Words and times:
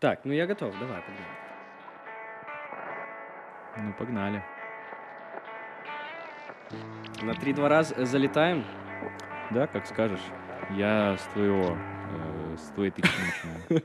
Так, 0.00 0.20
ну 0.22 0.32
я 0.32 0.46
готов, 0.46 0.72
давай, 0.78 1.02
погнали. 1.02 1.26
Ну, 3.78 3.92
погнали. 3.98 4.44
На 7.22 7.34
три-два 7.34 7.68
раз 7.68 7.92
э, 7.96 8.04
залетаем. 8.04 8.64
Да, 9.50 9.66
как 9.66 9.86
скажешь. 9.86 10.20
Я 10.76 11.16
с 11.18 11.32
твоего, 11.32 11.76
э, 11.76 12.56
с 12.56 12.74
твоей 12.74 12.92
тычки 12.92 13.10
начинаю. 13.10 13.82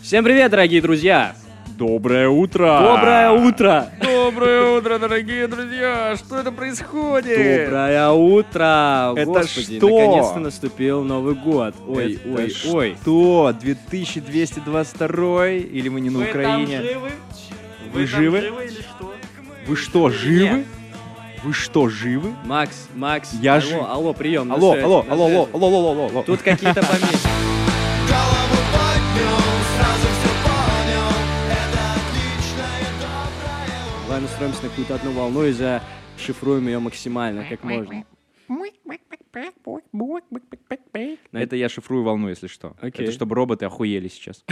Всем 0.00 0.24
привет, 0.24 0.50
дорогие 0.50 0.80
друзья! 0.80 1.34
Доброе 1.76 2.30
утро! 2.30 2.78
Доброе 2.80 3.32
утро! 3.32 3.90
Доброе 4.30 4.78
утро, 4.78 4.98
дорогие 5.00 5.48
друзья! 5.48 6.14
Что 6.16 6.38
это 6.38 6.52
происходит? 6.52 7.64
Доброе 7.64 8.10
утро! 8.10 9.12
Это 9.16 9.26
Господи, 9.26 9.78
что? 9.78 9.88
наконец-то 9.88 10.38
наступил 10.38 11.02
Новый 11.02 11.34
год. 11.34 11.74
Ой, 11.88 12.14
Это 12.14 12.28
ой, 12.28 12.54
ой. 12.72 12.96
Что? 13.02 13.52
2222 13.60 15.46
или 15.48 15.88
мы 15.88 16.00
не 16.00 16.10
на 16.10 16.20
Украине? 16.20 16.80
Вы 17.92 18.06
живы? 18.06 18.38
или 18.38 18.80
что? 18.80 19.12
Вы 19.66 19.76
что, 19.76 20.10
живы? 20.10 20.58
Нет. 20.58 20.66
Вы 21.42 21.52
что, 21.52 21.88
живы? 21.88 22.32
Макс, 22.44 22.86
Макс, 22.94 23.32
Я 23.32 23.54
алло, 23.54 23.60
жив. 23.62 23.82
алло, 23.82 24.12
прием. 24.12 24.52
Алло, 24.52 24.74
алло, 24.74 25.04
алло, 25.10 25.24
алло, 25.26 25.48
алло, 25.52 25.66
алло, 25.66 25.90
алло, 25.90 26.06
алло. 26.06 26.22
Тут 26.22 26.42
какие-то 26.42 26.82
помехи. 26.82 27.49
Настроимся 34.40 34.62
на 34.62 34.68
какую-то 34.70 34.94
одну 34.94 35.12
волну 35.12 35.44
и 35.44 35.52
зашифруем 35.52 36.66
ее 36.66 36.78
максимально, 36.78 37.44
как 37.44 37.62
можно. 37.62 38.04
Это 41.32 41.56
я 41.56 41.68
шифрую 41.68 42.02
волну, 42.02 42.28
если 42.30 42.46
что. 42.46 42.74
Окей. 42.80 43.04
Это 43.04 43.12
чтобы 43.12 43.34
роботы 43.36 43.66
охуели 43.66 44.08
сейчас. 44.08 44.44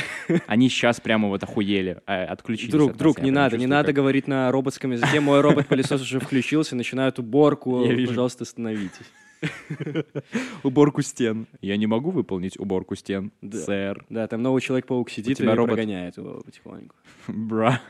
Они 0.46 0.68
сейчас 0.68 1.00
прямо 1.00 1.28
вот 1.28 1.42
охуели, 1.42 2.00
э, 2.06 2.24
отключились. 2.24 2.70
Друг, 2.70 2.90
от 2.90 2.94
нас. 2.94 2.98
друг, 2.98 3.20
не 3.20 3.30
надо, 3.30 3.56
не 3.56 3.66
надо 3.66 3.86
как- 3.88 3.96
говорить 3.96 4.28
на 4.28 4.52
роботском 4.52 4.92
языке. 4.92 5.20
Мой 5.20 5.40
робот-пылесос 5.40 6.02
уже 6.02 6.20
включился, 6.20 6.76
начинает 6.76 7.18
уборку. 7.18 7.82
Я. 7.90 8.06
Пожалуйста, 8.06 8.44
остановитесь. 8.44 9.06
Уборку 10.62 11.02
стен. 11.02 11.46
Я 11.60 11.76
не 11.76 11.86
могу 11.86 12.10
выполнить 12.10 12.58
уборку 12.58 12.94
стен, 12.96 13.32
Да. 13.42 13.58
сэр. 13.58 14.04
Да, 14.08 14.26
там 14.26 14.42
новый 14.42 14.60
Человек-паук 14.60 15.10
сидит 15.10 15.32
и 15.32 15.42
тебя 15.42 15.54
робот- 15.54 15.76
прогоняет 15.76 16.16
его 16.16 16.40
потихоньку. 16.44 16.94
Бра. 17.28 17.80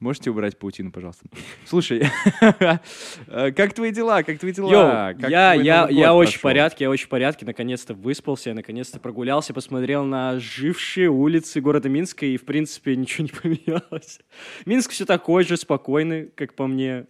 Можете 0.00 0.30
убрать 0.30 0.58
паутину, 0.58 0.90
пожалуйста? 0.90 1.26
Слушай, 1.64 2.02
э, 2.40 3.52
как 3.52 3.72
твои 3.74 3.92
дела? 3.92 4.22
Как 4.22 4.38
твои 4.38 4.52
дела? 4.52 5.10
Йоу, 5.12 5.30
я, 5.30 5.54
я, 5.54 5.88
я 5.88 6.14
очень 6.14 6.38
в 6.38 6.42
порядке, 6.42 6.84
я 6.84 6.90
очень 6.90 7.06
в 7.06 7.08
порядке. 7.08 7.46
Наконец-то 7.46 7.94
выспался, 7.94 8.50
я 8.50 8.54
наконец-то 8.54 8.98
прогулялся, 8.98 9.54
посмотрел 9.54 10.04
на 10.04 10.38
жившие 10.40 11.08
улицы 11.08 11.60
города 11.60 11.88
Минска, 11.88 12.26
и, 12.26 12.36
в 12.36 12.44
принципе, 12.44 12.96
ничего 12.96 13.24
не 13.24 13.30
поменялось. 13.32 14.20
Минск 14.66 14.90
все 14.90 15.04
такой 15.06 15.44
же 15.44 15.56
спокойный, 15.56 16.26
как 16.34 16.54
по 16.54 16.66
мне. 16.66 17.06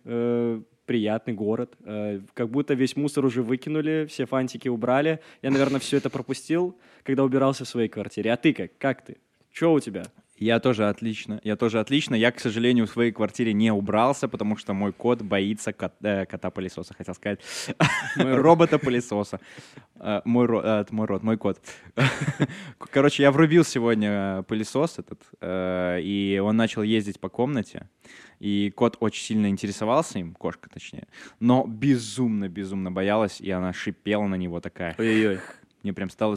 Приятный 0.87 1.35
город. 1.35 1.75
Э, 1.85 2.21
как 2.35 2.51
будто 2.51 2.75
весь 2.75 2.97
мусор 2.97 3.25
уже 3.25 3.43
выкинули, 3.43 4.07
все 4.09 4.27
фантики 4.27 4.69
убрали. 4.69 5.21
Я, 5.43 5.51
наверное, 5.51 5.81
все 5.81 5.97
это 5.97 6.11
пропустил, 6.11 6.77
когда 7.03 7.25
убирался 7.25 7.65
в 7.65 7.69
своей 7.69 7.89
квартире. 7.89 8.33
А 8.33 8.37
ты 8.37 8.53
как? 8.53 8.77
Как 8.79 9.05
ты? 9.05 9.17
Че 9.53 9.73
у 9.73 9.81
тебя? 9.81 10.05
Я 10.39 10.59
тоже 10.61 10.89
отлично. 10.89 11.41
Я 11.45 11.57
тоже 11.57 11.79
отлично. 11.79 12.15
Я, 12.17 12.33
к 12.33 12.41
сожалению, 12.41 12.87
в 12.87 12.91
своей 12.91 13.13
квартире 13.13 13.53
не 13.53 13.71
убрался, 13.71 14.29
потому 14.29 14.57
что 14.57 14.73
мой 14.73 14.93
кот 14.93 15.23
боится 15.23 15.73
кот- 15.73 15.93
э, 16.03 16.27
кота-пылесоса, 16.27 16.95
хотел 16.95 17.15
сказать. 17.15 17.41
Робота-пылесоса. 18.17 19.41
Э, 19.97 20.21
Мой 20.25 20.47
ро- 20.47 20.63
э, 20.65 20.85
мой 20.91 21.07
рот, 21.07 21.23
мой 21.23 21.37
кот. 21.37 21.61
Короче, 22.91 23.23
я 23.23 23.31
врубил 23.31 23.65
сегодня 23.65 24.43
пылесос 24.49 24.99
этот, 24.99 25.23
э, 25.41 26.01
и 26.03 26.41
он 26.43 26.57
начал 26.57 26.83
ездить 26.83 27.21
по 27.21 27.29
комнате. 27.29 27.89
И 28.41 28.73
кот 28.75 28.97
очень 28.99 29.23
сильно 29.23 29.47
интересовался 29.49 30.19
им, 30.19 30.35
кошка 30.35 30.69
точнее, 30.69 31.07
но 31.39 31.65
безумно-безумно 31.65 32.91
боялась, 32.91 33.41
и 33.41 33.49
она 33.51 33.73
шипела 33.73 34.27
на 34.27 34.35
него 34.35 34.61
такая. 34.61 34.97
Ой-ой-ой. 34.99 35.39
Мне 35.85 35.93
прям 35.93 36.11
стало, 36.11 36.37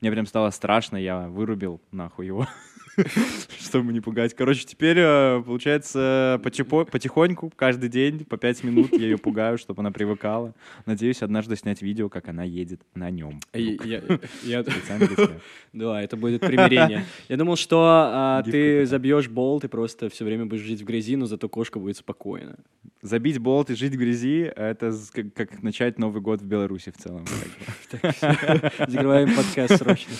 мне 0.00 0.10
прям 0.10 0.26
стало 0.26 0.50
страшно, 0.50 0.96
я 0.96 1.28
вырубил 1.28 1.80
нахуй 1.92 2.26
его, 2.26 2.48
чтобы 3.60 3.92
не 3.92 4.00
пугать. 4.00 4.34
Короче, 4.34 4.64
теперь, 4.64 4.98
э, 4.98 5.42
получается, 5.44 6.40
потихоньку, 6.42 7.52
каждый 7.56 7.88
день, 7.88 8.24
по 8.24 8.36
пять 8.36 8.62
минут 8.64 8.92
я 8.92 9.04
ее 9.04 9.18
пугаю, 9.18 9.58
чтобы 9.58 9.80
она 9.80 9.90
привыкала. 9.90 10.54
Надеюсь, 10.86 11.22
однажды 11.22 11.56
снять 11.56 11.82
видео, 11.82 12.08
как 12.08 12.28
она 12.28 12.44
едет 12.44 12.80
на 12.94 13.10
нем. 13.10 13.40
Тебя. 13.52 14.02
Да, 15.72 16.00
это 16.00 16.16
будет 16.16 16.40
примирение. 16.40 17.04
Я 17.28 17.36
думал, 17.36 17.56
что 17.56 17.82
а, 17.84 18.42
ты 18.42 18.86
забьешь 18.86 19.28
болт 19.28 19.64
и 19.64 19.68
просто 19.68 20.08
все 20.08 20.24
время 20.24 20.46
будешь 20.46 20.62
жить 20.62 20.82
в 20.82 20.84
грязи, 20.84 21.16
но 21.16 21.26
зато 21.26 21.48
кошка 21.48 21.80
будет 21.80 21.96
спокойна. 21.96 22.56
Забить 23.02 23.38
болт 23.38 23.70
и 23.70 23.74
жить 23.74 23.94
в 23.94 23.98
грязи— 23.98 24.42
это 24.56 24.92
как, 25.34 25.62
начать 25.62 25.98
Новый 25.98 26.22
год 26.22 26.40
в 26.40 26.46
Беларуси 26.46 26.92
в 26.96 27.02
целом. 27.02 27.24
Закрываем 28.88 29.34
подкаст 29.34 29.78
срочно. 29.78 30.12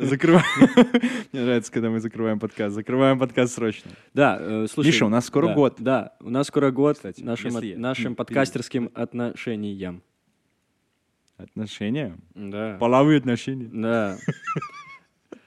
Закрываем. 0.00 1.51
Нравится, 1.52 1.70
когда 1.70 1.90
мы 1.90 2.00
закрываем 2.00 2.38
подкаст. 2.40 2.74
Закрываем 2.74 3.18
подкаст 3.18 3.52
срочно. 3.52 3.90
Да, 4.14 4.38
э, 4.40 4.66
слушай. 4.72 4.86
Миша, 4.86 5.04
у 5.04 5.10
нас 5.10 5.26
скоро 5.26 5.48
да, 5.48 5.54
год. 5.54 5.74
Да, 5.80 6.16
у 6.20 6.30
нас 6.30 6.46
скоро 6.46 6.70
год 6.70 6.96
Кстати, 6.96 7.20
нашим, 7.20 7.54
от- 7.54 7.62
я- 7.62 7.78
нашим 7.78 8.14
подкастерским 8.14 8.90
отношениям. 8.94 10.02
Отношения? 11.36 12.16
Да. 12.34 12.78
Половые 12.80 13.18
отношения? 13.18 13.68
Да. 13.70 14.16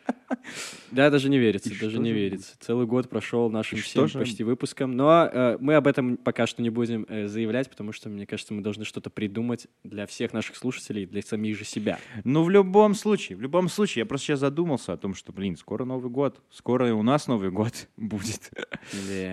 Да, 0.96 1.10
даже 1.10 1.30
не 1.30 1.38
верится, 1.38 1.70
И 1.70 1.78
даже 1.78 2.00
не 2.00 2.14
верится. 2.14 2.54
Целый 2.60 2.86
год 2.86 3.10
прошел 3.10 3.50
нашим 3.50 3.80
всем 3.80 4.08
же- 4.08 4.20
почти 4.20 4.44
выпуском, 4.44 4.96
но 4.96 5.30
э, 5.32 5.58
мы 5.60 5.76
об 5.76 5.88
этом 5.88 6.16
пока 6.16 6.48
что 6.48 6.62
не 6.62 6.70
будем 6.70 7.06
э, 7.10 7.28
заявлять, 7.28 7.70
потому 7.70 7.92
что, 7.92 8.10
мне 8.10 8.26
кажется, 8.26 8.54
мы 8.54 8.62
должны 8.62 8.86
что-то 8.86 9.10
придумать 9.10 9.68
для 9.84 10.08
всех 10.08 10.32
наших 10.32 10.56
слушателей, 10.56 11.06
для 11.06 11.22
самих 11.22 11.58
же 11.58 11.66
себя. 11.66 12.00
Ну, 12.24 12.44
в 12.44 12.50
любом 12.50 12.96
случае, 12.96 13.38
в 13.38 13.42
любом 13.42 13.68
случае, 13.68 14.02
я 14.02 14.06
просто 14.06 14.28
сейчас 14.28 14.40
задумался 14.40 14.94
о 14.94 14.98
том, 14.98 15.16
что, 15.16 15.34
блин, 15.34 15.58
скоро 15.58 15.84
Новый 15.84 16.10
год, 16.10 16.42
скоро 16.50 16.88
и 16.88 16.92
у 16.92 17.04
нас 17.04 17.28
Новый 17.28 17.52
год 17.52 17.90
будет. 17.98 18.52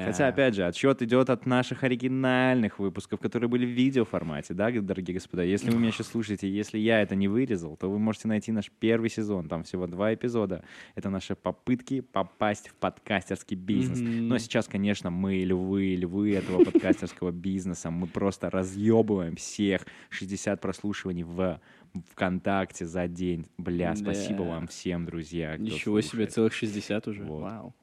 Хотя, 0.05 0.29
опять 0.29 0.55
же, 0.55 0.65
отсчет 0.65 1.01
идет 1.03 1.31
от 1.31 1.47
наших 1.47 1.85
оригинальных 1.85 2.81
выпусков, 2.81 3.21
которые 3.21 3.49
были 3.49 3.67
в 3.67 3.71
видеоформате, 3.71 4.55
да, 4.55 4.71
дорогие 4.71 5.15
господа? 5.15 5.45
Если 5.45 5.71
вы 5.71 5.79
меня 5.79 5.93
сейчас 5.93 6.09
слушаете, 6.09 6.51
если 6.51 6.79
я 6.79 7.03
это 7.03 7.15
не 7.15 7.29
вырезал, 7.29 7.77
то 7.77 7.89
вы 7.89 7.99
можете 7.99 8.27
найти 8.27 8.51
наш 8.51 8.71
первый 8.71 9.11
сезон, 9.11 9.49
там 9.49 9.63
всего 9.63 9.87
два 9.87 10.13
эпизода. 10.13 10.65
Это 10.95 11.09
наши 11.11 11.37
попытки 11.53 12.01
попасть 12.01 12.69
в 12.69 12.75
подкастерский 12.75 13.57
бизнес. 13.57 14.01
Мгм. 14.01 14.29
Но 14.29 14.39
сейчас, 14.39 14.67
конечно, 14.69 15.11
мы 15.11 15.37
львы, 15.45 15.95
львы 15.97 16.35
этого 16.35 16.65
подкастерского 16.65 17.31
бизнеса. 17.31 17.91
Мы 17.91 18.07
просто 18.07 18.49
разъебываем 18.51 19.37
всех 19.37 19.87
60 20.11 20.61
прослушиваний 20.61 21.25
в 21.25 21.61
ВКонтакте 22.13 22.87
за 22.87 23.07
день. 23.07 23.47
Бля, 23.59 23.95
спасибо 23.95 24.43
вам 24.43 24.67
всем, 24.67 25.05
друзья. 25.05 25.57
Ничего 25.59 26.01
себе, 26.01 26.27
целых 26.27 26.55
60 26.55 27.09
уже. 27.09 27.23
Вау. 27.25 27.75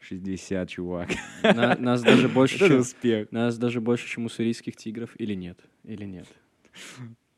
60, 0.00 0.68
чувак. 0.68 1.08
На- 1.42 1.76
нас 1.76 2.02
даже 2.02 2.28
больше, 2.38 2.58
чем, 2.58 2.80
успех. 2.80 3.32
нас 3.32 3.58
даже 3.58 3.80
больше, 3.80 4.06
чем 4.06 4.26
у 4.26 4.28
сурийских 4.28 4.76
тигров, 4.76 5.10
или 5.18 5.34
нет? 5.34 5.58
Или 5.84 6.04
нет? 6.04 6.26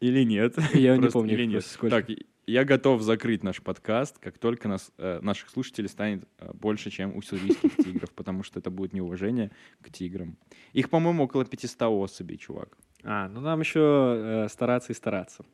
Или 0.00 0.24
нет? 0.24 0.56
Я 0.74 0.96
не 0.96 1.08
помню, 1.08 1.32
Или 1.34 1.44
нет. 1.44 1.52
просто 1.52 1.72
сколько. 1.74 2.02
Так, 2.02 2.10
я 2.50 2.64
готов 2.64 3.02
закрыть 3.02 3.42
наш 3.42 3.62
подкаст, 3.62 4.18
как 4.18 4.38
только 4.38 4.68
нас, 4.68 4.90
э, 4.98 5.20
наших 5.22 5.50
слушателей 5.50 5.88
станет 5.88 6.24
э, 6.38 6.50
больше, 6.52 6.90
чем 6.90 7.16
у 7.16 7.22
сирийских 7.22 7.76
тигров, 7.76 8.10
потому 8.12 8.42
что 8.42 8.58
это 8.58 8.70
будет 8.70 8.92
неуважение 8.92 9.50
к 9.82 9.90
тиграм. 9.90 10.36
Их, 10.72 10.90
по-моему, 10.90 11.24
около 11.24 11.44
500 11.44 11.82
особей, 11.82 12.38
чувак. 12.38 12.76
А, 13.04 13.28
ну 13.28 13.40
нам 13.40 13.60
еще 13.60 14.16
э, 14.16 14.48
стараться 14.50 14.92
и 14.92 14.96
стараться, 14.96 15.44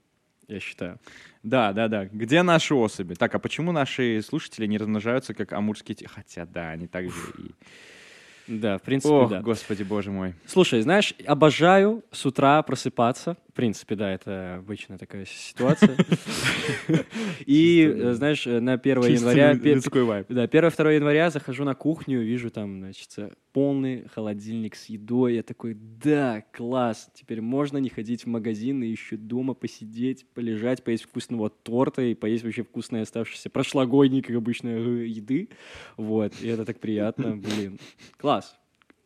я 0.48 0.58
считаю. 0.58 0.98
Да, 1.42 1.72
да, 1.72 1.88
да. 1.88 2.06
Где 2.06 2.42
наши 2.42 2.74
особи? 2.74 3.14
Так, 3.14 3.34
а 3.34 3.38
почему 3.38 3.72
наши 3.72 4.22
слушатели 4.22 4.66
не 4.66 4.78
размножаются, 4.78 5.34
как 5.34 5.52
амурские 5.52 5.97
тигры? 5.97 6.15
Хотя, 6.15 6.47
да, 6.47 6.71
они 6.71 6.86
также 6.86 7.18
и... 7.38 7.50
Да, 8.48 8.78
в 8.78 8.82
принципе, 8.82 9.12
Ох, 9.12 9.30
да. 9.30 9.42
господи, 9.42 9.82
боже 9.82 10.12
мой. 10.12 10.34
Слушай, 10.47 10.80
знаешь, 10.80 11.15
обожаю 11.26 12.04
с 12.12 12.24
утра 12.24 12.62
просыпаться. 12.62 13.36
В 13.56 13.58
принципе, 13.58 13.94
да, 13.94 14.12
это 14.12 14.56
обычная 14.56 14.98
такая 14.98 15.24
ситуация. 15.24 15.97
И, 17.47 17.91
э, 17.91 18.12
знаешь, 18.12 18.47
э, 18.47 18.60
на 18.60 18.74
1 18.74 19.03
Чисто 19.04 19.30
января... 19.30 19.54
Да, 20.28 20.44
1-2 20.44 20.94
января 20.94 21.30
захожу 21.30 21.64
на 21.64 21.74
кухню, 21.74 22.20
вижу 22.20 22.50
там, 22.50 22.80
значит, 22.80 23.08
э, 23.16 23.30
полный 23.54 24.08
холодильник 24.08 24.74
с 24.76 24.91
едой. 24.91 25.36
Я 25.36 25.42
такой, 25.42 25.72
да, 25.74 26.44
класс, 26.53 27.10
теперь 27.14 27.41
можно 27.41 27.78
не 27.78 27.88
ходить 27.88 28.24
в 28.24 28.28
магазин 28.28 28.82
и 28.82 28.88
еще 28.88 29.16
дома 29.16 29.54
посидеть, 29.54 30.26
полежать, 30.34 30.84
поесть 30.84 31.04
вкусного 31.04 31.48
торта 31.48 32.02
и 32.02 32.14
поесть 32.14 32.44
вообще 32.44 32.62
вкусной 32.62 33.00
оставшейся 33.00 33.48
прошлогодней, 33.48 34.20
как 34.20 34.36
обычно, 34.36 34.68
еды. 34.68 35.48
Вот, 35.97 36.34
и 36.42 36.48
это 36.48 36.66
так 36.66 36.78
приятно, 36.78 37.34
блин. 37.38 37.80
Класс. 38.18 38.54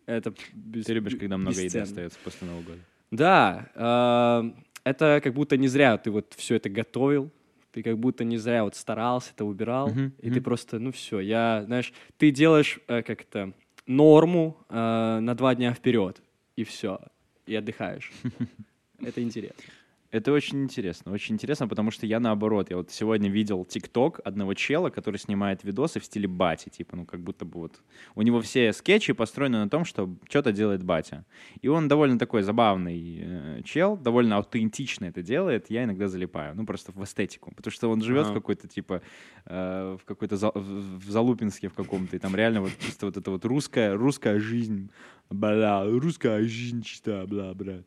Это 0.06 0.34
без- 0.52 0.86
Ты 0.86 0.94
любишь, 0.94 1.14
когда 1.14 1.36
много 1.36 1.52
еды 1.52 1.66
бесценно. 1.66 1.84
остается 1.84 2.18
после 2.24 2.48
Нового 2.48 2.62
года? 2.64 2.80
Да, 3.10 3.70
а, 3.74 4.44
это 4.84 5.20
как 5.22 5.34
будто 5.34 5.56
не 5.56 5.68
зря 5.68 5.96
ты 5.98 6.10
вот 6.10 6.34
все 6.36 6.56
это 6.56 6.68
готовил, 6.68 7.30
Ты 7.72 7.82
как 7.82 7.98
будто 7.98 8.24
не 8.24 8.36
зря 8.36 8.64
вот 8.64 8.74
старался, 8.74 9.30
это 9.32 9.44
убирал, 9.44 9.90
Мгм, 9.90 10.12
и 10.18 10.28
ты 10.28 10.34
мгм. 10.36 10.42
просто, 10.42 10.78
ну 10.78 10.90
все, 10.90 11.20
я, 11.20 11.62
знаешь, 11.66 11.92
ты 12.18 12.30
делаешь 12.30 12.80
э, 12.88 13.02
как 13.02 13.24
то 13.24 13.52
норму 13.86 14.56
э, 14.68 15.18
на 15.20 15.34
два 15.34 15.54
дня 15.54 15.72
вперед, 15.72 16.20
и 16.56 16.64
все, 16.64 16.98
и 17.46 17.54
отдыхаешь. 17.54 18.10
Это 19.00 19.22
интересно. 19.22 19.62
Это 20.10 20.32
очень 20.32 20.64
интересно, 20.64 21.12
очень 21.12 21.36
интересно, 21.36 21.68
потому 21.68 21.92
что 21.92 22.04
я 22.04 22.18
наоборот, 22.18 22.70
я 22.70 22.76
вот 22.76 22.90
сегодня 22.90 23.30
видел 23.30 23.64
ТикТок 23.64 24.20
одного 24.24 24.54
чела, 24.54 24.90
который 24.90 25.18
снимает 25.18 25.62
видосы 25.62 26.00
в 26.00 26.04
стиле 26.04 26.26
бати, 26.26 26.68
типа, 26.68 26.96
ну 26.96 27.06
как 27.06 27.20
будто 27.20 27.44
бы 27.44 27.60
вот 27.60 27.80
у 28.16 28.22
него 28.22 28.40
все 28.40 28.72
скетчи 28.72 29.12
построены 29.12 29.58
на 29.58 29.70
том, 29.70 29.84
что 29.84 30.12
что-то 30.28 30.50
делает 30.50 30.82
батя. 30.82 31.24
И 31.62 31.68
он 31.68 31.86
довольно 31.86 32.18
такой 32.18 32.42
забавный 32.42 33.20
э, 33.22 33.62
чел, 33.64 33.96
довольно 33.96 34.36
аутентично 34.36 35.04
это 35.04 35.22
делает, 35.22 35.70
я 35.70 35.84
иногда 35.84 36.08
залипаю, 36.08 36.56
ну 36.56 36.66
просто 36.66 36.90
в 36.90 37.04
эстетику, 37.04 37.52
потому 37.54 37.70
что 37.72 37.88
он 37.88 38.02
живет 38.02 38.24
Ага. 38.24 38.32
в 38.32 38.34
какой-то 38.34 38.66
типа, 38.66 39.02
э, 39.46 39.96
в 40.00 40.04
какой-то 40.04 40.36
за- 40.36 40.52
в 40.52 40.98
в 41.00 41.10
Залупинске 41.10 41.68
в 41.68 41.74
каком-то, 41.74 42.16
и 42.16 42.18
там 42.18 42.34
реально 42.34 42.62
вот 42.62 42.72
чисто 42.80 43.06
вот 43.06 43.16
это 43.16 43.30
вот 43.30 43.44
русская, 43.44 43.94
русская 43.94 44.40
жизнь, 44.40 44.90
бля, 45.30 45.84
русская 45.84 46.46
чисто, 46.46 47.24
бля, 47.26 47.54
бля. 47.54 47.82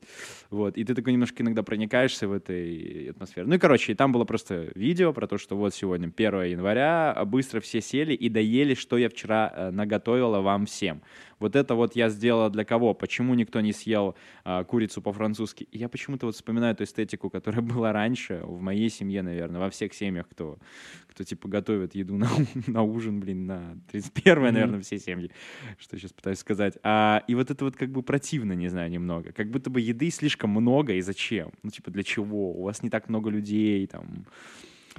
Вот, 0.50 0.78
и 0.78 0.84
ты 0.84 0.95
такой 0.95 1.13
немножко 1.13 1.44
иногда 1.44 1.63
проникаешься 1.63 2.28
в 2.28 2.31
этой 2.31 3.10
атмосфере. 3.10 3.48
Ну 3.48 3.56
и, 3.56 3.57
короче, 3.57 3.92
и 3.92 3.95
там 3.95 4.12
было 4.12 4.24
просто 4.24 4.72
видео 4.75 5.13
про 5.13 5.28
то, 5.28 5.38
что 5.38 5.56
вот 5.56 5.74
сегодня 5.74 6.12
1 6.16 6.44
января, 6.44 7.22
быстро 7.25 7.60
все 7.60 7.81
сели 7.81 8.13
и 8.13 8.30
доели, 8.30 8.74
что 8.74 8.98
я 8.98 9.10
вчера 9.10 9.51
э, 9.54 9.72
наготовила 9.72 10.40
вам 10.40 10.66
всем. 10.66 11.01
Вот 11.39 11.56
это 11.56 11.75
вот 11.75 11.95
я 11.95 12.09
сделала 12.09 12.50
для 12.50 12.65
кого? 12.65 12.94
Почему 12.94 13.33
никто 13.33 13.62
не 13.62 13.74
съел 13.74 14.15
а, 14.44 14.63
курицу 14.63 15.01
по-французски? 15.01 15.68
И 15.71 15.77
я 15.77 15.89
почему-то 15.89 16.25
вот 16.25 16.35
вспоминаю 16.35 16.74
эту 16.74 16.83
эстетику, 16.83 17.30
которая 17.30 17.62
была 17.74 17.91
раньше 17.94 18.41
в 18.44 18.62
моей 18.62 18.89
семье, 18.89 19.21
наверное, 19.21 19.59
во 19.59 19.69
всех 19.69 19.94
семьях, 19.94 20.27
кто, 20.30 20.57
кто 21.07 21.24
типа 21.24 21.47
готовит 21.47 21.95
еду 21.95 22.18
на, 22.18 22.30
на 22.68 22.83
ужин, 22.83 23.19
блин, 23.19 23.45
на 23.45 23.77
31 23.91 24.44
Мгм. 24.44 24.53
наверное, 24.53 24.81
все 24.81 25.00
семьи, 25.00 25.31
что 25.77 25.97
сейчас 25.97 26.13
пытаюсь 26.13 26.39
сказать. 26.39 26.77
А, 26.83 27.24
и 27.27 27.35
вот 27.35 27.51
это 27.51 27.65
вот 27.65 27.75
как 27.75 27.89
бы 27.91 28.03
противно, 28.03 28.53
не 28.53 28.69
знаю, 28.69 28.89
немного. 28.89 29.31
Как 29.31 29.50
будто 29.50 29.69
бы 29.69 29.81
еды 29.81 30.09
слишком 30.09 30.50
много, 30.50 30.94
и 30.94 31.01
зачем? 31.01 31.51
Ну, 31.63 31.69
типа, 31.69 31.91
для 31.91 32.03
чего? 32.03 32.51
У 32.51 32.63
вас 32.63 32.83
не 32.83 32.89
так 32.89 33.09
много 33.09 33.30
людей, 33.30 33.85
там... 33.88 34.25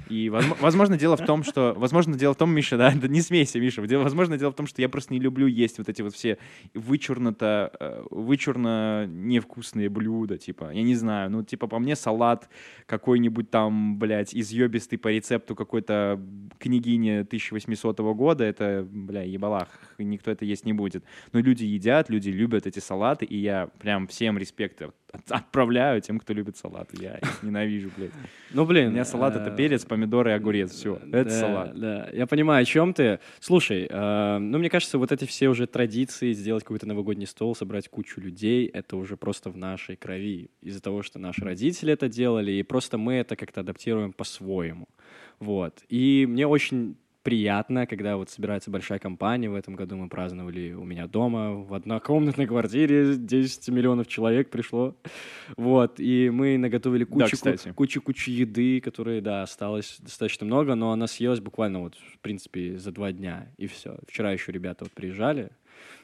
И, 0.09 0.27
возм- 0.29 0.55
возможно, 0.59 0.97
дело 0.97 1.17
в 1.17 1.25
том, 1.25 1.43
что... 1.43 1.73
Возможно, 1.77 2.15
дело 2.17 2.33
в 2.33 2.37
том, 2.37 2.51
Миша, 2.51 2.77
да, 2.77 2.91
да 2.95 3.07
не 3.07 3.21
смейся, 3.21 3.59
Миша. 3.59 3.85
Дело- 3.87 4.03
Возможно, 4.03 4.37
дело 4.37 4.51
в 4.51 4.55
том, 4.55 4.67
что 4.67 4.81
я 4.81 4.89
просто 4.89 5.13
не 5.13 5.19
люблю 5.19 5.47
есть 5.47 5.77
вот 5.77 5.89
эти 5.89 6.01
вот 6.01 6.13
все 6.13 6.37
вычурно-то, 6.73 7.71
э, 7.79 8.03
вычурно 8.11 9.05
невкусные 9.07 9.89
блюда, 9.89 10.37
типа, 10.37 10.71
я 10.73 10.83
не 10.83 10.95
знаю, 10.95 11.31
ну, 11.31 11.43
типа, 11.43 11.67
по 11.67 11.79
мне 11.79 11.95
салат 11.95 12.49
какой-нибудь 12.85 13.49
там, 13.49 13.97
блядь, 13.97 14.35
изъебистый 14.35 14.97
по 14.99 15.07
рецепту 15.09 15.55
какой-то 15.55 16.21
княгини 16.59 17.19
1800 17.21 17.99
года, 18.15 18.43
это, 18.43 18.87
бля, 18.89 19.23
ебалах, 19.23 19.67
никто 20.03 20.31
это 20.31 20.45
есть 20.45 20.65
не 20.65 20.73
будет. 20.73 21.03
Но 21.31 21.39
люди 21.39 21.63
едят, 21.63 22.09
люди 22.09 22.29
любят 22.29 22.67
эти 22.67 22.79
салаты, 22.79 23.25
и 23.25 23.37
я 23.37 23.67
прям 23.79 24.07
всем 24.07 24.37
респект 24.37 24.81
от- 24.81 24.95
отправляю 25.29 26.01
тем, 26.01 26.19
кто 26.19 26.33
любит 26.33 26.57
салаты. 26.57 26.97
Я 27.01 27.15
их 27.17 27.43
ненавижу, 27.43 27.89
блядь. 27.95 28.11
Ну, 28.51 28.63
У 28.63 28.65
блин. 28.65 28.91
меня 28.91 29.05
салат— 29.05 29.35
это 29.37 29.49
э, 29.51 29.55
перец, 29.55 29.85
помидоры 29.85 30.31
и 30.31 30.33
огурец, 30.33 30.71
все. 30.71 30.95
Это 31.11 31.23
да, 31.25 31.29
салат. 31.29 31.79
Да, 31.79 32.09
я 32.11 32.27
понимаю, 32.27 32.63
о 32.63 32.65
чем 32.65 32.93
ты. 32.93 33.19
Слушай, 33.39 33.87
э, 33.89 34.37
ну, 34.39 34.57
мне 34.59 34.69
кажется, 34.69 34.97
вот 34.97 35.11
эти 35.11 35.25
все 35.25 35.47
уже 35.49 35.67
традиции, 35.67 36.33
сделать 36.33 36.63
какой-то 36.63 36.87
новогодний 36.87 37.27
стол, 37.27 37.55
собрать 37.55 37.87
кучу 37.87 38.19
людей, 38.19 38.65
это 38.67 38.97
уже 38.97 39.15
просто 39.17 39.49
в 39.49 39.57
нашей 39.57 39.95
крови. 39.95 40.49
Из-за 40.61 40.81
того, 40.81 41.01
что 41.03 41.19
наши 41.19 41.43
родители 41.43 41.93
это 41.93 42.09
делали, 42.09 42.51
и 42.51 42.63
просто 42.63 42.97
мы 42.97 43.13
это 43.15 43.35
как-то 43.35 43.61
адаптируем 43.61 44.11
по-своему. 44.13 44.87
Вот. 45.39 45.83
И 45.89 46.25
мне 46.29 46.47
очень 46.47 46.97
приятно, 47.25 47.87
когда 47.87 48.17
вот 48.17 48.29
собирается 48.29 48.69
большая 48.69 48.99
компания. 48.99 49.49
В 49.49 49.55
этом 49.55 49.75
году 49.75 49.97
мы 49.97 50.09
праздновали 50.09 50.73
у 50.73 50.83
меня 50.83 51.07
дома 51.07 51.55
в 51.55 51.73
однокомнатной 51.73 52.45
квартире. 52.45 53.15
10 53.17 53.67
миллионов 53.69 54.07
человек 54.07 54.51
пришло. 54.51 54.95
Вот. 55.57 55.99
И 55.99 56.29
мы 56.29 56.59
наготовили 56.59 57.03
Да, 57.03 57.25
кучу, 57.25 57.35
кстати. 57.35 57.71
кучу-кучу 57.71 58.29
еды, 58.29 58.79
которой, 58.79 59.21
да, 59.21 59.41
осталось 59.41 59.97
достаточно 59.99 60.45
много, 60.45 60.75
но 60.75 60.91
она 60.91 61.07
съелась 61.07 61.39
буквально 61.39 61.79
вот, 61.79 61.95
в 61.95 62.19
принципе, 62.19 62.77
за 62.77 62.91
два 62.91 63.11
дня, 63.11 63.51
и 63.57 63.65
все. 63.65 63.97
Вчера 64.07 64.31
еще 64.31 64.51
ребята 64.51 64.85
вот 64.85 64.93
приезжали, 64.93 65.49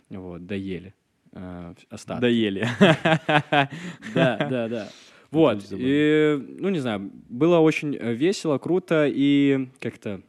вот, 0.10 0.48
доели 0.48 0.96
э, 1.34 1.74
остатки. 1.92 2.22
Доели. 2.22 2.68
Да, 4.16 4.38
да, 4.50 4.68
да. 4.68 4.90
Вот, 5.30 5.64
и, 5.72 6.44
ну, 6.60 6.70
не 6.70 6.80
знаю, 6.80 7.12
было 7.30 7.60
очень 7.60 7.96
э, 7.96 8.14
весело, 8.14 8.58
круто 8.58 9.06
и 9.08 9.70
как-то 9.80 10.22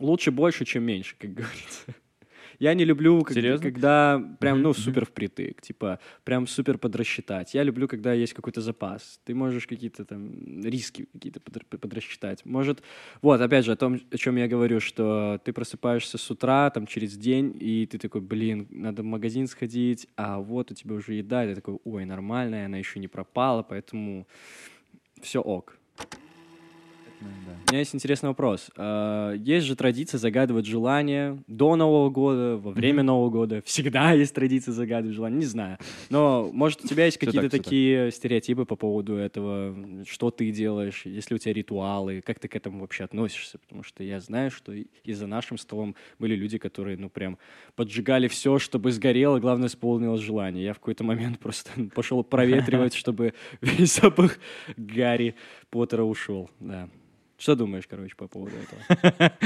лучше 0.00 0.30
больше, 0.30 0.64
чем 0.64 0.84
меньше, 0.84 1.16
как 1.18 1.34
говорится. 1.34 1.94
Я 2.60 2.74
не 2.74 2.84
люблю, 2.84 3.22
как- 3.22 3.34
Серьезно? 3.34 3.62
когда 3.64 4.36
прям, 4.38 4.62
ну, 4.62 4.72
супер 4.74 5.04
впритык, 5.06 5.60
типа, 5.60 5.98
прям 6.22 6.46
супер 6.46 6.78
подрасчитать. 6.78 7.52
Я 7.52 7.64
люблю, 7.64 7.88
когда 7.88 8.12
есть 8.12 8.32
какой-то 8.32 8.60
запас. 8.60 9.20
Ты 9.24 9.34
можешь 9.34 9.66
какие-то 9.66 10.04
там 10.04 10.62
риски 10.62 11.08
какие-то 11.12 11.40
подр- 11.40 11.78
подрасчитать. 11.78 12.44
Может, 12.44 12.82
вот, 13.22 13.40
опять 13.40 13.64
же, 13.64 13.72
о 13.72 13.76
том, 13.76 14.00
о 14.08 14.16
чем 14.16 14.36
я 14.36 14.46
говорю, 14.46 14.78
что 14.78 15.40
ты 15.44 15.52
просыпаешься 15.52 16.16
с 16.16 16.30
утра, 16.30 16.70
там, 16.70 16.86
через 16.86 17.16
день, 17.16 17.56
и 17.58 17.86
ты 17.86 17.98
такой, 17.98 18.20
блин, 18.20 18.68
надо 18.70 19.02
в 19.02 19.06
магазин 19.06 19.48
сходить, 19.48 20.06
а 20.16 20.38
вот 20.38 20.70
у 20.70 20.74
тебя 20.74 20.94
уже 20.94 21.14
еда, 21.14 21.44
и 21.44 21.48
ты 21.48 21.54
такой, 21.56 21.78
ой, 21.84 22.04
нормальная, 22.04 22.66
она 22.66 22.78
еще 22.78 23.00
не 23.00 23.08
пропала, 23.08 23.64
поэтому 23.64 24.28
все 25.20 25.40
ок. 25.40 25.76
У 27.66 27.72
меня 27.72 27.78
есть 27.80 27.94
интересный 27.94 28.28
вопрос. 28.28 28.70
А, 28.76 29.32
Есть 29.32 29.66
же 29.66 29.74
традиция 29.74 30.18
загадывать 30.18 30.66
желания 30.66 31.42
до 31.46 31.76
Нового 31.76 32.10
года, 32.10 32.56
во 32.56 32.72
время 32.72 33.02
Нового 33.02 33.30
года. 33.30 33.62
Всегда 33.64 34.12
есть 34.12 34.34
традиция 34.34 34.72
загадывать 34.72 35.16
желания, 35.16 35.38
не 35.38 35.46
знаю. 35.46 35.78
Но, 36.10 36.50
может, 36.52 36.84
у 36.84 36.88
тебя 36.88 37.06
есть 37.06 37.16
какие-то 37.18 37.48
так, 37.48 37.50
всё 37.50 37.58
так. 37.58 37.64
такие 37.64 38.10
стереотипы 38.12 38.64
по 38.66 38.76
поводу 38.76 39.14
этого? 39.16 39.74
Что 40.06 40.30
ты 40.30 40.50
делаешь? 40.50 41.02
Есть 41.06 41.30
ли 41.30 41.36
у 41.36 41.38
тебя 41.38 41.54
ритуалы? 41.54 42.20
Как 42.20 42.38
ты 42.38 42.48
к 42.48 42.54
этому 42.54 42.80
вообще 42.80 43.04
относишься? 43.04 43.58
Потому 43.58 43.82
что 43.82 44.04
я 44.04 44.20
знаю, 44.20 44.50
что 44.50 44.72
и 44.72 45.12
за 45.12 45.26
нашим 45.26 45.56
столом 45.56 45.96
были 46.18 46.34
люди, 46.34 46.58
которые, 46.58 46.98
ну, 46.98 47.08
прям 47.08 47.38
поджигали 47.76 48.28
все, 48.28 48.58
чтобы 48.58 48.92
сгорело, 48.92 49.40
главное, 49.40 49.68
исполнилось 49.68 50.20
желание. 50.20 50.64
Я 50.64 50.74
в 50.74 50.80
какой-то 50.80 51.02
момент 51.02 51.38
просто 51.40 51.70
пошел 51.94 52.22
проветривать, 52.22 52.94
чтобы 52.94 53.32
весь 53.62 53.96
запах 53.96 54.38
Гарри 54.76 55.34
Поттера 55.70 56.02
ушел. 56.02 56.50
Да. 56.60 56.90
Что 57.38 57.56
думаешь, 57.56 57.86
короче, 57.88 58.14
по 58.16 58.28
поводу 58.28 58.54
этого? 58.56 59.32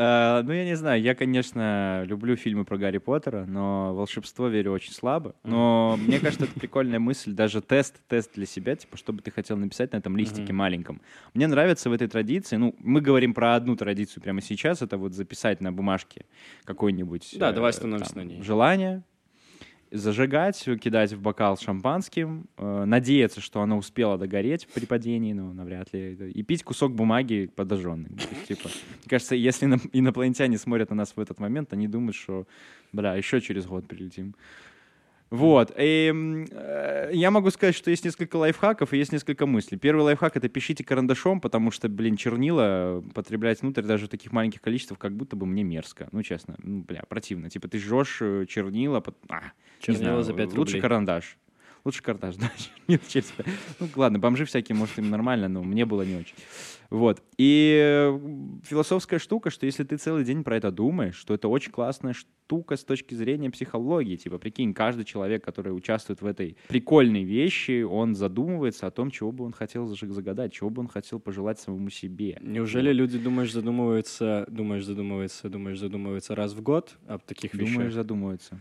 Э, 0.00 0.42
Ну, 0.44 0.52
я 0.52 0.64
не 0.64 0.76
знаю, 0.76 1.02
я, 1.02 1.14
конечно, 1.16 2.04
люблю 2.06 2.36
фильмы 2.36 2.64
про 2.64 2.78
Гарри 2.78 2.98
Поттера, 2.98 3.44
но 3.46 3.92
волшебство 3.94 4.46
верю 4.46 4.72
очень 4.72 4.92
слабо. 4.92 5.34
Но 5.42 5.98
мне 6.00 6.20
кажется, 6.20 6.44
это 6.44 6.58
прикольная 6.58 7.00
мысль, 7.00 7.32
даже 7.32 7.60
тест, 7.60 8.00
тест 8.06 8.32
для 8.34 8.46
себя, 8.46 8.76
типа, 8.76 8.96
что 8.96 9.12
бы 9.12 9.22
ты 9.22 9.32
хотел 9.32 9.56
написать 9.56 9.92
на 9.92 9.96
этом 9.96 10.16
листике 10.16 10.52
маленьком. 10.52 11.00
Мне 11.34 11.48
нравится 11.48 11.90
в 11.90 11.92
этой 11.92 12.06
традиции, 12.06 12.54
ну, 12.56 12.76
мы 12.78 13.00
говорим 13.00 13.34
про 13.34 13.56
одну 13.56 13.74
традицию 13.74 14.22
прямо 14.22 14.40
сейчас, 14.40 14.82
это 14.82 14.96
вот 14.98 15.14
записать 15.14 15.60
на 15.60 15.72
бумажке 15.72 16.26
какой-нибудь... 16.64 17.34
Да, 17.36 17.50
э, 17.50 17.52
давай 17.52 17.70
остановимся 17.70 18.14
там, 18.14 18.22
на 18.22 18.28
ней. 18.28 18.42
Желание, 18.42 19.02
зажигать, 19.90 20.62
кидать 20.80 21.12
в 21.12 21.20
бокал 21.20 21.56
шампанским, 21.56 22.46
э, 22.56 22.84
надеяться, 22.84 23.40
что 23.40 23.62
оно 23.62 23.78
успело 23.78 24.18
догореть 24.18 24.66
при 24.74 24.86
падении, 24.86 25.32
но 25.32 25.52
навряд 25.52 25.92
ли, 25.92 26.14
и 26.14 26.42
пить 26.42 26.62
кусок 26.62 26.94
бумаги 26.94 27.50
подожженный. 27.54 28.10
Типа, 28.46 28.68
мне 28.68 29.08
кажется, 29.08 29.34
если 29.34 29.66
ино- 29.66 29.80
инопланетяне 29.92 30.58
смотрят 30.58 30.90
на 30.90 30.96
нас 30.96 31.12
в 31.16 31.20
этот 31.20 31.38
момент, 31.40 31.72
они 31.72 31.88
думают, 31.88 32.16
что, 32.16 32.46
бля, 32.92 33.14
еще 33.14 33.40
через 33.40 33.66
год 33.66 33.86
прилетим. 33.86 34.34
Вот. 35.30 35.72
И, 35.76 36.46
э, 36.50 37.10
я 37.12 37.30
могу 37.30 37.50
сказать, 37.50 37.74
что 37.74 37.90
есть 37.90 38.04
несколько 38.04 38.36
лайфхаков 38.36 38.92
и 38.94 38.96
есть 38.98 39.12
несколько 39.12 39.44
мыслей. 39.46 39.76
Первый 39.76 40.00
лайфхак— 40.02 40.36
это 40.38 40.48
пишите 40.48 40.84
карандашом, 40.84 41.40
потому 41.40 41.70
что, 41.70 41.88
блин, 41.88 42.16
чернила 42.16 43.04
потреблять 43.14 43.60
внутрь 43.60 43.82
даже 43.82 44.06
в 44.06 44.08
таких 44.08 44.32
маленьких 44.32 44.60
количествах 44.62 44.98
как 44.98 45.12
будто 45.14 45.36
бы 45.36 45.44
мне 45.44 45.64
мерзко. 45.64 46.08
Ну, 46.12 46.22
честно, 46.22 46.54
ну, 46.62 46.80
бля, 46.80 47.02
противно. 47.08 47.50
Типа 47.50 47.68
ты 47.68 47.78
жжешь 47.78 48.18
э, 48.22 48.46
чернила, 48.48 49.00
пот- 49.00 49.16
а, 49.28 49.52
Чернила 49.80 50.02
знаю, 50.02 50.22
за 50.22 50.32
5 50.32 50.46
Лучше 50.54 50.72
рублей. 50.72 50.80
карандаш. 50.80 51.36
Лучше 51.84 52.02
карандаш, 52.02 52.36
да. 52.38 52.50
чернила 52.56 53.02
через 53.08 53.26
пять. 53.32 53.46
Ну, 53.80 53.88
ладно, 53.96 54.18
бомжи 54.18 54.46
всякие, 54.46 54.76
может, 54.76 54.98
им 54.98 55.10
нормально, 55.10 55.48
но 55.48 55.62
мне 55.62 55.84
было 55.84 56.02
не 56.02 56.16
очень. 56.16 56.34
Вот. 56.90 57.22
И 57.36 58.12
философская 58.64 59.18
штука, 59.18 59.50
что 59.50 59.66
если 59.66 59.84
ты 59.84 59.96
целый 59.96 60.24
день 60.24 60.42
про 60.42 60.56
это 60.56 60.70
думаешь, 60.70 61.16
что 61.16 61.34
это 61.34 61.48
очень 61.48 61.70
классная 61.70 62.14
штука 62.14 62.76
с 62.76 62.84
точки 62.84 63.14
зрения 63.14 63.50
психологии. 63.50 64.16
Типа, 64.16 64.38
прикинь, 64.38 64.72
каждый 64.72 65.04
человек, 65.04 65.44
который 65.44 65.76
участвует 65.76 66.22
в 66.22 66.26
этой 66.26 66.56
прикольной 66.68 67.24
вещи, 67.24 67.82
он 67.82 68.14
задумывается 68.14 68.86
о 68.86 68.90
том, 68.90 69.10
чего 69.10 69.32
бы 69.32 69.44
он 69.44 69.52
хотел 69.52 69.86
загадать, 69.86 70.52
чего 70.52 70.70
бы 70.70 70.80
он 70.80 70.88
хотел 70.88 71.20
пожелать 71.20 71.60
самому 71.60 71.90
себе. 71.90 72.38
Неужели 72.40 72.90
люди, 72.92 73.18
думаешь, 73.18 73.52
задумываются, 73.52 74.46
думаешь, 74.48 74.84
задумываются, 74.84 75.50
думаешь, 75.50 75.78
задумываются 75.78 76.34
раз 76.34 76.54
в 76.54 76.62
год 76.62 76.96
об 77.06 77.22
таких 77.22 77.52
Думаешь, 77.52 77.76
вещах? 77.76 77.92
задумываются. 77.92 78.60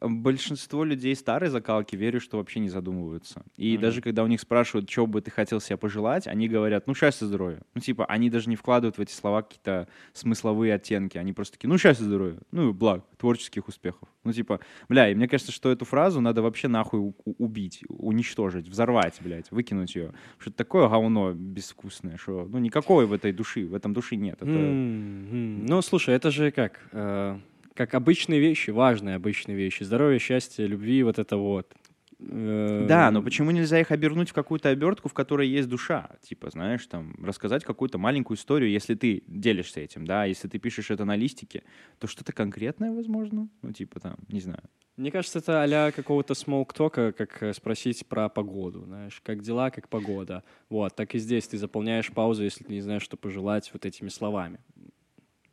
Большинство 0.00 0.84
людей 0.84 1.14
старой 1.14 1.50
закалки, 1.50 1.94
верю, 1.96 2.20
что 2.20 2.38
вообще 2.38 2.60
не 2.60 2.68
задумываются. 2.68 3.42
И 3.56 3.74
Мгм. 3.74 3.82
даже 3.82 4.00
когда 4.00 4.24
у 4.24 4.26
них 4.26 4.40
спрашивают, 4.40 4.88
что 4.90 5.06
бы 5.06 5.20
ты 5.20 5.30
хотел 5.30 5.60
себе 5.60 5.76
пожелать, 5.76 6.26
они 6.26 6.48
говорят, 6.48 6.86
ну, 6.86 6.94
счастья, 6.94 7.26
здоровья. 7.26 7.60
Ну, 7.74 7.80
типа, 7.80 8.06
они 8.06 8.30
даже 8.30 8.48
не 8.48 8.56
вкладывают 8.56 8.96
в 8.98 9.00
эти 9.00 9.12
слова 9.12 9.42
какие-то 9.42 9.88
смысловые 10.12 10.74
оттенки. 10.74 11.18
Они 11.18 11.32
просто 11.32 11.54
такие, 11.58 11.68
ну, 11.68 11.76
счастья, 11.78 12.04
здоровья. 12.04 12.38
Ну, 12.50 12.72
благ, 12.72 13.04
творческих 13.18 13.68
успехов. 13.68 14.08
Ну, 14.24 14.32
типа, 14.32 14.60
бля, 14.88 15.10
и 15.10 15.14
мне 15.14 15.28
кажется, 15.28 15.52
что 15.52 15.70
эту 15.70 15.84
фразу 15.84 16.20
надо 16.20 16.42
вообще 16.42 16.68
нахуй 16.68 17.12
убить, 17.24 17.84
уничтожить, 17.88 18.68
взорвать, 18.68 19.18
блядь, 19.20 19.50
выкинуть 19.50 19.94
ее. 19.94 20.12
Что 20.38 20.50
это 20.50 20.56
такое 20.58 20.88
говно 20.88 21.32
безвкусное, 21.32 22.16
что, 22.16 22.46
ну, 22.50 22.58
никакой 22.58 23.06
в 23.06 23.12
этой 23.12 23.32
души, 23.32 23.66
в 23.66 23.74
этом 23.74 23.92
души 23.92 24.16
нет. 24.16 24.36
Это... 24.40 24.50
М. 24.50 25.66
Ну, 25.66 25.82
слушай, 25.82 26.14
это 26.14 26.30
же 26.30 26.50
как? 26.50 26.80
э, 26.92 27.38
как 27.80 27.94
обычные 27.94 28.40
вещи, 28.40 28.68
важные 28.68 29.16
обычные 29.16 29.56
вещи. 29.56 29.84
Здоровье, 29.84 30.18
счастье, 30.18 30.66
любви, 30.66 31.02
вот 31.02 31.18
это 31.18 31.38
вот. 31.38 31.72
Э, 32.18 32.84
Да, 32.86 33.10
но 33.10 33.22
почему 33.22 33.52
нельзя 33.52 33.80
их 33.80 33.90
обернуть 33.90 34.28
в 34.28 34.32
какую-то 34.34 34.68
обертку, 34.68 35.08
в 35.08 35.14
которой 35.14 35.48
есть 35.48 35.66
душа? 35.66 36.10
Типа, 36.20 36.50
знаешь, 36.50 36.84
там, 36.84 37.14
рассказать 37.24 37.64
какую-то 37.64 37.96
маленькую 37.96 38.36
историю, 38.36 38.70
если 38.70 38.94
ты 38.94 39.22
делишься 39.26 39.80
этим, 39.80 40.04
да, 40.04 40.26
если 40.26 40.46
ты 40.46 40.58
пишешь 40.58 40.90
это 40.90 41.06
на 41.06 41.16
листике, 41.16 41.62
то 41.98 42.06
что-то 42.06 42.34
конкретное, 42.34 42.92
возможно, 42.92 43.48
ну, 43.62 43.72
типа, 43.72 43.98
там, 43.98 44.16
не 44.28 44.40
знаю. 44.40 44.64
Мне 44.98 45.10
кажется, 45.10 45.38
это 45.38 45.62
а 45.62 45.92
какого-то 45.92 46.34
смолк-тока, 46.34 47.12
как 47.12 47.42
э, 47.42 47.54
спросить 47.54 48.06
про 48.06 48.28
погоду, 48.28 48.84
знаешь, 48.84 49.22
как 49.24 49.40
дела, 49.40 49.70
как 49.70 49.88
погода. 49.88 50.44
Вот, 50.68 50.94
так 50.94 51.14
и 51.14 51.18
здесь 51.18 51.48
ты 51.48 51.56
заполняешь 51.56 52.12
паузу, 52.12 52.44
если 52.44 52.64
ты 52.64 52.72
не 52.74 52.82
знаешь, 52.82 53.02
что 53.02 53.16
пожелать 53.16 53.70
вот 53.72 53.86
этими 53.86 54.10
словами. 54.10 54.60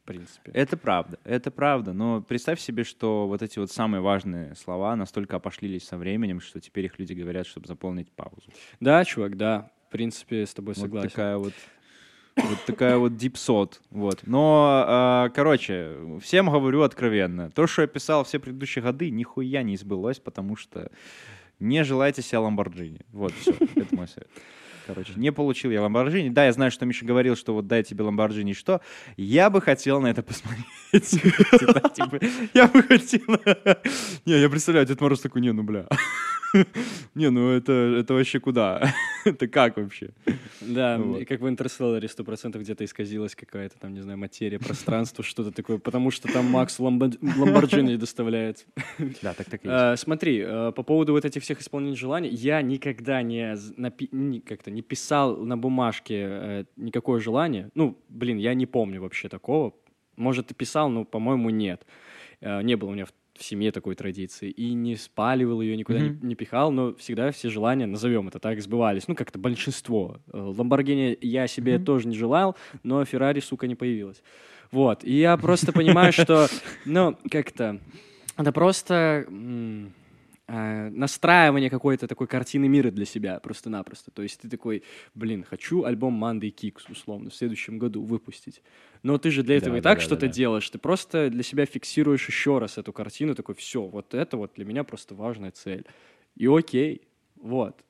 Принципе. 0.07 0.51
Это 0.53 0.77
правда, 0.77 1.19
это 1.25 1.51
правда, 1.51 1.91
но 1.91 2.21
представь 2.21 2.61
себе, 2.61 2.85
что 2.85 3.27
вот 3.27 3.41
эти 3.41 3.59
вот 3.59 3.71
самые 3.71 3.99
важные 3.99 4.55
слова 4.55 4.95
настолько 4.95 5.35
опошлились 5.35 5.85
со 5.85 5.97
временем, 5.97 6.39
что 6.39 6.61
теперь 6.61 6.85
их 6.85 6.97
люди 6.97 7.11
говорят, 7.11 7.45
чтобы 7.45 7.67
заполнить 7.67 8.09
паузу. 8.11 8.49
Да, 8.79 9.03
чувак, 9.03 9.35
да. 9.35 9.69
В 9.89 9.91
принципе, 9.91 10.45
с 10.45 10.53
тобой 10.53 10.75
Вот 10.75 10.81
согласен. 10.81 11.09
такая 11.09 11.37
вот 11.37 11.53
вот 12.37 12.59
такая 12.65 12.97
вот 12.97 13.17
дипсот, 13.17 13.81
вот. 13.89 14.21
Но, 14.25 14.83
а, 14.87 15.29
короче, 15.29 15.97
всем 16.21 16.49
говорю 16.49 16.83
откровенно, 16.83 17.51
то, 17.51 17.67
что 17.67 17.81
я 17.81 17.87
писал 17.87 18.23
все 18.23 18.39
предыдущие 18.39 18.83
годы, 18.83 19.09
нихуя 19.09 19.63
не 19.63 19.75
сбылось, 19.75 20.19
потому 20.19 20.55
что 20.55 20.91
не 21.59 21.83
желайте 21.83 22.21
себе 22.21 22.37
Ламборджини. 22.37 23.01
Вот, 23.11 23.33
все, 23.33 23.51
это 23.75 23.95
мой 23.95 24.07
совет. 24.07 24.29
Короче, 24.87 25.13
не 25.17 25.31
получил 25.31 25.69
я 25.71 25.81
Ламборджини. 25.81 26.29
Да, 26.29 26.45
я 26.45 26.53
знаю, 26.53 26.71
что 26.71 26.85
Миша 26.85 27.05
говорил, 27.05 27.35
что 27.35 27.53
вот 27.53 27.67
дай 27.67 27.83
тебе 27.83 28.03
Ламборджини, 28.03 28.53
что? 28.53 28.81
Я 29.17 29.49
бы 29.49 29.61
хотел 29.61 29.99
на 30.01 30.07
это 30.07 30.23
посмотреть. 30.23 30.65
Типа, 30.91 31.89
типа, 31.89 32.19
Я 32.53 32.67
бы 32.67 32.81
хотел... 32.83 33.19
Не, 34.25 34.39
я 34.39 34.49
представляю, 34.49 34.85
Дед 34.87 35.01
Мороз 35.01 35.19
такой, 35.19 35.41
не, 35.41 35.51
ну 35.51 35.63
бля. 35.63 35.87
Не, 37.15 37.29
ну 37.29 37.49
это, 37.51 37.73
это 37.73 38.13
вообще 38.13 38.39
куда? 38.39 38.93
Это 39.25 39.47
как 39.47 39.75
вообще? 39.77 40.11
Да, 40.61 40.97
Вот. 40.97 41.21
и 41.21 41.25
как 41.25 41.41
в 41.41 41.49
Интерстелларе 41.49 42.07
сто 42.07 42.23
процентов 42.23 42.61
где-то 42.61 42.85
исказилась 42.85 43.35
какая-то 43.35 43.77
там, 43.77 43.93
не 43.93 43.99
знаю, 44.01 44.17
материя, 44.17 44.57
пространство, 44.57 45.23
что-то 45.23 45.51
такое, 45.51 45.77
потому 45.77 46.09
что 46.11 46.31
там 46.31 46.45
Макс 46.45 46.79
Ламбо- 46.79 47.17
Ламборджини 47.37 47.97
доставляет. 47.97 48.65
Да, 49.21 49.33
так 49.33 49.49
так 49.49 49.65
и 49.65 49.67
есть. 49.67 49.77
Э, 49.77 49.95
Смотри, 49.97 50.41
э, 50.45 50.71
по 50.73 50.83
поводу 50.83 51.11
вот 51.11 51.25
этих 51.25 51.43
всех 51.43 51.59
исполнений 51.59 51.97
желаний, 51.97 52.29
я 52.29 52.61
никогда 52.61 53.21
не 53.21 53.55
как-то 54.45 54.71
не 54.77 54.83
писал 54.83 55.37
на 55.37 55.57
бумажке 55.57 56.15
э, 56.29 56.63
никакое 56.75 57.19
желание. 57.19 57.69
Ну, 57.73 57.97
блин, 58.09 58.37
я 58.37 58.53
не 58.53 58.67
помню 58.67 59.01
вообще 59.01 59.27
такого. 59.27 59.73
Может, 60.17 60.51
и 60.51 60.53
писал, 60.53 60.89
но, 60.89 61.03
по-моему, 61.03 61.49
нет. 61.49 61.85
Э, 62.41 62.61
Не 62.61 62.75
было 62.75 62.89
у 62.89 62.93
меня 62.93 63.05
в 63.05 63.11
в 63.39 63.43
семье 63.43 63.71
такой 63.71 63.93
традиции. 63.93 64.49
И 64.49 64.73
не 64.73 64.95
спаливал 64.95 65.61
ее, 65.61 65.77
никуда 65.77 65.99
не, 65.99 66.09
Мгм. 66.09 66.27
не 66.27 66.33
пихал, 66.35 66.71
но 66.71 66.95
всегда 66.95 67.29
все 67.31 67.51
желания, 67.51 67.85
назовем 67.85 68.27
это 68.27 68.39
так, 68.39 68.59
сбывались. 68.59 69.07
Ну, 69.07 69.13
как-то 69.13 69.37
большинство. 69.37 70.17
Э, 70.33 70.39
Ламборгини 70.57 71.15
я 71.21 71.45
себе 71.47 71.75
Мгм. 71.75 71.85
тоже 71.85 72.07
не 72.07 72.15
желал, 72.15 72.55
но 72.81 73.05
Феррари, 73.05 73.39
сука, 73.39 73.67
не 73.67 73.75
появилась. 73.75 74.23
Вот. 74.71 75.03
И 75.03 75.13
я 75.19 75.37
просто 75.37 75.71
понимаю, 75.71 76.11
что, 76.13 76.47
ну, 76.85 77.15
как-то... 77.29 77.79
Это 78.37 78.51
просто 78.51 79.27
настраивание 80.47 81.69
какой-то 81.69 82.07
такой 82.07 82.27
картины 82.27 82.67
мира 82.67 82.89
для 82.89 83.05
себя 83.05 83.39
просто-напросто. 83.39 84.11
То 84.11 84.21
есть 84.21 84.39
ты 84.39 84.49
такой, 84.49 84.83
блин, 85.13 85.43
хочу 85.43 85.83
альбом 85.83 86.23
Monday 86.23 86.53
Kicks, 86.53 86.89
условно, 86.89 87.29
в 87.29 87.35
следующем 87.35 87.77
году 87.77 88.01
выпустить. 88.01 88.61
Но 89.03 89.17
ты 89.17 89.29
же 89.29 89.43
для 89.43 89.57
этого 89.57 89.73
Да, 89.73 89.77
и 89.77 89.81
да, 89.81 89.89
так 89.89 89.99
да, 89.99 90.05
что-то 90.05 90.27
да. 90.27 90.31
делаешь. 90.31 90.69
Ты 90.69 90.77
просто 90.77 91.29
для 91.29 91.43
себя 91.43 91.65
фиксируешь 91.65 92.27
еще 92.27 92.59
раз 92.59 92.77
эту 92.77 92.93
картину, 92.93 93.35
такой, 93.35 93.55
все, 93.55 93.81
вот 93.81 94.13
это 94.13 94.37
вот 94.37 94.53
для 94.55 94.65
меня 94.65 94.83
просто 94.83 95.15
важная 95.15 95.51
цель. 95.51 95.85
И 96.35 96.47
окей, 96.47 97.01
вот. 97.35 97.83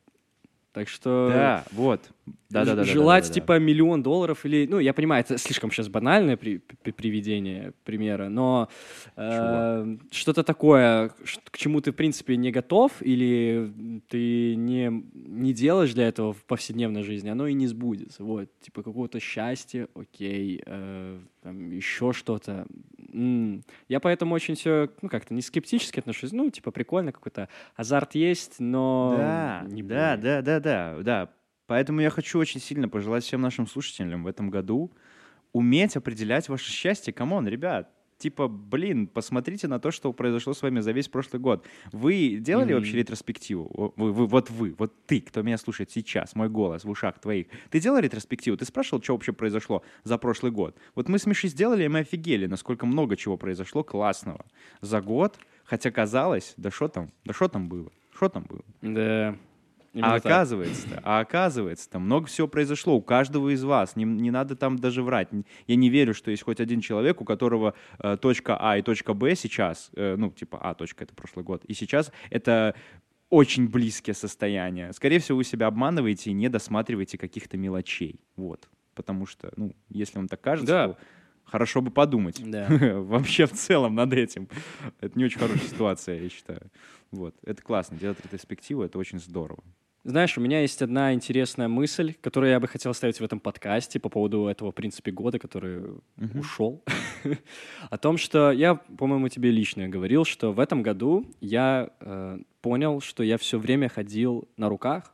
Так 0.73 0.87
что... 0.87 1.29
Да, 1.31 1.65
вот. 1.71 2.09
Да, 2.49 2.63
да, 2.63 2.75
да. 2.75 2.83
Желать, 2.83 3.29
типа, 3.31 3.59
миллион 3.59 4.03
долларов 4.03 4.45
или... 4.45 4.67
Ну, 4.69 4.79
я 4.79 4.93
понимаю, 4.93 5.21
это 5.21 5.37
слишком 5.37 5.69
сейчас 5.71 5.89
банальное 5.89 6.37
при- 6.37 6.57
при- 6.57 6.91
приведение 6.91 7.73
примера, 7.83 8.29
но 8.29 8.69
э, 9.17 9.97
что-то 10.11 10.43
такое, 10.43 11.09
к 11.51 11.57
чему 11.57 11.81
ты, 11.81 11.91
в 11.91 11.95
принципе, 11.95 12.37
не 12.37 12.51
готов 12.51 12.93
или 13.01 14.01
ты 14.09 14.55
не, 14.55 15.03
не 15.13 15.53
делаешь 15.53 15.93
для 15.93 16.07
этого 16.07 16.33
в 16.33 16.43
повседневной 16.45 17.03
жизни, 17.03 17.29
оно 17.29 17.47
и 17.47 17.53
не 17.53 17.67
сбудется. 17.67 18.23
Вот, 18.23 18.49
типа, 18.61 18.81
какого-то 18.83 19.19
счастья, 19.19 19.87
окей, 19.93 20.61
э, 20.65 21.19
там, 21.43 21.71
еще 21.71 22.13
что-то. 22.13 22.65
Я 23.89 23.99
поэтому 23.99 24.35
очень 24.35 24.55
все, 24.55 24.89
ну, 25.01 25.09
как-то 25.09 25.33
не 25.33 25.41
скептически 25.41 25.99
отношусь. 25.99 26.31
Ну, 26.31 26.49
типа, 26.49 26.71
прикольно, 26.71 27.11
какой-то 27.11 27.49
азарт 27.75 28.15
есть, 28.15 28.59
но... 28.59 29.15
Да, 29.17 29.63
не 29.67 29.81
да, 29.81 30.17
да, 30.17 30.41
да, 30.41 30.59
да, 30.59 30.97
да. 31.01 31.29
Поэтому 31.67 32.01
я 32.01 32.09
хочу 32.09 32.39
очень 32.39 32.59
сильно 32.61 32.89
пожелать 32.89 33.23
всем 33.23 33.41
нашим 33.41 33.67
слушателям 33.67 34.23
в 34.23 34.27
этом 34.27 34.49
году 34.49 34.91
уметь 35.53 35.95
определять 35.95 36.49
ваше 36.49 36.71
счастье. 36.71 37.13
Come 37.13 37.32
on, 37.32 37.47
ребят. 37.47 37.89
Типа, 38.17 38.47
блин, 38.47 39.05
посмотрите 39.05 39.67
на 39.67 39.79
то, 39.79 39.91
что 39.91 40.11
произошло 40.11 40.53
с 40.55 40.63
вами 40.63 40.79
за 40.79 40.91
весь 40.91 41.07
прошлый 41.07 41.39
год. 41.39 41.63
Вы 41.91 42.37
делали 42.39 42.73
Мгм. 42.73 42.75
вообще 42.77 42.97
ретроспективу? 42.97 43.93
Вы, 43.95 44.11
вы- 44.11 44.25
вот 44.25 44.49
вы, 44.49 44.73
вот 44.79 45.05
ты, 45.05 45.21
кто 45.21 45.43
меня 45.43 45.57
слушает 45.59 45.91
сейчас, 45.91 46.35
мой 46.35 46.49
голос 46.49 46.83
в 46.83 46.89
ушах 46.89 47.19
твоих. 47.19 47.45
Ты 47.69 47.79
делал 47.79 47.99
ретроспективу? 47.99 48.57
Ты 48.57 48.65
спрашивал, 48.65 49.03
что 49.03 49.13
вообще 49.13 49.33
произошло 49.33 49.83
за 50.03 50.17
прошлый 50.17 50.51
год? 50.51 50.75
Вот 50.95 51.09
мы 51.09 51.19
с 51.19 51.27
Мишей 51.27 51.49
сделали, 51.51 51.83
и 51.83 51.87
мы 51.89 51.99
офигели, 51.99 52.47
насколько 52.47 52.87
много 52.87 53.15
чего 53.17 53.37
произошло 53.37 53.83
классного 53.83 54.45
за 54.81 54.99
год. 55.01 55.37
Хотя 55.63 55.91
казалось, 55.91 56.55
да 56.57 56.71
что 56.71 56.87
там, 56.87 57.11
да 57.23 57.33
что 57.33 57.47
там 57.49 57.69
было? 57.69 57.91
Что 58.15 58.29
там 58.29 58.45
было? 58.49 58.63
Да. 58.81 59.37
Именно 59.97 60.13
А 60.15 60.19
так. 60.19 60.25
оказывается, 60.27 61.01
а 61.03 61.19
оказывается, 61.19 61.97
много 61.97 62.27
всего 62.27 62.47
произошло 62.47 62.95
у 62.95 63.01
каждого 63.01 63.49
из 63.53 63.63
вас. 63.63 63.95
Не, 63.95 64.03
не 64.05 64.29
надо 64.29 64.55
там 64.55 64.77
даже 64.77 65.01
врать. 65.01 65.29
Я 65.65 65.75
не 65.75 65.89
верю, 65.89 66.13
что 66.13 66.29
есть 66.29 66.43
хоть 66.43 66.59
один 66.59 66.81
человек, 66.81 67.19
у 67.19 67.25
которого 67.25 67.73
э, 67.99 68.15
точка 68.21 68.57
А 68.59 68.77
и 68.77 68.83
точка 68.83 69.15
Б 69.15 69.33
сейчас, 69.35 69.89
э, 69.95 70.15
ну, 70.15 70.29
типа 70.31 70.59
А 70.61 70.75
точка 70.75 71.03
это 71.03 71.15
прошлый 71.15 71.43
год, 71.43 71.65
и 71.65 71.73
сейчас 71.73 72.11
это 72.29 72.75
очень 73.29 73.67
близкие 73.67 74.13
состояния. 74.13 74.93
Скорее 74.93 75.17
всего, 75.19 75.37
вы 75.37 75.43
себя 75.43 75.65
обманываете 75.67 76.29
и 76.29 76.33
не 76.33 76.47
досматриваете 76.47 77.17
каких-то 77.17 77.57
мелочей. 77.57 78.19
Вот. 78.35 78.69
Потому 78.93 79.25
что, 79.25 79.51
ну, 79.57 79.75
если 79.89 80.17
вам 80.19 80.27
так 80.27 80.41
кажется, 80.41 80.71
Да. 80.73 80.87
то 80.89 80.97
хорошо 81.43 81.81
бы 81.81 81.89
подумать. 81.91 82.39
Да. 82.45 82.67
Вообще 83.01 83.47
в 83.47 83.53
целом 83.53 83.95
над 83.95 84.13
этим. 84.13 84.47
Это 85.01 85.17
не 85.17 85.25
очень 85.25 85.39
хорошая 85.39 85.67
ситуация, 85.67 86.21
я 86.21 86.29
считаю. 86.29 86.69
Вот. 87.11 87.35
Это 87.43 87.61
классно. 87.61 87.97
Делать 87.97 88.19
ретроспективу, 88.23 88.83
это 88.83 88.97
очень 88.99 89.19
здорово. 89.19 89.63
Знаешь, 90.07 90.37
у 90.37 90.41
меня 90.41 90.61
есть 90.61 90.81
одна 90.81 91.13
интересная 91.13 91.67
мысль, 91.67 92.13
которую 92.21 92.49
я 92.49 92.61
бы 92.61 92.67
хотел 92.69 92.91
оставить 92.91 93.19
в 93.19 93.23
этом 93.25 93.41
подкасте 93.41 93.99
по 93.99 94.07
поводу 94.07 94.47
этого, 94.47 94.71
в 94.71 94.73
принципе, 94.73 95.11
года, 95.11 95.37
который 95.37 95.81
Мгм. 96.15 96.39
ушел. 96.39 96.81
О 97.89 97.97
том, 97.97 98.17
что 98.17 98.53
я, 98.53 98.75
по-моему, 98.75 99.27
тебе 99.27 99.51
лично 99.51 99.89
говорил, 99.89 100.23
что 100.23 100.53
в 100.53 100.61
этом 100.61 100.81
году 100.81 101.25
я 101.41 101.89
э, 101.99 102.39
понял, 102.61 103.01
что 103.01 103.21
я 103.21 103.37
все 103.37 103.59
время 103.59 103.89
ходил 103.89 104.47
на 104.55 104.69
руках, 104.69 105.13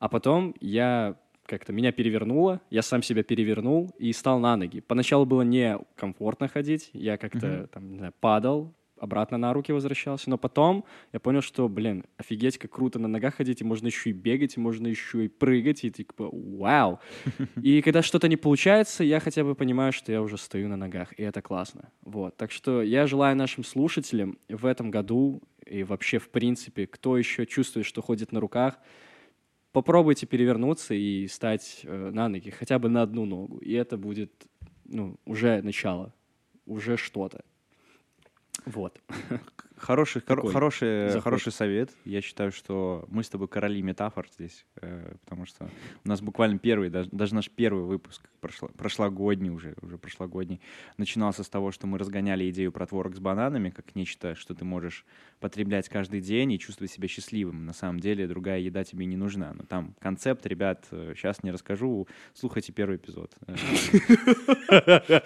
а 0.00 0.08
потом 0.08 0.56
я 0.60 1.14
как-то 1.46 1.72
меня 1.72 1.92
перевернуло, 1.92 2.60
я 2.68 2.82
сам 2.82 3.04
себя 3.04 3.22
перевернул 3.22 3.94
и 3.96 4.12
стал 4.12 4.40
на 4.40 4.56
ноги. 4.56 4.80
Поначалу 4.80 5.24
было 5.24 5.42
некомфортно 5.42 6.48
ходить, 6.48 6.90
я 6.94 7.16
как-то 7.16 7.46
Мгм. 7.46 7.68
там, 7.68 7.92
не 7.92 7.98
знаю, 7.98 8.14
падал, 8.18 8.74
обратно 9.00 9.38
на 9.38 9.52
руки 9.52 9.72
возвращался, 9.72 10.30
но 10.30 10.38
потом 10.38 10.84
я 11.12 11.20
понял, 11.20 11.40
что, 11.40 11.68
блин, 11.68 12.04
офигеть, 12.16 12.58
как 12.58 12.70
круто 12.70 12.98
на 12.98 13.08
ногах 13.08 13.36
ходить, 13.36 13.60
и 13.60 13.64
можно 13.64 13.86
еще 13.86 14.10
и 14.10 14.12
бегать, 14.12 14.56
и 14.56 14.60
можно 14.60 14.86
еще 14.86 15.24
и 15.24 15.28
прыгать, 15.28 15.84
и 15.84 15.90
типа, 15.90 16.28
вау. 16.32 17.00
И 17.62 17.82
когда 17.82 18.02
что-то 18.02 18.28
не 18.28 18.36
получается, 18.36 19.04
я 19.04 19.20
хотя 19.20 19.44
бы 19.44 19.54
понимаю, 19.54 19.92
что 19.92 20.12
я 20.12 20.22
уже 20.22 20.36
стою 20.36 20.68
на 20.68 20.76
ногах, 20.76 21.12
и 21.18 21.22
это 21.22 21.42
классно. 21.42 21.90
Вот. 22.02 22.36
Так 22.36 22.50
что 22.50 22.82
я 22.82 23.06
желаю 23.06 23.36
нашим 23.36 23.64
слушателям 23.64 24.38
в 24.48 24.66
этом 24.66 24.90
году 24.90 25.42
и 25.66 25.82
вообще, 25.82 26.18
в 26.18 26.28
принципе, 26.30 26.86
кто 26.86 27.16
еще 27.16 27.46
чувствует, 27.46 27.86
что 27.86 28.02
ходит 28.02 28.32
на 28.32 28.40
руках, 28.40 28.78
попробуйте 29.72 30.26
перевернуться 30.26 30.94
и 30.94 31.26
стать 31.28 31.80
э, 31.84 32.10
на 32.10 32.28
ноги, 32.28 32.50
хотя 32.50 32.78
бы 32.78 32.88
на 32.88 33.02
одну 33.02 33.24
ногу. 33.24 33.58
И 33.58 33.72
это 33.72 33.96
будет 33.96 34.32
ну, 34.84 35.16
уже 35.24 35.62
начало, 35.62 36.12
уже 36.66 36.96
что-то. 36.96 37.44
Вот. 38.66 38.98
Хороший, 39.80 40.20
хоро- 40.20 40.36
Такой 40.36 40.52
хороший, 40.52 41.08
заход. 41.08 41.24
хороший 41.24 41.52
совет. 41.52 41.90
Я 42.04 42.20
считаю, 42.20 42.52
что 42.52 43.06
мы 43.08 43.24
с 43.24 43.30
тобой 43.30 43.48
короли 43.48 43.80
метафор 43.82 44.26
здесь, 44.30 44.66
э, 44.82 45.14
потому 45.24 45.46
что 45.46 45.70
у 46.04 46.08
нас 46.08 46.20
буквально 46.20 46.58
первый, 46.58 46.90
даже, 46.90 47.08
даже 47.12 47.34
наш 47.34 47.48
первый 47.48 47.84
выпуск 47.84 48.28
прошло, 48.40 48.68
прошлогодний 48.76 49.48
уже, 49.48 49.74
уже 49.80 49.96
прошлогодний, 49.96 50.60
начинался 50.98 51.42
с 51.44 51.48
того, 51.48 51.70
что 51.72 51.86
мы 51.86 51.96
разгоняли 51.98 52.50
идею 52.50 52.72
про 52.72 52.86
творог 52.86 53.16
с 53.16 53.20
бананами 53.20 53.70
как 53.70 53.94
нечто, 53.94 54.34
что 54.34 54.54
ты 54.54 54.66
можешь 54.66 55.06
потреблять 55.40 55.88
каждый 55.88 56.20
день 56.20 56.52
и 56.52 56.58
чувствовать 56.58 56.92
себя 56.92 57.08
счастливым. 57.08 57.64
На 57.64 57.72
самом 57.72 58.00
деле 58.00 58.26
другая 58.26 58.60
еда 58.60 58.84
тебе 58.84 59.06
не 59.06 59.16
нужна. 59.16 59.54
Но 59.54 59.64
там 59.64 59.94
концепт, 59.98 60.44
ребят, 60.46 60.86
сейчас 60.90 61.42
не 61.42 61.50
расскажу. 61.50 62.06
Слухайте 62.34 62.72
первый 62.72 62.96
эпизод. 62.96 63.34
Э, 63.46 63.54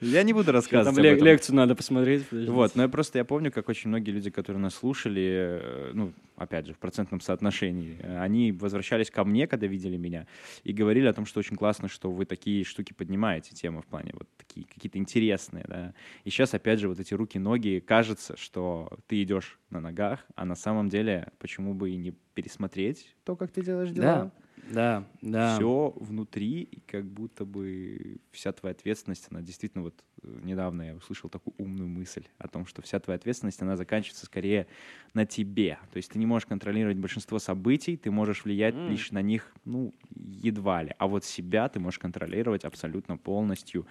Я 0.00 0.22
не 0.22 0.32
буду 0.32 0.46
Там 0.46 0.54
рассказывать 0.56 1.04
этом. 1.04 1.24
лекцию 1.24 1.56
надо 1.56 1.74
посмотреть. 1.74 2.24
Вот, 2.30 2.76
но 2.76 2.82
я 2.82 2.88
просто 2.88 3.18
я 3.18 3.24
помню, 3.24 3.50
как 3.50 3.61
очень 3.68 3.88
многие 3.88 4.10
люди, 4.10 4.30
которые 4.30 4.62
нас 4.62 4.74
слушали, 4.74 5.60
э, 5.60 5.90
ну, 5.94 6.12
опять 6.36 6.66
же, 6.66 6.74
в 6.74 6.78
процентном 6.78 7.20
соотношении, 7.20 7.98
э, 8.00 8.18
они 8.18 8.52
возвращались 8.52 9.10
ко 9.10 9.24
мне, 9.24 9.46
когда 9.46 9.66
видели 9.66 9.96
меня, 9.96 10.26
и 10.64 10.72
говорили 10.72 11.06
о 11.06 11.12
том, 11.12 11.26
что 11.26 11.40
очень 11.40 11.56
классно, 11.56 11.88
что 11.88 12.10
вы 12.10 12.24
такие 12.24 12.64
штуки 12.64 12.92
поднимаете, 12.92 13.54
темы 13.54 13.82
в 13.82 13.86
плане 13.86 14.12
вот 14.14 14.28
такие 14.36 14.66
какие-то 14.66 14.98
интересные, 14.98 15.64
да. 15.68 15.94
И 16.24 16.30
сейчас, 16.30 16.54
опять 16.54 16.80
же, 16.80 16.88
вот 16.88 17.00
эти 17.00 17.14
руки-ноги, 17.14 17.82
кажется, 17.86 18.36
что 18.36 18.98
ты 19.06 19.22
идешь 19.22 19.58
на 19.70 19.80
ногах, 19.80 20.24
а 20.34 20.44
на 20.44 20.54
самом 20.54 20.88
деле 20.88 21.28
почему 21.38 21.74
бы 21.74 21.90
и 21.90 21.96
не 21.96 22.12
пересмотреть 22.34 23.14
то, 23.24 23.36
как 23.36 23.50
ты 23.50 23.62
делаешь 23.62 23.90
дела? 23.90 24.04
Да, 24.04 24.32
да. 24.72 25.08
все 25.36 25.92
внутри, 25.96 26.62
и 26.62 26.80
как 26.80 27.06
будто 27.10 27.44
бы 27.44 28.20
вся 28.30 28.52
твоя 28.52 28.72
ответственность, 28.74 29.26
она 29.30 29.40
действительно 29.42 29.82
вот 29.82 30.04
э, 30.22 30.40
недавно 30.42 30.82
я 30.82 30.94
услышал 30.94 31.30
такую 31.30 31.54
умную 31.58 31.88
мысль 31.88 32.26
о 32.38 32.48
том, 32.48 32.66
что 32.66 32.82
вся 32.82 33.00
твоя 33.00 33.16
ответственность, 33.16 33.62
она 33.62 33.76
заканчивается 33.76 34.26
скорее 34.26 34.68
на 35.14 35.26
тебе. 35.26 35.78
То 35.90 35.96
есть 35.96 36.12
ты 36.12 36.18
не 36.18 36.26
можешь 36.26 36.46
контролировать 36.46 36.98
большинство 36.98 37.38
событий, 37.38 37.96
ты 37.96 38.10
можешь 38.10 38.44
влиять 38.44 38.76
М. 38.76 38.86
лишь 38.86 39.10
на 39.10 39.22
них, 39.22 39.54
ну, 39.64 39.94
едва 40.14 40.82
ли. 40.82 40.94
А 40.98 41.08
вот 41.08 41.24
себя 41.24 41.68
ты 41.68 41.80
можешь 41.80 41.98
контролировать 41.98 42.64
абсолютно 42.64 43.16
полностью. 43.16 43.86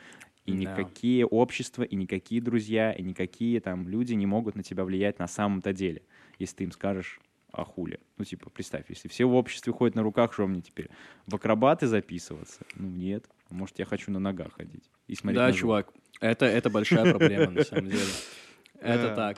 И 0.45 0.53
Да. 0.63 0.91
никакие 0.91 1.25
общества, 1.25 1.83
и 1.83 1.95
никакие 1.95 2.41
друзья, 2.41 2.91
и 2.93 3.03
никакие 3.03 3.59
там 3.61 3.88
люди 3.88 4.13
не 4.13 4.25
могут 4.25 4.55
на 4.55 4.63
тебя 4.63 4.83
влиять 4.85 5.19
на 5.19 5.27
самом-то 5.27 5.71
деле, 5.73 6.03
если 6.39 6.57
ты 6.57 6.63
им 6.63 6.71
скажешь 6.71 7.19
а 7.51 7.63
хули? 7.63 8.00
Ну, 8.17 8.25
типа, 8.25 8.50
представь, 8.50 8.86
если 8.89 9.08
все 9.08 9.25
в 9.25 9.36
обществе 9.36 9.74
ходят 9.74 9.96
на 9.96 10.03
руках, 10.03 10.34
что 10.34 10.48
мне 10.48 10.62
теперь? 10.62 10.89
В 11.27 11.36
акробаты 11.36 11.88
записываться? 11.88 12.65
Ну, 12.75 12.88
нет. 12.88 13.25
Может, 13.50 13.79
я 13.79 13.86
хочу 13.86 14.12
на 14.12 14.20
ногах 14.20 14.53
ходить 14.53 14.89
и 15.08 15.15
смотреть 15.15 15.38
Да, 15.39 15.51
чувак, 15.51 15.91
это, 16.22 16.46
это 16.46 16.70
большая 16.70 17.12
проблема, 17.12 17.51
на 17.51 17.63
самом 17.63 17.89
деле. 17.89 18.03
Это 18.81 19.08
Э, 19.08 19.15
так. 19.15 19.38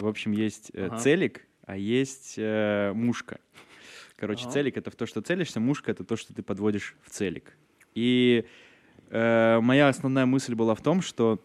В 0.00 0.06
общем, 0.06 0.32
есть 0.32 0.70
э, 0.74 0.90
целик, 0.98 1.46
а 1.64 1.76
есть 1.76 2.34
э, 2.36 2.92
мушка. 2.94 3.40
Короче, 4.16 4.48
целик— 4.50 4.76
это 4.78 4.90
в 4.90 4.94
то, 4.94 5.06
что 5.06 5.22
целишься, 5.22 5.58
мушка— 5.58 5.90
это 5.92 6.04
то, 6.04 6.16
что 6.16 6.34
ты 6.34 6.42
подводишь 6.42 6.94
в 7.02 7.10
целик. 7.10 7.56
И 7.94 8.44
моя 9.10 9.88
основная 9.88 10.26
мысль 10.26 10.54
была 10.54 10.74
в 10.74 10.80
том, 10.80 11.02
что 11.02 11.44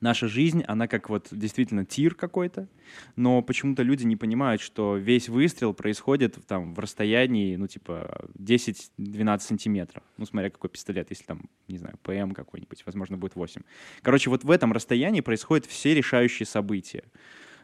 наша 0.00 0.28
жизнь, 0.28 0.62
она 0.66 0.88
как 0.88 1.08
вот 1.08 1.28
действительно 1.30 1.84
тир 1.84 2.14
какой-то, 2.14 2.68
но 3.16 3.42
почему-то 3.42 3.82
люди 3.82 4.04
не 4.04 4.16
понимают, 4.16 4.60
что 4.60 4.96
весь 4.96 5.28
выстрел 5.28 5.74
происходит 5.74 6.38
там 6.46 6.74
в 6.74 6.78
расстоянии, 6.78 7.56
ну, 7.56 7.66
типа, 7.66 8.28
10-12 8.38 9.38
сантиметров. 9.40 10.02
Ну, 10.16 10.26
смотря 10.26 10.50
какой 10.50 10.70
пистолет, 10.70 11.10
если 11.10 11.24
там, 11.24 11.48
не 11.68 11.78
знаю, 11.78 11.98
ПМ 12.02 12.32
какой-нибудь, 12.32 12.82
возможно, 12.86 13.16
будет 13.16 13.34
8. 13.34 13.62
Короче, 14.02 14.30
вот 14.30 14.44
в 14.44 14.50
этом 14.50 14.72
расстоянии 14.72 15.20
происходят 15.20 15.66
все 15.66 15.94
решающие 15.94 16.46
события. 16.46 17.04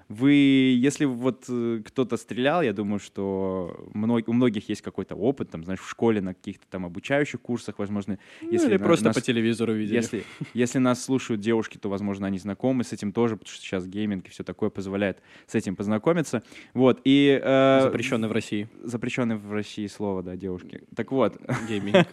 Вы, 0.09 0.33
если 0.79 1.05
вот 1.07 1.45
э, 1.49 1.81
кто-то 1.85 2.17
стрелял, 2.17 2.63
я 2.63 2.73
думаю, 2.73 2.99
что 2.99 3.89
мног- 3.95 4.25
у 4.29 4.33
многих 4.33 4.69
есть 4.69 4.83
какой-то 4.83 5.15
опыт, 5.15 5.51
там, 5.51 5.65
знаешь, 5.65 5.81
в 5.81 5.89
школе 5.89 6.21
на 6.21 6.35
каких-то 6.35 6.67
там 6.71 6.85
обучающих 6.87 7.41
курсах, 7.41 7.79
возможно, 7.79 8.19
Ну, 8.43 8.51
если 8.51 8.69
или 8.69 8.77
на- 8.79 8.85
просто 8.85 9.07
нас- 9.07 9.15
по 9.15 9.21
телевизору 9.21 9.73
видели. 9.75 9.97
если, 9.97 10.25
если 10.53 10.79
нас 10.79 11.03
слушают 11.03 11.41
девушки, 11.41 11.79
то, 11.79 11.89
возможно, 11.89 12.27
они 12.27 12.39
знакомы 12.39 12.85
с 12.85 12.93
этим 12.93 13.13
тоже, 13.13 13.37
потому 13.37 13.53
что 13.55 13.63
сейчас 13.65 13.87
гейминг 13.87 14.27
и 14.27 14.31
все 14.31 14.45
такое 14.45 14.71
позволяет 14.71 15.23
с 15.47 15.55
этим 15.55 15.75
познакомиться. 15.77 16.43
Вот, 16.75 17.01
и... 17.05 17.41
э, 17.43 17.81
Запрещенный 17.83 18.29
в 18.29 18.33
России 18.33 18.69
Запрещенное 18.83 19.37
в 19.37 19.53
России 19.53 19.87
слово, 19.87 20.23
да, 20.23 20.37
девушки. 20.37 20.83
Так 20.95 21.13
вот, 21.13 21.41
гейминг. 21.69 22.07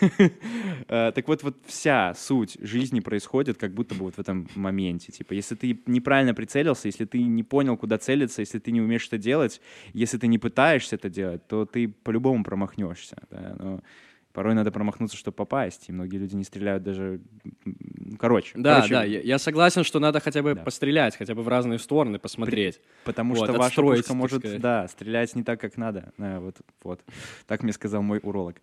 Э, 0.88 1.12
Так 1.14 1.28
вот, 1.28 1.42
вот 1.42 1.56
вся 1.66 2.14
суть 2.14 2.56
жизни 2.60 3.00
происходит 3.00 3.58
как 3.58 3.72
будто 3.74 3.94
бы 3.94 4.04
вот 4.04 4.14
в 4.14 4.18
этом 4.18 4.48
моменте. 4.54 5.12
Типа, 5.12 5.32
если 5.34 5.54
ты 5.54 5.78
неправильно 5.86 6.34
прицелился, 6.34 6.88
если 6.88 7.04
ты 7.04 7.22
не 7.34 7.42
понял, 7.42 7.76
куда 7.76 7.98
целиться, 7.98 8.40
если 8.42 8.58
ты 8.58 8.70
не 8.72 8.80
умеешь 8.80 9.06
это 9.06 9.18
делать, 9.18 9.60
если 9.92 10.18
ты 10.18 10.26
не 10.26 10.38
пытаешься 10.38 10.96
это 10.96 11.08
делать, 11.10 11.46
то 11.46 11.66
ты 11.66 11.88
по-любому 11.88 12.44
промахнешься. 12.44 13.16
да. 13.30 13.56
Но 13.58 13.80
порой 14.32 14.54
надо 14.54 14.72
промахнуться, 14.72 15.16
чтобы 15.16 15.36
попасть. 15.36 15.88
И 15.88 15.92
многие 15.92 16.16
люди 16.16 16.34
не 16.34 16.42
стреляют 16.42 16.82
даже... 16.82 17.20
Короче. 18.18 18.52
Да, 18.56 18.76
короче, 18.76 18.94
да, 18.94 19.04
я, 19.04 19.20
я 19.20 19.38
согласен, 19.38 19.84
что 19.84 20.00
надо 20.00 20.18
хотя 20.20 20.42
бы 20.42 20.54
Да. 20.54 20.62
пострелять, 20.62 21.16
хотя 21.16 21.34
бы 21.36 21.42
в 21.42 21.48
разные 21.48 21.78
стороны 21.78 22.18
посмотреть. 22.18 22.80
Потому 23.04 23.34
Вот, 23.34 23.44
что 23.48 23.56
ваша 23.58 23.80
пушка 23.80 24.12
может, 24.14 24.40
сказать. 24.40 24.60
да, 24.60 24.88
стрелять 24.88 25.34
не 25.36 25.44
так, 25.44 25.60
как 25.60 25.76
надо. 25.76 26.12
Да, 26.18 26.40
вот, 26.40 26.56
вот. 26.82 27.00
Так 27.46 27.62
мне 27.62 27.72
сказал 27.72 28.02
мой 28.02 28.18
уролог. 28.22 28.56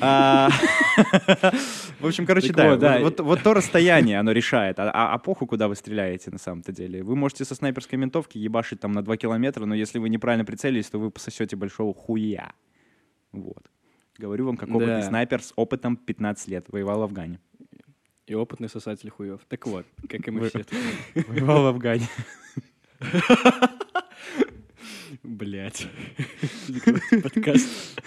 А, 0.00 0.50
В 2.00 2.06
общем, 2.06 2.26
короче, 2.26 2.52
да, 2.52 3.00
вот, 3.00 3.42
то 3.42 3.54
расстояние, 3.54 4.18
оно 4.18 4.32
решает. 4.32 4.78
А, 4.78 4.90
а, 4.90 5.14
а 5.14 5.18
похуй, 5.18 5.48
куда 5.48 5.68
вы 5.68 5.74
стреляете 5.76 6.30
на 6.30 6.38
самом-то 6.38 6.72
деле. 6.72 7.02
Вы 7.02 7.16
можете 7.16 7.44
со 7.44 7.54
снайперской 7.54 7.98
винтовки 7.98 8.38
ебашить 8.38 8.80
там 8.80 8.92
на 8.92 9.02
2 9.02 9.16
километра, 9.16 9.64
но 9.64 9.74
если 9.74 9.98
вы 9.98 10.08
неправильно 10.08 10.44
прицелились, 10.44 10.90
то 10.90 10.98
вы 10.98 11.10
пососете 11.10 11.56
большого 11.56 11.94
хуя. 11.94 12.52
Вот. 13.32 13.70
Говорю 14.18 14.46
вам, 14.46 14.56
как 14.56 14.68
опытный 14.70 15.02
снайпер 15.02 15.42
с 15.42 15.52
опытом 15.56 15.96
15 15.96 16.48
лет. 16.48 16.66
Воевал 16.68 17.00
в 17.00 17.02
Афгане. 17.02 17.40
И 18.26 18.34
опытный 18.34 18.68
сосатель 18.68 19.10
хуев. 19.10 19.40
Так 19.48 19.66
вот, 19.66 19.86
как 20.08 20.26
и 20.26 20.30
мы 20.30 20.48
все. 20.48 20.64
Воевал 21.28 21.62
в 21.62 21.66
Афгане. 21.66 22.08
Блять. 25.22 25.86
Подкаст. 27.22 28.00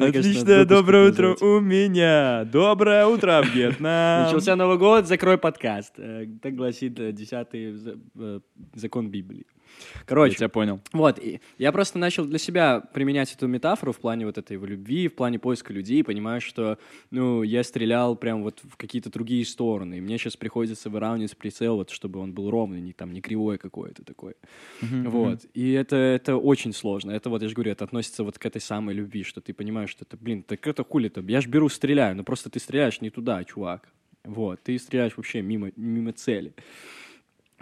Отличное 0.00 0.64
доброе 0.64 1.10
утро 1.10 1.36
у 1.40 1.60
меня. 1.60 2.44
Доброе 2.44 3.06
утро, 3.06 3.42
Вьетнам. 3.42 4.24
Начался 4.24 4.56
Новый 4.56 4.78
год, 4.78 5.06
закрой 5.06 5.38
подкаст. 5.38 5.94
Э, 5.98 6.26
Так 6.42 6.54
гласит 6.54 6.98
э, 7.00 7.12
десятый 7.12 7.74
э, 8.16 8.40
закон 8.74 9.10
Библии. 9.10 9.46
Я 9.94 10.00
Короче, 10.06 10.36
тебя 10.36 10.48
понял. 10.48 10.80
Вот, 10.92 11.18
и 11.18 11.40
я 11.58 11.72
просто 11.72 11.98
начал 11.98 12.24
для 12.24 12.38
себя 12.38 12.80
применять 12.80 13.32
эту 13.32 13.46
метафору 13.46 13.92
в 13.92 13.98
плане 13.98 14.26
вот 14.26 14.38
этой 14.38 14.52
его 14.52 14.66
любви, 14.66 15.08
в 15.08 15.14
плане 15.14 15.38
поиска 15.38 15.72
людей, 15.72 16.04
понимаю, 16.04 16.40
что, 16.40 16.78
ну, 17.10 17.42
я 17.42 17.62
стрелял 17.64 18.16
прям 18.16 18.42
вот 18.42 18.60
в 18.62 18.76
какие-то 18.76 19.10
другие 19.10 19.44
стороны, 19.44 19.98
и 19.98 20.00
мне 20.00 20.18
сейчас 20.18 20.36
приходится 20.36 20.90
выравнивать 20.90 21.36
прицел, 21.36 21.76
вот, 21.76 21.90
чтобы 21.90 22.20
он 22.20 22.32
был 22.32 22.50
ровный, 22.50 22.80
не 22.80 22.92
там, 22.92 23.12
не 23.12 23.20
кривой 23.20 23.58
какой-то 23.58 24.04
такой. 24.04 24.34
Вот, 24.80 25.46
и 25.54 25.72
это, 25.72 25.96
это 25.96 26.36
очень 26.36 26.72
сложно, 26.72 27.10
это 27.10 27.30
вот, 27.30 27.42
я 27.42 27.48
же 27.48 27.54
говорю, 27.54 27.72
это 27.72 27.84
относится 27.84 28.24
вот 28.24 28.38
к 28.38 28.46
этой 28.46 28.60
самой 28.60 28.94
любви, 28.94 29.22
что 29.22 29.40
ты 29.40 29.52
понимаешь, 29.52 29.90
что 29.90 30.04
это, 30.04 30.16
блин, 30.16 30.42
так 30.42 30.66
это 30.66 30.84
хули-то, 30.84 31.20
я 31.22 31.40
ж 31.40 31.46
беру, 31.46 31.68
стреляю, 31.68 32.16
но 32.16 32.24
просто 32.24 32.50
ты 32.50 32.58
стреляешь 32.58 33.00
не 33.00 33.10
туда, 33.10 33.42
чувак. 33.44 33.88
Вот, 34.24 34.62
ты 34.62 34.78
стреляешь 34.78 35.16
вообще 35.16 35.42
мимо, 35.42 35.70
мимо 35.76 36.12
цели. 36.12 36.54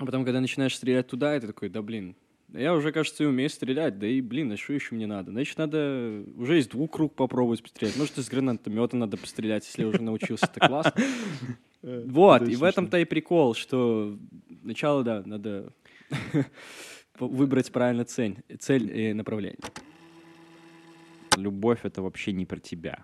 А 0.02 0.04
потом, 0.04 0.24
когда 0.24 0.40
начинаешь 0.40 0.74
стрелять 0.74 1.06
туда, 1.06 1.38
ты 1.38 1.46
такой, 1.46 1.68
да 1.68 1.80
блин, 1.80 2.16
я 2.52 2.74
уже, 2.74 2.90
кажется, 2.90 3.22
и 3.22 3.26
умею 3.26 3.48
стрелять, 3.48 4.00
да 4.00 4.06
и, 4.08 4.20
блин, 4.20 4.50
а 4.50 4.56
что 4.56 4.72
еще 4.72 4.96
мне 4.96 5.06
надо? 5.06 5.30
Значит, 5.30 5.56
надо 5.58 6.24
уже 6.34 6.58
из 6.58 6.66
двух 6.66 6.90
круг 6.90 7.14
попробовать 7.14 7.62
пострелять. 7.62 7.96
Может, 7.96 8.18
из 8.18 8.28
гранатомета 8.28 8.96
надо 8.96 9.16
пострелять, 9.16 9.64
если 9.64 9.82
я 9.82 9.88
уже 9.88 10.02
научился, 10.02 10.46
это 10.46 10.66
классно. 10.66 10.94
Вот, 11.82 12.48
и 12.48 12.54
в 12.54 12.62
этом-то 12.62 12.96
и 12.98 13.04
прикол, 13.04 13.54
что 13.54 14.16
сначала, 14.62 15.02
да, 15.02 15.22
надо 15.26 15.72
выбрать 17.18 17.72
правильно 17.72 18.04
цель, 18.04 18.36
цель 18.60 18.96
и 18.96 19.12
направление. 19.12 19.58
любовь 21.36 21.80
это 21.82 22.02
вообще 22.02 22.30
не 22.30 22.46
про 22.46 22.60
тебя. 22.60 23.02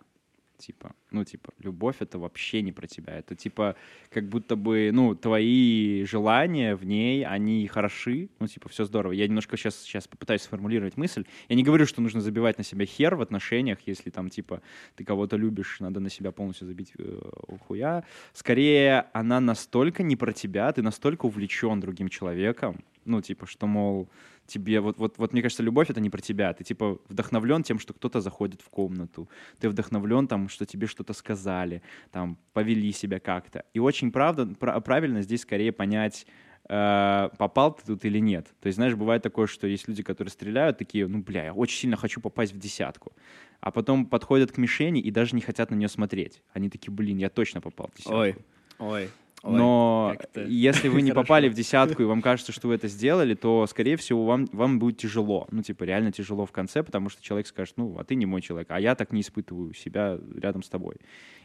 Типа, 0.58 0.92
ну, 1.12 1.24
типа, 1.24 1.52
любовь 1.60 1.96
это 2.00 2.18
вообще 2.18 2.62
не 2.62 2.72
про 2.72 2.88
тебя. 2.88 3.16
Это 3.16 3.36
типа, 3.36 3.76
как 4.10 4.28
будто 4.28 4.56
бы, 4.56 4.90
ну, 4.92 5.14
твои 5.14 6.04
желания 6.04 6.74
в 6.74 6.84
ней, 6.84 7.24
они 7.24 7.66
хороши. 7.68 8.28
Ну, 8.40 8.48
типа, 8.48 8.68
все 8.68 8.84
здорово. 8.84 9.12
Я 9.12 9.28
немножко 9.28 9.56
сейчас, 9.56 9.76
сейчас 9.76 10.08
попытаюсь 10.08 10.42
сформулировать 10.42 10.96
мысль. 10.96 11.24
Я 11.48 11.54
не 11.54 11.62
говорю, 11.62 11.86
что 11.86 12.02
нужно 12.02 12.20
забивать 12.20 12.58
на 12.58 12.64
себя 12.64 12.86
хер 12.86 13.14
в 13.14 13.20
отношениях, 13.20 13.78
если 13.86 14.10
там, 14.10 14.30
типа, 14.30 14.60
ты 14.96 15.04
кого-то 15.04 15.36
любишь, 15.36 15.78
надо 15.78 16.00
на 16.00 16.10
себя 16.10 16.32
полностью 16.32 16.66
забить 16.66 16.92
э, 16.98 17.20
хуя. 17.66 18.04
Скорее, 18.32 19.06
она 19.12 19.38
настолько 19.38 20.02
не 20.02 20.16
про 20.16 20.32
тебя, 20.32 20.72
ты 20.72 20.82
настолько 20.82 21.26
увлечен 21.26 21.78
другим 21.78 22.08
человеком, 22.08 22.82
ну, 23.04 23.22
типа, 23.22 23.46
что, 23.46 23.66
мол, 23.66 24.08
тебе, 24.48 24.80
вот, 24.80 24.98
вот, 24.98 25.18
вот 25.18 25.32
мне 25.32 25.42
кажется, 25.42 25.62
любовь 25.62 25.90
это 25.90 26.00
не 26.00 26.10
про 26.10 26.20
тебя. 26.20 26.52
Ты 26.52 26.64
типа 26.64 26.98
вдохновлен 27.08 27.62
тем, 27.62 27.78
что 27.78 27.92
кто-то 27.92 28.20
заходит 28.20 28.62
в 28.62 28.68
комнату. 28.70 29.28
Ты 29.60 29.68
вдохновлен 29.68 30.26
там, 30.26 30.48
что 30.48 30.66
тебе 30.66 30.86
что-то 30.86 31.12
сказали, 31.12 31.82
там, 32.10 32.38
повели 32.52 32.92
себя 32.92 33.20
как-то. 33.20 33.64
И 33.74 33.78
очень 33.78 34.10
правда, 34.10 34.46
пра- 34.46 34.80
правильно 34.80 35.22
здесь 35.22 35.42
скорее 35.42 35.70
понять 35.72 36.26
э, 36.68 37.28
попал 37.38 37.74
ты 37.74 37.86
тут 37.86 38.04
или 38.04 38.18
нет. 38.18 38.46
То 38.60 38.66
есть, 38.66 38.76
знаешь, 38.76 38.94
бывает 38.94 39.22
такое, 39.22 39.46
что 39.46 39.66
есть 39.66 39.88
люди, 39.88 40.02
которые 40.02 40.30
стреляют, 40.30 40.78
такие, 40.78 41.06
ну, 41.06 41.18
бля, 41.18 41.44
я 41.44 41.54
очень 41.54 41.78
сильно 41.78 41.96
хочу 41.96 42.20
попасть 42.20 42.52
в 42.52 42.58
десятку. 42.58 43.12
А 43.60 43.70
потом 43.70 44.06
подходят 44.06 44.52
к 44.52 44.58
мишени 44.58 45.00
и 45.00 45.10
даже 45.10 45.34
не 45.34 45.42
хотят 45.42 45.70
на 45.70 45.74
нее 45.74 45.88
смотреть. 45.88 46.42
Они 46.52 46.68
такие, 46.68 46.92
блин, 46.92 47.18
я 47.18 47.28
точно 47.28 47.60
попал 47.60 47.90
в 47.92 47.96
десятку. 47.96 48.16
Ой, 48.16 48.36
ой. 48.78 49.10
Ой, 49.42 49.58
Но 49.58 50.14
как-то 50.18 50.42
если 50.42 50.88
вы 50.88 51.02
не 51.02 51.08
нехорошо. 51.08 51.22
попали 51.26 51.48
в 51.48 51.54
десятку, 51.54 52.02
и 52.02 52.06
вам 52.06 52.22
кажется, 52.22 52.52
что 52.52 52.68
вы 52.68 52.74
это 52.74 52.88
сделали, 52.88 53.34
то, 53.34 53.66
скорее 53.66 53.96
всего, 53.96 54.24
вам, 54.24 54.46
вам 54.52 54.78
будет 54.78 54.98
тяжело. 54.98 55.46
Ну, 55.50 55.62
типа, 55.62 55.84
реально 55.84 56.12
тяжело 56.12 56.46
в 56.46 56.52
конце, 56.52 56.82
потому 56.82 57.08
что 57.08 57.22
человек 57.22 57.46
скажет, 57.46 57.74
ну, 57.76 57.98
а 57.98 58.04
ты 58.04 58.14
не 58.14 58.26
мой 58.26 58.40
человек, 58.40 58.70
а 58.70 58.80
я 58.80 58.94
так 58.94 59.12
не 59.12 59.20
испытываю 59.20 59.74
себя 59.74 60.18
рядом 60.36 60.62
с 60.62 60.68
тобой. 60.68 60.96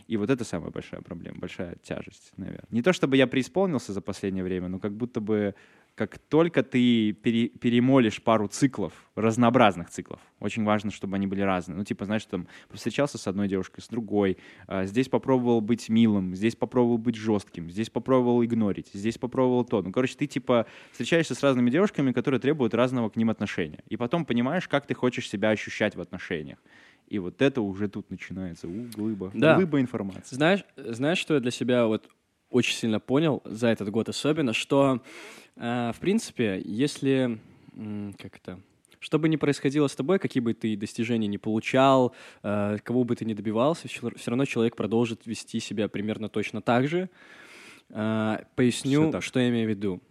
И 0.08 0.18
вот 0.18 0.30
это 0.30 0.44
самая 0.44 0.72
большая 0.72 1.02
проблема, 1.02 1.40
большая 1.40 1.78
тяжесть, 1.82 2.34
наверное. 2.38 2.68
Не 2.72 2.82
то 2.82 2.92
чтобы 2.92 3.16
я 3.16 3.28
преисполнился 3.28 3.94
за 3.94 4.02
последнее 4.02 4.44
время, 4.44 4.68
но 4.68 4.80
как 4.80 4.94
будто 4.94 5.22
бы 5.22 5.56
как 5.96 6.18
только 6.18 6.64
ты 6.64 7.12
пере- 7.12 7.50
перемолишь 7.50 8.22
пару 8.24 8.48
циклов, 8.48 8.94
разнообразных 9.16 9.90
циклов, 9.92 10.20
очень 10.40 10.64
важно, 10.64 10.90
чтобы 10.90 11.16
они 11.18 11.28
были 11.28 11.42
разные. 11.42 11.78
Ну, 11.78 11.84
типа, 11.84 12.06
знаешь, 12.06 12.26
там, 12.26 12.48
встречался 12.72 13.20
с 13.20 13.28
одной 13.28 13.48
девушкой, 13.48 13.82
с 13.82 13.88
другой, 13.88 14.38
а, 14.66 14.86
здесь 14.86 15.08
попробовал 15.08 15.62
быть 15.62 15.90
милым, 15.90 16.36
здесь 16.36 16.56
попробовал 16.56 16.98
быть 16.98 17.16
жестким, 17.16 17.70
здесь 17.70 17.92
попробовал 17.92 18.44
игнорить, 18.44 18.90
здесь 18.94 19.20
попробовал 19.20 19.66
то. 19.66 19.84
Ну, 19.84 19.92
короче, 19.92 20.16
ты, 20.18 20.26
типа, 20.26 20.66
встречаешься 20.92 21.36
с 21.36 21.44
разными 21.44 21.70
девушками, 21.70 22.12
которые 22.12 22.40
требуют 22.40 22.74
разного 22.74 23.10
к 23.10 23.16
ним 23.16 23.30
отношения. 23.30 23.84
И 23.88 23.96
потом 23.96 24.26
понимаешь, 24.26 24.68
как 24.68 24.88
ты 24.88 24.96
хочешь 24.96 25.30
себя 25.30 25.50
ощущать 25.52 25.96
в 25.96 26.02
отношениях. 26.02 26.58
И 27.08 27.20
вот 27.20 27.42
это 27.42 27.62
уже 27.62 27.88
тут 27.88 28.10
начинается, 28.10 28.68
у, 28.68 28.86
глыба, 28.96 29.30
Да. 29.36 29.56
глыба 29.56 29.80
информации. 29.80 30.36
Знаешь, 30.36 30.66
знаешь, 30.76 31.20
что 31.20 31.36
я 31.36 31.40
для 31.40 31.52
себя 31.52 31.86
вот 31.86 32.10
очень 32.54 32.76
сильно 32.76 33.00
понял 33.00 33.42
за 33.46 33.68
этот 33.68 33.90
год 33.90 34.10
особенно, 34.10 34.54
что, 34.54 35.02
э, 35.56 35.92
в 35.94 36.00
принципе, 36.00 36.62
если, 36.64 37.40
как 38.18 38.38
это, 38.38 38.60
что 39.00 39.20
бы 39.20 39.28
ни 39.28 39.36
происходило 39.36 39.88
с 39.88 39.96
тобой, 39.96 40.20
какие 40.20 40.42
бы 40.42 40.54
ты 40.54 40.78
достижения 40.78 41.28
не 41.28 41.38
получал, 41.38 42.16
э, 42.44 42.78
кого 42.84 43.04
бы 43.04 43.16
ты 43.16 43.26
ни 43.26 43.34
добивался, 43.34 43.88
все 43.88 44.12
равно 44.28 44.46
человек 44.46 44.76
продолжит 44.76 45.26
вести 45.26 45.60
себя 45.60 45.90
примерно 45.90 46.30
точно 46.30 46.62
так 46.62 46.88
же. 46.88 47.10
Э, 47.90 48.38
поясню, 48.56 49.22
что 49.22 49.40
я 49.40 49.50
имею 49.50 49.68
в 49.68 49.70
виду. 49.70 50.02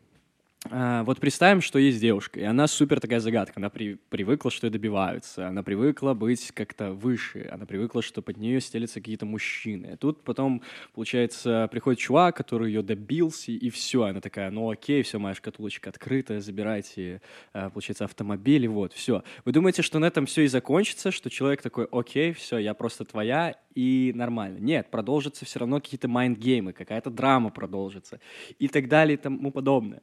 А, 0.71 1.03
вот 1.03 1.19
представим, 1.19 1.61
что 1.61 1.79
есть 1.79 2.01
девушка, 2.01 2.39
и 2.39 2.45
она 2.45 2.69
супер 2.69 3.01
такая 3.01 3.19
загадка. 3.19 3.55
Она 3.57 3.69
при- 3.69 3.95
привыкла, 4.11 4.51
что 4.51 4.67
ее 4.67 4.71
добиваются. 4.71 5.49
Она 5.49 5.63
привыкла 5.65 6.15
быть 6.15 6.53
как-то 6.53 6.93
выше. 6.93 7.49
Она 7.51 7.67
привыкла, 7.67 8.01
что 8.01 8.23
под 8.23 8.37
нее 8.37 8.61
стелятся 8.61 9.01
какие-то 9.01 9.27
мужчины. 9.27 9.97
Тут 9.97 10.23
потом, 10.23 10.63
получается, 10.95 11.69
приходит 11.73 11.99
чувак, 11.99 12.37
который 12.37 12.69
ее 12.69 12.83
добился, 12.83 13.51
и 13.51 13.71
все. 13.71 14.05
Она 14.05 14.21
такая, 14.21 14.51
ну 14.51 14.71
окей, 14.71 15.03
все, 15.03 15.19
моя 15.19 15.35
шкатулочка 15.35 15.91
открыта, 15.91 16.41
забирайте, 16.41 17.23
а, 17.53 17.71
получается, 17.71 18.05
автомобиль, 18.05 18.65
и 18.65 18.69
вот, 18.69 18.93
все. 18.93 19.25
Вы 19.45 19.53
думаете, 19.53 19.83
что 19.83 19.99
на 19.99 20.07
этом 20.07 20.27
все 20.27 20.43
и 20.43 20.47
закончится, 20.47 21.11
что 21.11 21.29
человек 21.29 21.61
такой, 21.63 21.89
окей, 21.91 22.33
все, 22.33 22.59
я 22.59 22.75
просто 22.75 23.05
твоя, 23.05 23.57
и 23.75 24.13
нормально. 24.15 24.59
Нет, 24.59 24.91
продолжатся 24.91 25.45
все 25.45 25.59
равно 25.59 25.81
какие-то 25.81 26.09
mind 26.09 26.34
game 26.34 26.60
ы, 26.60 26.73
какая-то 26.73 27.11
драма 27.11 27.51
продолжится, 27.51 28.21
и 28.59 28.69
так 28.69 28.89
далее, 28.89 29.15
и 29.15 29.21
тому 29.21 29.51
подобное. 29.51 30.03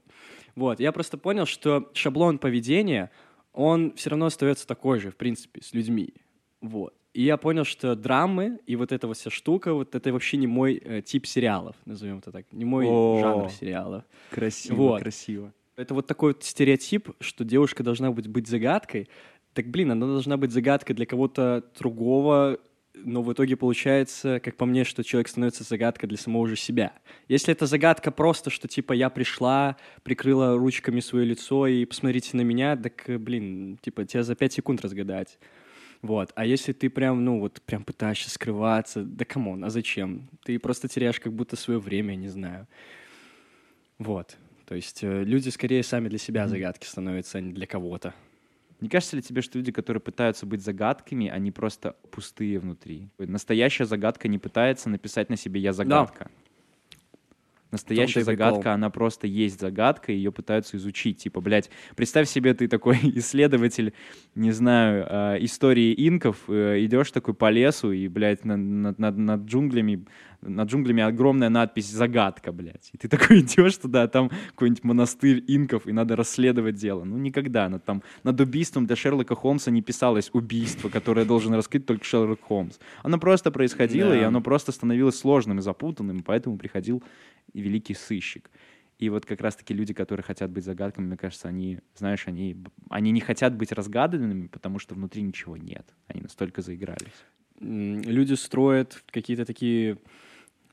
Вот, 0.56 0.80
я 0.80 0.92
просто 0.92 1.18
понял, 1.18 1.46
что 1.46 1.90
шаблон 1.94 2.38
поведения, 2.38 3.12
он 3.54 3.94
все 3.96 4.12
равно 4.12 4.28
остается 4.28 4.68
такой 4.68 5.00
же, 5.00 5.12
в 5.12 5.16
принципе, 5.16 5.62
с 5.62 5.74
людьми. 5.74 6.14
Вот. 6.62 6.94
И 7.14 7.24
я 7.24 7.38
понял, 7.38 7.64
что 7.64 7.96
драмы 7.96 8.60
и 8.68 8.76
вот 8.76 8.92
эта 8.92 9.08
вот 9.08 9.18
вся 9.18 9.30
штука, 9.32 9.74
вот 9.74 9.96
это 9.96 10.14
вообще 10.14 10.38
не 10.38 10.48
мой 10.48 10.76
э, 10.76 11.02
тип 11.02 11.26
сериалов, 11.26 11.76
назовем 11.86 12.20
это 12.20 12.32
так, 12.32 12.46
не 12.52 12.66
мой 12.66 12.86
О. 12.88 13.20
жанр 13.20 13.50
сериалов. 13.50 14.04
Красиво, 14.30 14.76
Вот. 14.76 15.02
красиво. 15.02 15.52
Это 15.76 15.94
вот 15.94 16.08
такой 16.08 16.34
вот 16.34 16.44
стереотип, 16.44 17.10
что 17.20 17.44
девушка 17.44 17.84
должна 17.84 18.12
быть, 18.12 18.28
быть 18.28 18.48
загадкой. 18.48 19.10
Так, 19.54 19.68
блин, 19.68 19.92
она 19.92 20.06
должна 20.06 20.38
быть 20.38 20.52
загадкой 20.52 20.96
для 20.96 21.06
кого-то 21.06 21.64
другого, 21.80 22.60
но 23.04 23.22
в 23.22 23.32
итоге 23.34 23.56
получается, 23.56 24.40
как 24.40 24.56
по 24.56 24.66
мне, 24.66 24.84
что 24.84 25.04
человек 25.04 25.28
становится 25.28 25.64
загадкой 25.64 26.10
для 26.10 26.18
самого 26.18 26.48
же 26.48 26.56
себя. 26.56 26.94
Если 27.28 27.52
это 27.52 27.66
загадка 27.66 28.12
просто, 28.12 28.50
что 28.50 28.68
типа 28.68 28.94
я 28.94 29.10
пришла, 29.10 29.78
прикрыла 30.04 30.58
ручками 30.58 31.00
свое 31.00 31.26
лицо 31.26 31.68
и 31.68 31.86
посмотрите 31.86 32.38
на 32.38 32.42
меня, 32.42 32.76
так, 32.76 33.04
блин, 33.08 33.78
типа 33.82 34.06
тебя 34.06 34.24
за 34.24 34.36
пять 34.36 34.54
секунд 34.54 34.82
разгадать. 34.82 35.38
Вот. 36.02 36.32
А 36.36 36.46
если 36.46 36.72
ты 36.72 36.90
прям, 36.90 37.26
ну, 37.26 37.40
вот 37.40 37.62
прям 37.62 37.84
пытаешься 37.84 38.30
скрываться, 38.30 39.04
да 39.04 39.26
come 39.26 39.47
on, 39.47 39.64
а 39.66 39.70
зачем? 39.70 40.30
Ты 40.44 40.58
просто 40.60 40.88
теряешь 40.88 41.20
как 41.20 41.34
будто 41.34 41.56
свое 41.56 41.80
время, 41.80 42.16
не 42.16 42.30
знаю. 42.30 42.68
Вот. 43.98 44.38
То 44.66 44.76
есть 44.76 45.04
э, 45.04 45.24
люди 45.24 45.50
скорее 45.50 45.84
сами 45.84 46.08
для 46.08 46.20
себя 46.20 46.48
загадки 46.48 46.86
становятся, 46.86 47.40
а 47.40 47.42
не 47.42 47.52
для 47.52 47.68
кого-то. 47.68 48.14
Не 48.82 48.88
кажется 48.90 49.16
ли 49.16 49.22
тебе, 49.22 49.42
что 49.42 49.58
люди, 49.58 49.72
которые 49.72 50.02
пытаются 50.02 50.46
быть 50.46 50.62
загадками, 50.62 51.28
они 51.28 51.52
просто 51.52 51.96
пустые 52.12 52.60
внутри? 52.60 53.10
Настоящая 53.18 53.86
загадка 53.86 54.28
не 54.28 54.38
пытается 54.38 54.90
написать 54.90 55.30
на 55.30 55.36
себе 55.36 55.60
«я 55.60 55.74
загадка». 55.74 56.32
Настоящая 57.72 58.22
и 58.22 58.24
прикол. 58.26 58.46
загадка, 58.52 58.74
она 58.74 58.90
просто 58.90 59.28
есть 59.28 59.60
загадка, 59.60 60.12
ее 60.12 60.32
пытаются 60.32 60.78
изучить. 60.78 61.18
Типа, 61.20 61.40
блядь, 61.40 61.70
представь 61.96 62.28
себе, 62.28 62.54
ты 62.54 62.68
такой 62.68 62.98
исследователь, 63.16 63.94
не 64.36 64.52
знаю, 64.52 65.06
э, 65.10 65.38
истории 65.42 65.94
инков, 66.08 66.38
э, 66.48 66.84
идешь 66.84 67.12
такой 67.12 67.34
по 67.34 67.50
лесу, 67.52 67.92
и, 67.92 68.08
блядь, 68.08 68.44
на- 68.46 68.58
над, 68.58 68.98
над- 69.00 69.18
над 69.18 69.42
джунглями, 69.46 70.06
над 70.42 70.70
джунглями 70.70 71.04
огромная 71.04 71.50
надпись 71.50 71.92
«загадка», 71.92 72.52
блядь. 72.52 72.90
И 72.94 72.98
ты 72.98 73.08
такой 73.08 73.40
идешь 73.42 73.76
туда, 73.78 74.04
а 74.04 74.08
там 74.08 74.32
какой-нибудь 74.52 74.84
монастырь 74.84 75.44
инков, 75.48 75.86
и 75.86 75.92
надо 75.92 76.16
расследовать 76.16 76.76
дело. 76.76 77.04
Ну, 77.04 77.18
никогда. 77.18 77.70
Над, 77.70 77.84
там, 77.86 78.02
над 78.24 78.40
убийством 78.42 78.86
для 78.88 78.96
Шерлока 78.96 79.36
Холмса 79.36 79.70
не 79.70 79.82
писалось 79.82 80.30
убийство, 80.34 80.90
которое 80.90 81.26
должен 81.26 81.54
раскрыть 81.54 81.86
только 81.86 82.04
Шерлок 82.06 82.42
Холмс. 82.42 82.78
Оно 83.04 83.20
просто 83.20 83.52
происходило, 83.52 84.10
Да. 84.12 84.20
и 84.20 84.24
оно 84.24 84.42
просто 84.42 84.72
становилось 84.72 85.20
сложным 85.20 85.60
и 85.60 85.62
запутанным, 85.62 86.24
поэтому 86.24 86.58
приходил 86.58 87.04
великий 87.54 87.94
сыщик. 87.94 88.50
И 89.00 89.10
вот 89.10 89.26
как 89.26 89.40
раз-таки 89.40 89.74
люди, 89.74 89.94
которые 89.94 90.24
хотят 90.24 90.52
быть 90.52 90.66
загадками, 90.66 91.06
мне 91.06 91.18
кажется, 91.18 91.48
они, 91.48 91.80
знаешь, 91.96 92.28
они, 92.28 92.58
они 92.90 93.12
не 93.12 93.22
хотят 93.22 93.56
быть 93.56 93.72
разгаданными, 93.72 94.48
потому 94.48 94.78
что 94.78 94.94
внутри 94.94 95.22
ничего 95.22 95.56
нет. 95.56 95.88
Они 96.08 96.22
настолько 96.22 96.62
заигрались. 96.62 97.26
Люди 97.60 98.34
строят 98.34 99.02
какие-то 99.08 99.46
такие, 99.46 99.98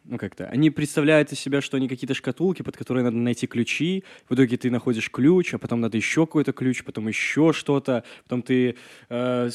ну 0.09 0.19
как-то, 0.19 0.47
они 0.47 0.71
представляют 0.71 1.33
из 1.33 1.40
себя, 1.40 1.61
что 1.61 1.77
они 1.77 1.88
какие-то 1.88 2.14
шкатулки, 2.14 2.62
под 2.62 2.77
которые 2.77 3.05
надо 3.05 3.16
найти 3.16 3.47
ключи. 3.47 4.05
В 4.29 4.35
итоге 4.35 4.57
ты 4.57 4.71
находишь 4.71 5.11
ключ, 5.11 5.55
а 5.55 5.59
потом 5.59 5.81
надо 5.81 5.97
еще 5.97 6.27
какой-то 6.27 6.53
ключ, 6.53 6.85
потом 6.85 7.09
еще 7.09 7.53
что-то. 7.53 8.05
Потом 8.25 8.42
ты 8.42 8.77
э, 9.09 9.51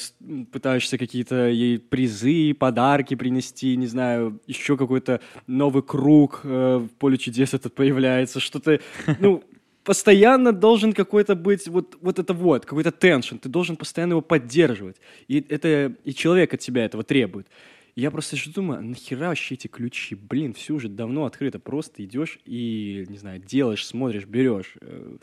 пытаешься 0.52 0.98
какие-то 0.98 1.48
ей 1.48 1.80
призы, 1.80 2.54
подарки 2.54 3.16
принести, 3.16 3.76
не 3.78 3.88
знаю, 3.88 4.40
еще 4.48 4.78
какой-то 4.78 5.22
новый 5.48 5.84
круг 5.84 6.42
э, 6.44 6.78
в 6.78 6.90
поле 7.00 7.18
чудес 7.18 7.54
этот 7.54 7.74
появляется, 7.74 8.40
что-то, 8.40 8.80
ну, 9.20 9.44
постоянно 9.84 10.52
должен 10.52 10.94
какой-то 10.94 11.36
быть 11.36 11.68
вот, 11.68 11.98
вот 12.02 12.20
это 12.20 12.34
вот, 12.34 12.66
какой-то 12.66 12.92
теншн, 12.92 13.38
ты 13.38 13.50
должен 13.50 13.76
постоянно 13.76 14.14
его 14.14 14.22
поддерживать. 14.22 14.98
И 15.28 15.44
это 15.50 15.94
и 16.04 16.14
человек 16.14 16.54
от 16.54 16.60
тебя 16.60 16.86
этого 16.86 17.04
требует. 17.04 17.48
Я 17.96 18.12
просто 18.12 18.36
же 18.36 18.52
думаю, 18.52 18.80
«А 18.80 18.82
нахера 18.82 19.28
вообще 19.28 19.56
эти 19.56 19.68
ключи? 19.68 20.16
Блин, 20.16 20.54
все 20.54 20.76
уже 20.76 20.88
давно 20.88 21.26
открыто. 21.26 21.60
Просто 21.60 22.04
идешь 22.04 22.40
и, 22.46 23.06
не 23.10 23.18
знаю, 23.18 23.40
делаешь, 23.40 23.86
смотришь, 23.86 24.26
берешь. 24.26 24.76
Э, 24.82 25.18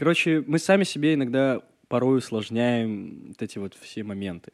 Короче, 0.00 0.42
мы 0.46 0.58
сами 0.58 0.84
себе 0.84 1.12
иногда 1.12 1.60
порой 1.88 2.18
усложняем 2.20 3.26
вот 3.28 3.42
эти 3.42 3.58
вот 3.58 3.74
все 3.74 4.02
моменты. 4.02 4.50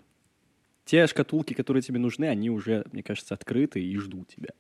Те 0.85 1.07
шкатулки, 1.07 1.55
которые 1.55 1.83
тебе 1.83 2.01
нужны, 2.01 2.25
они 2.25 2.51
уже, 2.51 2.85
мне 2.91 3.05
кажется, 3.05 3.35
открыты 3.35 3.81
и 3.81 3.97
ждут 3.97 4.27
тебя. 4.27 4.51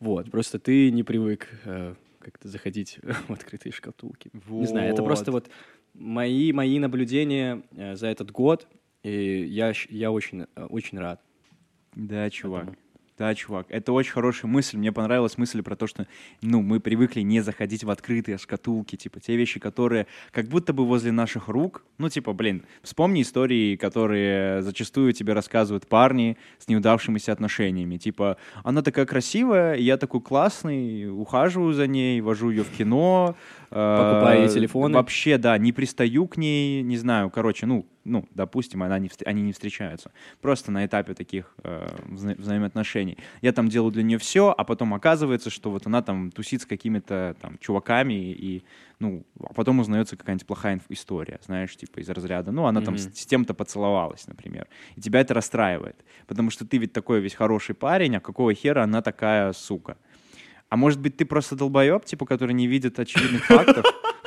Вот, 0.00 0.28
просто 0.28 0.58
ты 0.58 0.90
не 0.90 1.04
привык 1.04 1.46
э, 1.64 1.94
как-то 2.18 2.48
заходить 2.48 2.98
в 3.28 3.32
открытые 3.32 3.72
шкатулки. 3.72 4.32
Не 4.48 4.66
знаю, 4.66 4.92
это 4.92 5.04
просто 5.04 5.30
вот 5.30 5.50
мои, 5.94 6.50
мои 6.52 6.80
наблюдения 6.80 7.62
э, 7.76 7.94
за 7.94 8.08
этот 8.08 8.32
год, 8.32 8.66
и 9.04 9.44
я, 9.44 9.72
я 9.88 10.10
очень, 10.10 10.46
э, 10.56 10.64
очень 10.64 10.98
рад. 10.98 11.22
Да, 11.94 12.30
чувак. 12.30 12.62
Этому. 12.62 12.76
Да, 13.18 13.34
чувак. 13.34 13.66
Это 13.68 13.92
очень 13.92 14.12
хорошая 14.12 14.48
мысль. 14.48 14.76
Мне 14.78 14.92
понравилась 14.92 15.36
мысль 15.38 15.60
про 15.62 15.74
то, 15.74 15.88
что, 15.88 16.06
ну, 16.40 16.62
мы 16.62 16.78
привыкли 16.78 17.22
не 17.22 17.40
заходить 17.40 17.82
в 17.82 17.90
открытые 17.90 18.38
шкатулки, 18.38 18.94
типа, 18.94 19.18
те 19.18 19.34
вещи, 19.34 19.58
которые 19.58 20.06
как 20.30 20.46
будто 20.46 20.72
бы 20.72 20.86
возле 20.86 21.10
наших 21.10 21.48
рук. 21.48 21.82
Ну, 21.98 22.08
типа, 22.08 22.32
блин, 22.32 22.62
вспомни 22.80 23.22
истории, 23.22 23.74
которые 23.74 24.62
зачастую 24.62 25.12
тебе 25.14 25.32
рассказывают 25.32 25.88
парни 25.88 26.36
с 26.58 26.68
неудавшимися 26.68 27.32
отношениями. 27.32 27.96
Типа, 27.96 28.36
она 28.62 28.82
такая 28.82 29.04
красивая, 29.04 29.74
я 29.74 29.96
такой 29.96 30.20
классный, 30.20 31.10
ухаживаю 31.10 31.72
за 31.72 31.88
ней, 31.88 32.20
вожу 32.20 32.50
ее 32.50 32.62
в 32.62 32.70
кино. 32.70 33.34
э, 33.72 34.12
Покупаю 34.12 34.42
ей 34.42 34.48
телефоны. 34.48 34.94
Вообще, 34.94 35.38
да, 35.38 35.58
не 35.58 35.72
пристаю 35.72 36.28
к 36.28 36.36
ней, 36.36 36.82
не 36.82 36.96
знаю, 36.96 37.30
короче, 37.30 37.66
ну, 37.66 37.84
ну, 38.08 38.28
допустим, 38.34 38.82
она 38.82 38.98
не, 38.98 39.10
они 39.24 39.42
не 39.42 39.52
встречаются. 39.52 40.10
Просто 40.40 40.72
на 40.72 40.84
этапе 40.84 41.14
таких 41.14 41.54
э, 41.62 41.86
вза- 42.08 42.36
взаимоотношений. 42.40 43.18
Я 43.42 43.52
там 43.52 43.68
делаю 43.68 43.92
для 43.92 44.02
нее 44.02 44.18
все, 44.18 44.54
а 44.56 44.64
потом 44.64 44.94
оказывается, 44.94 45.50
что 45.50 45.70
вот 45.70 45.86
она 45.86 46.02
там 46.02 46.30
тусит 46.30 46.62
с 46.62 46.66
какими-то 46.66 47.36
там 47.40 47.58
чуваками 47.58 48.14
и, 48.32 48.64
ну, 48.98 49.24
а 49.40 49.52
потом 49.54 49.78
узнается 49.80 50.16
какая-нибудь 50.16 50.46
плохая 50.46 50.80
история, 50.88 51.38
знаешь, 51.44 51.76
типа 51.76 52.00
из 52.00 52.08
разряда, 52.08 52.50
ну, 52.50 52.66
она 52.66 52.80
там 52.80 52.94
Мгм. 52.94 52.98
с, 52.98 53.20
с 53.20 53.26
тем-то 53.26 53.54
поцеловалась, 53.54 54.26
например. 54.26 54.66
И 54.96 55.00
тебя 55.00 55.20
это 55.20 55.34
расстраивает, 55.34 55.96
потому 56.26 56.50
что 56.50 56.66
ты 56.66 56.78
ведь 56.78 56.92
такой 56.92 57.20
весь 57.20 57.34
хороший 57.34 57.74
парень, 57.74 58.16
а 58.16 58.20
какого 58.20 58.54
хера 58.54 58.82
она 58.84 59.02
такая 59.02 59.52
сука? 59.52 59.96
А 60.70 60.76
может 60.76 61.00
быть, 61.00 61.16
ты 61.16 61.24
просто 61.24 61.56
долбоеб, 61.56 62.04
типа, 62.04 62.26
который 62.26 62.52
не 62.52 62.66
видит 62.66 62.98
очевидных 62.98 63.44
фактов? 63.46 63.84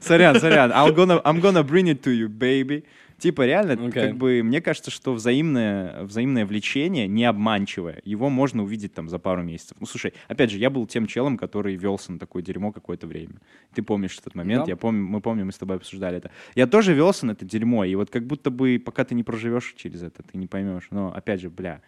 Сорян, 0.00 0.38
сорян. 0.40 0.70
I'm 0.72 0.94
gonna, 0.94 1.22
I'm 1.22 1.40
gonna 1.40 1.62
bring 1.62 1.86
it 1.86 2.02
to 2.02 2.10
you, 2.12 2.28
baby. 2.28 2.84
Типа, 3.18 3.46
реально, 3.46 3.74
Окей. 3.74 3.90
как 3.92 4.16
бы, 4.16 4.42
мне 4.42 4.60
кажется, 4.60 4.90
что 4.90 5.14
взаимное, 5.14 6.02
взаимное 6.02 6.44
влечение 6.44 7.06
не 7.06 7.24
обманчивое. 7.24 8.02
Его 8.04 8.28
можно 8.28 8.64
увидеть 8.64 8.92
там 8.92 9.08
за 9.08 9.18
пару 9.18 9.42
месяцев. 9.44 9.76
Ну, 9.80 9.86
слушай, 9.86 10.12
опять 10.28 10.50
же, 10.50 10.58
я 10.58 10.68
был 10.68 10.84
тем 10.86 11.06
челом, 11.06 11.38
который 11.38 11.76
велся 11.76 12.12
на 12.12 12.18
такое 12.18 12.42
дерьмо 12.42 12.72
какое-то 12.72 13.06
время. 13.06 13.34
Ты 13.72 13.82
помнишь 13.82 14.18
этот 14.18 14.34
момент? 14.34 14.64
Да. 14.64 14.70
Я 14.72 14.76
помню, 14.76 15.04
мы 15.04 15.20
помним, 15.20 15.46
мы 15.46 15.52
с 15.52 15.58
тобой 15.58 15.76
обсуждали 15.76 16.18
это. 16.18 16.32
Я 16.56 16.66
тоже 16.66 16.92
велся 16.92 17.24
на 17.24 17.30
это 17.32 17.44
дерьмо, 17.44 17.84
и 17.84 17.94
вот 17.94 18.10
как 18.10 18.26
будто 18.26 18.50
бы, 18.50 18.82
пока 18.84 19.04
ты 19.04 19.14
не 19.14 19.22
проживешь 19.22 19.74
через 19.76 20.02
это, 20.02 20.22
ты 20.24 20.36
не 20.36 20.48
поймешь. 20.48 20.88
Но, 20.90 21.14
опять 21.14 21.40
же, 21.40 21.48
бля, 21.50 21.80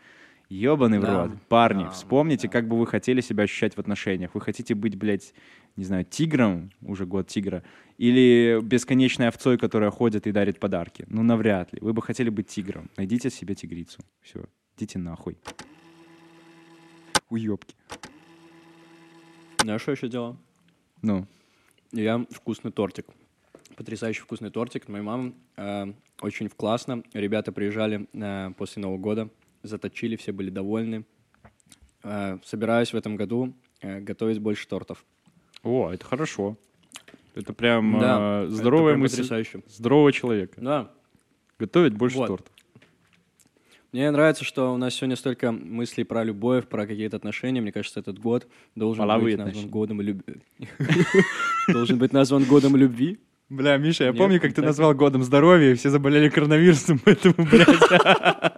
ебаный 0.48 1.00
в 1.00 1.02
Да. 1.02 1.24
рот. 1.24 1.32
Парни, 1.48 1.82
Да, 1.82 1.90
вспомните, 1.90 2.46
да. 2.46 2.52
как 2.52 2.68
бы 2.68 2.78
вы 2.78 2.86
хотели 2.86 3.20
себя 3.20 3.44
ощущать 3.44 3.74
в 3.74 3.78
отношениях. 3.80 4.30
Вы 4.34 4.40
хотите 4.40 4.74
быть, 4.76 4.94
блядь, 4.96 5.34
не 5.76 5.84
знаю, 5.84 6.04
тигром, 6.04 6.70
уже 6.80 7.06
год 7.06 7.28
тигра, 7.28 7.62
или 7.98 8.60
бесконечной 8.62 9.28
овцой, 9.28 9.58
которая 9.58 9.90
ходит 9.90 10.26
и 10.26 10.32
дарит 10.32 10.58
подарки? 10.58 11.04
Ну, 11.08 11.22
навряд 11.22 11.72
ли. 11.72 11.80
Вы 11.80 11.92
бы 11.92 12.02
хотели 12.02 12.30
быть 12.30 12.48
тигром. 12.48 12.90
Найдите 12.96 13.30
себе 13.30 13.54
тигрицу. 13.54 14.00
Все, 14.20 14.44
идите 14.76 14.98
нахуй. 14.98 15.36
Уебки. 17.28 17.74
Знаешь, 19.62 19.82
что 19.82 19.92
еще 19.92 20.08
делал? 20.08 20.36
Ну, 21.02 21.26
Я 21.92 22.24
вкусный 22.30 22.72
тортик. 22.72 23.06
Потрясающий 23.76 24.22
вкусный 24.22 24.50
тортик. 24.50 24.88
Моя 24.88 25.02
мама 25.02 25.34
э, 25.56 25.92
очень 26.20 26.48
классно. 26.48 27.02
Ребята 27.12 27.52
приезжали 27.52 28.08
э, 28.12 28.52
после 28.56 28.82
Нового 28.82 28.98
года, 28.98 29.28
заточили, 29.62 30.16
все 30.16 30.32
были 30.32 30.50
довольны. 30.50 31.04
Э, 32.02 32.38
собираюсь 32.44 32.92
в 32.92 32.96
этом 32.96 33.16
году 33.16 33.54
э, 33.80 34.00
готовить 34.00 34.38
больше 34.38 34.68
тортов. 34.68 35.04
О, 35.66 35.90
это 35.92 36.04
хорошо. 36.04 36.56
Это 37.34 37.52
прям 37.52 37.98
Да, 37.98 38.42
э, 38.42 38.44
это 38.46 38.54
здоровая 38.54 38.92
прям 38.94 39.00
мысль 39.02 39.16
Потрясающе. 39.16 39.60
здорового 39.68 40.12
человека. 40.12 40.54
Да. 40.60 40.90
Готовить 41.58 41.94
больше 41.94 42.16
Вот. 42.18 42.26
торта. 42.28 42.50
Мне 43.92 44.10
нравится, 44.10 44.44
что 44.44 44.74
у 44.74 44.76
нас 44.76 44.94
сегодня 44.94 45.16
столько 45.16 45.52
мыслей 45.52 46.04
про 46.04 46.22
любовь, 46.24 46.66
про 46.66 46.86
какие-то 46.86 47.16
отношения. 47.16 47.60
Мне 47.62 47.72
кажется, 47.72 48.00
этот 48.00 48.18
год 48.18 48.46
должен 48.74 49.02
Половые 49.02 49.36
быть 49.36 49.38
назван 49.38 49.48
отношения. 49.48 49.70
годом 49.72 50.00
любви. 50.02 50.34
Должен 51.68 51.98
быть 51.98 52.12
назван 52.12 52.44
годом 52.44 52.76
любви. 52.76 53.18
Бля, 53.48 53.76
Миша, 53.76 54.04
я 54.04 54.10
Нет, 54.10 54.18
помню, 54.18 54.40
как 54.40 54.50
ты 54.50 54.56
так- 54.56 54.64
назвал 54.66 54.92
годом 54.94 55.22
здоровья, 55.22 55.70
и 55.70 55.74
все 55.74 55.88
заболели 55.90 56.28
коронавирусом, 56.28 56.98
поэтому, 57.04 57.34
блядь. 57.38 57.68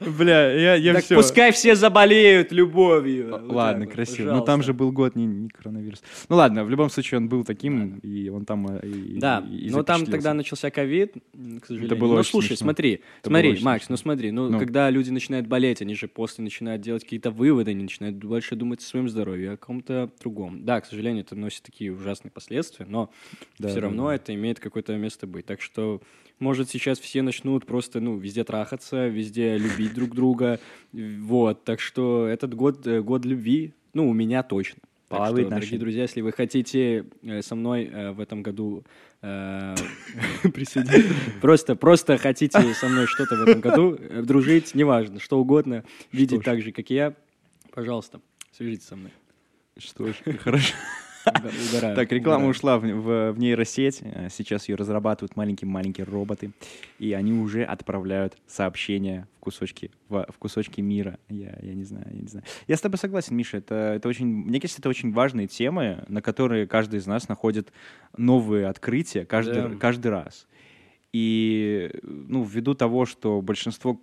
Бля, 0.00 0.52
я, 0.52 0.74
я 0.74 0.94
Так 0.94 1.04
все. 1.04 1.16
пускай 1.16 1.52
все 1.52 1.74
заболеют 1.74 2.52
любовью. 2.52 3.30
Ладно, 3.52 3.84
вот, 3.86 3.94
красиво. 3.94 4.26
Но 4.32 4.40
там 4.40 4.60
пожалуйста. 4.60 4.66
же 4.66 4.72
был 4.74 4.92
год 4.92 5.16
не, 5.16 5.26
не 5.26 5.48
коронавирус. 5.48 6.02
Ну 6.28 6.36
ладно, 6.36 6.64
в 6.64 6.70
любом 6.70 6.90
случае 6.90 7.18
он 7.18 7.28
был 7.28 7.44
таким, 7.44 7.98
и 7.98 8.28
он 8.28 8.44
там 8.44 8.66
э, 8.68 8.86
и, 8.86 9.18
Да, 9.18 9.44
и- 9.50 9.66
и 9.66 9.70
но 9.70 9.82
там 9.82 10.04
тогда 10.06 10.34
начался 10.34 10.70
ковид, 10.70 11.14
к 11.60 11.66
сожалению. 11.66 11.96
было 11.98 12.16
ну, 12.16 12.22
слушай, 12.22 12.48
смешно. 12.48 12.64
смотри, 12.66 13.00
Это 13.20 13.30
смотри, 13.30 13.58
Макс, 13.62 13.88
ну 13.88 13.96
смотри, 13.96 14.30
ну, 14.30 14.48
Ну. 14.50 14.58
когда 14.58 14.90
люди 14.90 15.10
начинают 15.10 15.46
болеть, 15.46 15.82
они 15.82 15.94
же 15.94 16.08
после 16.08 16.44
начинают 16.44 16.82
делать 16.82 17.02
какие-то 17.04 17.30
выводы, 17.30 17.70
они 17.72 17.82
начинают 17.82 18.16
больше 18.16 18.56
думать 18.56 18.80
о 18.80 18.84
своем 18.84 19.08
здоровье, 19.08 19.52
о 19.52 19.56
ком-то 19.56 20.10
другом. 20.20 20.64
Да, 20.64 20.80
к 20.80 20.86
сожалению, 20.86 21.22
это 21.24 21.36
носит 21.36 21.62
такие 21.62 21.92
ужасные 21.92 22.30
последствия, 22.30 22.86
но 22.88 23.10
Да, 23.58 23.68
все 23.68 23.76
да, 23.76 23.82
равно 23.82 24.08
да. 24.08 24.14
это 24.16 24.34
имеет 24.34 24.60
какое-то 24.60 24.96
место 24.96 25.26
быть. 25.26 25.46
Так 25.46 25.60
что, 25.60 26.00
может, 26.38 26.68
сейчас 26.70 26.98
все 26.98 27.22
начнут 27.22 27.66
просто, 27.66 28.00
ну, 28.00 28.16
везде 28.16 28.44
трахаться, 28.44 29.08
везде 29.08 29.56
любить 29.56 29.94
друг 29.94 30.10
друга, 30.10 30.60
вот. 30.92 31.64
Так 31.64 31.80
что 31.80 32.26
этот 32.26 32.54
год, 32.54 32.86
э, 32.86 33.00
год 33.00 33.24
любви, 33.24 33.72
ну, 33.92 34.08
у 34.08 34.12
меня 34.12 34.42
точно. 34.42 34.80
Так 35.08 35.28
что, 35.28 35.48
дорогие 35.48 35.78
друзья, 35.78 36.02
если 36.02 36.20
вы 36.22 36.32
хотите 36.32 37.06
э, 37.22 37.42
со 37.42 37.54
мной 37.54 37.84
э, 37.84 38.10
в 38.12 38.20
этом 38.20 38.42
году 38.42 38.84
присоединиться, 39.22 41.14
просто, 41.40 41.76
просто 41.76 42.18
хотите 42.18 42.74
со 42.74 42.88
мной 42.88 43.06
что-то 43.06 43.36
в 43.36 43.42
этом 43.42 43.60
году 43.62 43.98
дружить, 44.22 44.74
неважно, 44.74 45.18
что 45.18 45.38
угодно, 45.38 45.82
видеть 46.12 46.44
так 46.44 46.60
же, 46.60 46.72
как 46.72 46.90
и 46.90 46.94
я, 46.94 47.14
пожалуйста, 47.72 48.20
свяжитесь 48.52 48.86
со 48.86 48.96
мной. 48.96 49.12
Что 49.78 50.08
ж, 50.08 50.16
хорошо. 50.40 50.74
Угораю, 51.26 51.96
Так, 51.96 52.12
реклама 52.12 52.36
угораю. 52.46 52.50
ушла 52.50 52.78
в, 52.78 52.82
в- 52.82 53.32
в 53.32 53.38
нейросеть. 53.38 54.02
Сейчас 54.30 54.68
ее 54.68 54.76
разрабатывают 54.76 55.36
маленькие-маленькие 55.36 56.04
роботы. 56.04 56.50
И 56.98 57.12
они 57.12 57.32
уже 57.32 57.64
отправляют 57.64 58.36
сообщения 58.46 59.26
в 59.36 59.40
кусочки, 59.40 59.90
в, 60.08 60.26
в 60.30 60.38
кусочки 60.38 60.80
мира. 60.80 61.18
Я, 61.28 61.58
я 61.62 61.74
не 61.74 61.84
знаю, 61.84 62.06
я 62.10 62.20
не 62.20 62.28
знаю. 62.28 62.44
Я 62.68 62.76
с 62.76 62.80
тобой 62.80 62.98
согласен, 62.98 63.36
Миша. 63.36 63.58
Это, 63.58 63.94
это 63.96 64.08
очень, 64.08 64.26
мне 64.26 64.60
кажется, 64.60 64.80
это 64.80 64.88
очень 64.88 65.12
важные 65.12 65.46
темы, 65.46 66.04
на 66.08 66.20
которые 66.22 66.66
каждый 66.66 66.98
из 67.00 67.06
нас 67.06 67.28
находит 67.28 67.72
новые 68.16 68.66
открытия 68.66 69.24
каждый, 69.24 69.62
Да. 69.62 69.70
каждый 69.76 70.08
раз. 70.08 70.46
И 71.12 71.90
ну, 72.02 72.42
ввиду 72.42 72.74
того, 72.74 73.06
что 73.06 73.40
большинство 73.40 74.00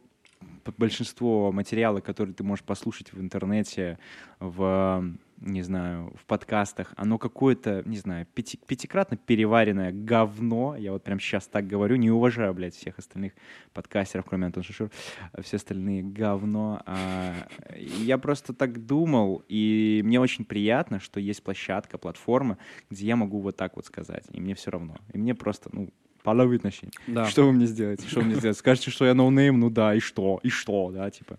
большинство 0.78 1.52
материала, 1.52 2.00
которые 2.00 2.34
ты 2.34 2.44
можешь 2.44 2.64
послушать 2.64 3.14
в 3.14 3.22
интернете, 3.22 3.98
в, 4.40 5.04
не 5.40 5.62
знаю, 5.62 6.14
в 6.20 6.26
подкастах, 6.26 6.94
оно 6.98 7.18
какое-то, 7.18 7.84
не 7.86 7.98
знаю, 7.98 8.28
пяти- 8.34 8.60
пятикратно 8.66 9.18
переваренное 9.18 9.92
говно. 9.92 10.76
Я 10.78 10.92
вот 10.92 11.04
прям 11.04 11.20
сейчас 11.20 11.48
так 11.48 11.68
говорю, 11.68 11.96
не 11.96 12.12
уважаю, 12.12 12.54
блядь, 12.54 12.76
всех 12.76 13.00
остальных 13.00 13.34
подкастеров, 13.74 14.26
кроме 14.26 14.48
Антона 14.48 14.64
Шишур. 14.64 14.92
а 15.34 15.42
Все 15.42 15.58
остальные 15.58 16.04
говно. 16.04 16.82
А, 16.86 17.34
я 17.76 18.18
просто 18.18 18.54
так 18.54 18.86
думал, 18.86 19.44
и 19.48 20.02
мне 20.04 20.20
очень 20.20 20.46
приятно, 20.46 21.00
что 21.00 21.20
есть 21.20 21.44
площадка, 21.44 21.98
платформа, 21.98 22.58
где 22.90 23.08
я 23.08 23.16
могу 23.16 23.40
вот 23.40 23.58
так 23.58 23.76
вот 23.76 23.86
сказать, 23.86 24.26
и 24.32 24.40
мне 24.40 24.56
все 24.56 24.72
равно. 24.72 24.98
И 25.14 25.18
мне 25.18 25.36
просто, 25.36 25.70
ну, 25.74 25.90
половые 26.24 26.58
отношения. 26.58 26.92
Да. 27.08 27.26
Что 27.26 27.44
вы 27.46 27.52
мне 27.54 27.66
сделаете? 27.66 28.08
Что 28.08 28.20
вы 28.20 28.26
мне 28.28 28.36
сделаете? 28.36 28.60
Скажете, 28.60 28.92
что 28.92 29.06
я 29.06 29.14
no 29.14 29.27
name? 29.27 29.60
Ну 29.60 29.70
да, 29.70 29.96
и 29.96 30.00
что? 30.00 30.40
И 30.44 30.50
что, 30.50 30.92
да, 30.92 31.10
типа. 31.10 31.38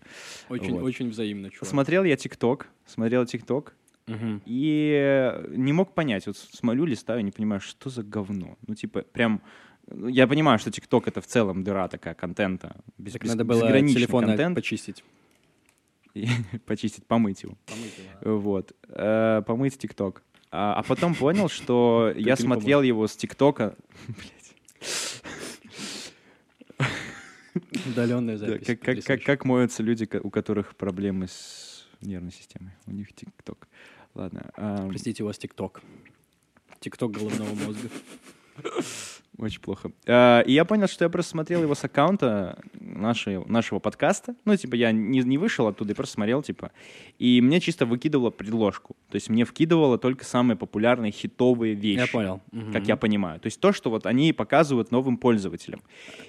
Очень, 0.49 0.73
Вот. 0.73 0.83
очень 0.83 1.09
взаимно, 1.09 1.49
чувак. 1.49 1.67
Смотрел 1.69 2.03
я 2.03 2.15
ТикТок, 2.15 2.67
смотрел 2.85 3.25
ТикТок, 3.25 3.75
Мгм. 4.07 4.41
и 4.45 5.33
не 5.49 5.71
мог 5.73 5.93
понять, 5.93 6.27
вот 6.27 6.37
смотрю, 6.37 6.85
листаю, 6.85 7.23
не 7.23 7.31
понимаю, 7.31 7.61
что 7.61 7.89
за 7.89 8.03
говно. 8.03 8.57
Ну, 8.67 8.75
типа, 8.75 9.01
прям... 9.01 9.41
ну, 9.87 10.07
Я 10.09 10.27
понимаю, 10.27 10.59
что 10.59 10.71
ТикТок— 10.71 11.07
это 11.09 11.21
в 11.21 11.25
целом 11.27 11.63
дыра 11.63 11.87
такая 11.87 12.13
контента. 12.13 12.75
Без, 12.97 13.13
Так 13.13 13.21
без- 13.23 13.29
надо 13.29 13.45
было 13.45 13.61
телефон 13.71 14.25
контент. 14.25 14.55
почистить. 14.55 15.03
Почистить, 16.65 17.05
помыть 17.07 17.43
его. 17.43 17.57
Помыть 17.65 17.97
его. 18.21 18.37
Вот. 18.39 18.73
Э, 18.89 19.41
Помыть 19.47 19.77
ТикТок. 19.77 20.21
А 20.51 20.75
а 20.75 20.83
потом 20.83 21.15
понял, 21.15 21.49
что 21.49 22.11
я 22.17 22.35
смотрел 22.35 22.81
его 22.83 23.07
с 23.07 23.15
ТикТока. 23.15 23.75
Удаленная 27.85 28.37
Да, 28.37 28.47
запись. 28.47 28.65
как, 28.67 28.79
как, 28.79 29.03
как, 29.03 29.23
как 29.23 29.45
моются 29.45 29.83
люди, 29.83 30.09
у 30.23 30.29
которых 30.29 30.75
проблемы 30.75 31.27
с 31.27 31.87
нервной 32.01 32.31
системой? 32.31 32.71
У 32.87 32.91
них 32.91 33.13
ТикТок. 33.13 33.67
Ладно. 34.15 34.49
ам, 34.55 34.89
Простите, 34.89 35.23
у 35.23 35.27
вас 35.27 35.37
ТикТок. 35.37 35.81
ТикТок 36.79 37.11
головного 37.11 37.53
мозга. 37.53 37.89
Очень 39.39 39.61
плохо. 39.61 39.91
А, 40.07 40.41
И 40.41 40.53
я 40.53 40.63
понял, 40.63 40.87
что 40.87 41.05
я 41.05 41.09
просто 41.09 41.31
смотрел 41.31 41.63
его 41.63 41.73
с 41.73 41.83
аккаунта 41.83 42.59
нашей, 42.79 43.43
нашего 43.47 43.79
подкаста. 43.79 44.35
Ну, 44.45 44.55
типа, 44.55 44.75
я 44.75 44.91
не, 44.91 45.21
не 45.21 45.39
вышел 45.39 45.65
оттуда 45.67 45.91
и 45.93 45.95
просто 45.95 46.13
смотрел, 46.13 46.43
типа. 46.43 46.71
И 47.17 47.41
мне 47.41 47.59
чисто 47.59 47.87
выкидывало 47.87 48.29
предложку. 48.29 48.95
То 49.09 49.15
есть 49.15 49.29
мне 49.29 49.43
вкидывало 49.43 49.97
только 49.97 50.23
самые 50.23 50.55
популярные 50.55 51.11
хитовые 51.11 51.73
вещи. 51.73 51.99
Я 52.01 52.07
понял. 52.07 52.41
Как 52.51 52.81
Мгм. 52.81 52.83
я 52.83 52.95
понимаю. 52.95 53.39
То 53.39 53.47
есть 53.47 53.59
то, 53.59 53.73
что 53.73 53.89
вот 53.89 54.05
они 54.05 54.33
показывают 54.33 54.91
новым 54.91 55.17
пользователям. 55.17 55.81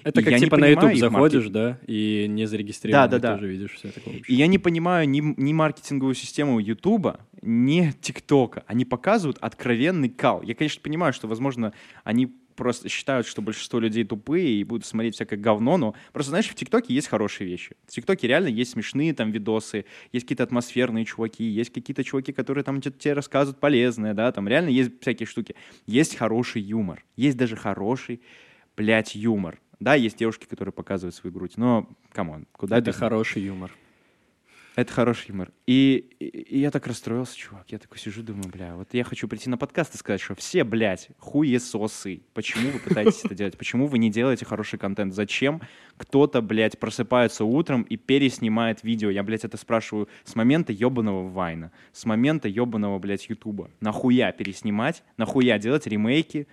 Это 0.02 0.22
И 0.22 0.24
как 0.24 0.38
типа 0.38 0.56
на 0.56 0.66
YouTube 0.68 0.96
заходишь, 0.96 1.44
маркет- 1.44 1.52
да, 1.52 1.78
и 1.86 2.26
не 2.26 2.46
зарегистрированный 2.46 3.10
Да, 3.10 3.18
да, 3.18 3.28
да. 3.32 3.34
тоже 3.36 3.48
видишь 3.48 3.72
все 3.74 3.90
такое. 3.90 4.22
И 4.26 4.34
я 4.34 4.46
не 4.46 4.58
понимаю 4.58 5.06
ни, 5.06 5.20
ни 5.20 5.52
маркетинговую 5.52 6.14
систему 6.14 6.58
Ютуба, 6.58 7.20
ни 7.44 7.92
ТикТока. 8.00 8.64
Они 8.66 8.84
показывают 8.84 9.38
откровенный 9.40 10.08
кал. 10.08 10.42
Я, 10.42 10.54
конечно, 10.54 10.80
понимаю, 10.82 11.12
что, 11.12 11.28
возможно, 11.28 11.72
они 12.02 12.26
просто 12.56 12.88
считают, 12.88 13.26
что 13.26 13.42
большинство 13.42 13.80
людей 13.80 14.04
тупые 14.04 14.48
и 14.48 14.64
будут 14.64 14.86
смотреть 14.86 15.14
всякое 15.16 15.36
говно, 15.36 15.76
но 15.76 15.94
просто, 16.12 16.30
знаешь, 16.30 16.48
в 16.48 16.54
ТикТоке 16.54 16.94
есть 16.94 17.08
хорошие 17.08 17.48
вещи. 17.48 17.74
В 17.86 17.90
ТикТоке 17.90 18.28
реально 18.28 18.46
есть 18.46 18.70
смешные 18.72 19.12
там 19.12 19.32
видосы, 19.32 19.84
есть 20.12 20.24
какие-то 20.24 20.44
атмосферные 20.44 21.04
чуваки, 21.04 21.42
есть 21.42 21.72
какие-то 21.72 22.04
чуваки, 22.04 22.32
которые 22.32 22.62
там 22.62 22.80
тебе 22.80 23.12
рассказывают 23.12 23.58
полезное, 23.58 24.14
да, 24.14 24.30
там 24.30 24.46
реально 24.46 24.68
есть 24.68 24.92
всякие 25.00 25.26
штуки. 25.26 25.56
Есть 25.86 26.16
хороший 26.16 26.62
юмор, 26.62 27.04
есть 27.16 27.36
даже 27.36 27.56
хороший, 27.56 28.20
блядь, 28.76 29.16
юмор. 29.16 29.60
Да, 29.80 29.94
есть 29.96 30.16
девушки, 30.18 30.46
которые 30.46 30.72
показывают 30.72 31.16
свою 31.16 31.34
грудь, 31.34 31.54
но, 31.56 31.88
come 32.12 32.32
on, 32.32 32.46
куда 32.52 32.78
Это 32.78 32.92
без- 32.92 32.96
хороший 32.96 33.42
юмор. 33.42 33.72
Это 34.76 34.92
хороший 34.92 35.28
юмор. 35.28 35.52
И, 35.66 36.04
и- 36.18 36.26
и 36.26 36.58
я 36.58 36.72
так 36.72 36.86
расстроился, 36.88 37.36
чувак. 37.36 37.64
Я 37.70 37.78
такой 37.78 37.96
сижу, 37.98 38.24
думаю, 38.24 38.48
бля, 38.48 38.74
вот 38.74 38.88
я 38.92 39.04
хочу 39.04 39.28
прийти 39.28 39.48
на 39.48 39.56
подкаст 39.56 39.94
и 39.94 39.98
сказать, 39.98 40.20
что 40.20 40.34
все, 40.34 40.64
блядь, 40.64 41.10
хуесосы. 41.18 42.22
Почему 42.34 42.70
вы 42.72 42.80
пытаетесь 42.80 43.24
это 43.24 43.36
делать? 43.36 43.56
Почему 43.56 43.86
вы 43.86 43.98
не 43.98 44.10
делаете 44.10 44.44
хороший 44.44 44.78
контент? 44.80 45.14
Зачем 45.14 45.62
кто-то, 45.96 46.42
блядь, 46.42 46.80
просыпается 46.80 47.44
утром 47.44 47.82
и 47.82 47.96
переснимает 47.96 48.82
видео? 48.82 49.10
Я, 49.10 49.22
блядь, 49.22 49.44
это 49.44 49.56
спрашиваю 49.56 50.08
с 50.24 50.34
момента 50.34 50.72
ебаного 50.72 51.28
Вайна, 51.28 51.70
с 51.92 52.04
момента 52.04 52.48
ебаного, 52.48 52.98
блядь, 52.98 53.28
Ютуба. 53.28 53.70
Нахуя 53.80 54.32
переснимать? 54.32 55.04
Нахуя 55.16 55.58
делать 55.60 55.86
ремейки 55.86 56.48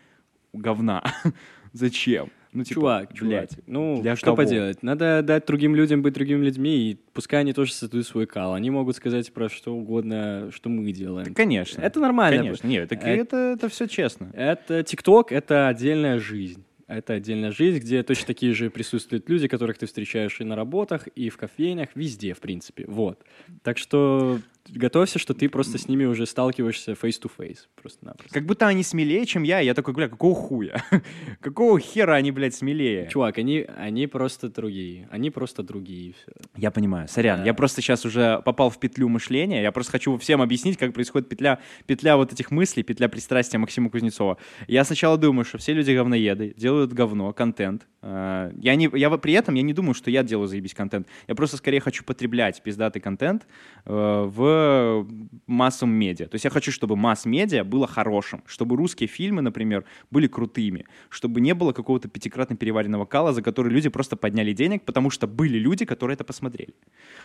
говна? 0.53 1.03
Зачем? 1.73 2.29
Ну, 2.53 2.63
типа, 2.63 2.79
чувак, 2.81 3.09
блядь, 3.21 3.49
чувак, 3.51 3.63
ну, 3.67 4.01
для 4.01 4.15
что 4.15 4.25
кого? 4.25 4.37
поделать? 4.37 4.83
Надо 4.83 5.21
дать 5.21 5.45
другим 5.45 5.75
людям 5.75 6.01
быть 6.01 6.13
другими 6.13 6.43
людьми, 6.45 6.91
и 6.91 6.99
пускай 7.13 7.41
они 7.41 7.53
тоже 7.53 7.73
создают 7.73 8.05
свой 8.05 8.25
кал. 8.25 8.53
Они 8.53 8.69
могут 8.69 8.95
сказать 8.95 9.31
про 9.31 9.47
что 9.49 9.73
угодно, 9.73 10.49
что 10.53 10.69
мы 10.69 10.91
делаем. 10.91 11.33
Конечно. 11.33 11.81
Это 11.81 11.99
нормально. 11.99 12.43
Конечно. 12.43 12.67
Нет, 12.67 12.91
Э, 12.91 12.95
это, 12.95 13.37
это 13.57 13.69
все 13.69 13.87
честно. 13.87 14.29
Это 14.33 14.83
ТикТок, 14.83 15.31
это 15.31 15.67
отдельная 15.69 16.19
жизнь. 16.19 16.63
Это 16.87 17.13
отдельная 17.13 17.51
жизнь, 17.51 17.79
где 17.79 18.03
точно 18.03 18.27
такие 18.27 18.53
же 18.53 18.69
присутствуют 18.69 19.29
люди, 19.29 19.47
которых 19.47 19.77
ты 19.77 19.85
встречаешь 19.85 20.41
и 20.41 20.43
на 20.43 20.57
работах, 20.57 21.07
и 21.07 21.29
в 21.29 21.37
кофейнях, 21.37 21.89
везде, 21.95 22.33
в 22.33 22.41
принципе. 22.41 22.83
Вот. 22.85 23.23
Так 23.63 23.77
что 23.77 24.39
готовься, 24.69 25.19
что 25.19 25.33
ты 25.33 25.49
просто 25.49 25.77
с 25.77 25.87
ними 25.87 26.05
уже 26.05 26.25
сталкиваешься 26.25 26.91
face-to-face. 26.93 27.59
Просто-напросто. 27.75 28.33
Как 28.33 28.45
будто 28.45 28.67
они 28.67 28.83
смелее, 28.83 29.25
чем 29.25 29.43
я. 29.43 29.59
Я 29.59 29.73
такой, 29.73 29.93
бля, 29.93 30.07
какого 30.07 30.35
хуя? 30.35 30.83
какого 31.41 31.79
хера 31.79 32.15
они, 32.15 32.31
блядь, 32.31 32.55
смелее? 32.55 33.07
Чувак, 33.09 33.37
они, 33.37 33.65
они 33.77 34.07
просто 34.07 34.49
другие. 34.49 35.07
Они 35.11 35.29
просто 35.29 35.63
другие. 35.63 36.09
и 36.09 36.13
всё. 36.13 36.31
Я 36.55 36.71
понимаю, 36.71 37.07
сорян. 37.07 37.39
Да. 37.39 37.45
Я 37.45 37.53
просто 37.53 37.81
сейчас 37.81 38.05
уже 38.05 38.41
попал 38.45 38.69
в 38.69 38.79
петлю 38.79 39.09
мышления. 39.09 39.61
Я 39.61 39.71
просто 39.71 39.91
хочу 39.93 40.17
всем 40.17 40.41
объяснить, 40.41 40.77
как 40.77 40.93
происходит 40.93 41.29
петля, 41.29 41.59
петля 41.85 42.17
вот 42.17 42.33
этих 42.33 42.51
мыслей, 42.51 42.83
петля 42.83 43.09
пристрастия 43.09 43.57
Максима 43.57 43.89
Кузнецова. 43.89 44.37
Я 44.67 44.83
сначала 44.83 45.17
думаю, 45.17 45.45
что 45.45 45.57
все 45.57 45.73
люди 45.73 45.91
говноеды, 45.91 46.53
делают 46.57 46.93
говно, 46.93 47.33
контент. 47.33 47.87
А, 48.01 48.51
Я 48.57 48.75
не, 48.75 48.89
я 48.93 49.09
при 49.11 49.33
этом 49.33 49.55
я 49.55 49.61
не 49.61 49.73
думаю, 49.73 49.93
что 49.93 50.09
я 50.09 50.23
делаю 50.23 50.47
заебись 50.47 50.73
контент. 50.73 51.07
Я 51.27 51.35
просто 51.35 51.57
скорее 51.57 51.79
хочу 51.79 52.03
потреблять 52.03 52.61
пиздатый 52.63 53.01
контент 53.01 53.47
э, 53.85 54.23
в 54.51 55.51
массовом 55.51 55.93
медиа. 55.93 56.27
То 56.27 56.35
есть 56.35 56.45
я 56.45 56.51
хочу, 56.51 56.71
чтобы 56.71 56.95
масс-медиа 56.95 57.63
было 57.63 57.87
хорошим, 57.87 58.43
чтобы 58.45 58.75
русские 58.75 59.07
фильмы, 59.07 59.41
например, 59.41 59.85
были 60.11 60.27
крутыми, 60.27 60.85
чтобы 61.09 61.41
не 61.41 61.53
было 61.53 61.73
какого-то 61.73 62.07
пятикратно 62.07 62.55
переваренного 62.55 63.05
кала, 63.05 63.33
за 63.33 63.41
который 63.41 63.71
люди 63.71 63.89
просто 63.89 64.15
подняли 64.15 64.53
денег, 64.53 64.83
потому 64.83 65.09
что 65.09 65.27
были 65.27 65.57
люди, 65.57 65.85
которые 65.85 66.15
это 66.15 66.23
посмотрели. 66.23 66.73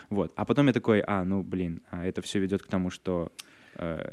Вот. 0.09 0.31
А 0.35 0.45
потом 0.45 0.67
я 0.67 0.73
такой, 0.73 1.01
а, 1.01 1.23
ну, 1.23 1.43
блин, 1.43 1.81
а 1.91 2.05
это 2.05 2.21
все 2.21 2.39
ведет 2.39 2.63
к 2.63 2.67
тому, 2.67 2.89
что, 2.89 3.31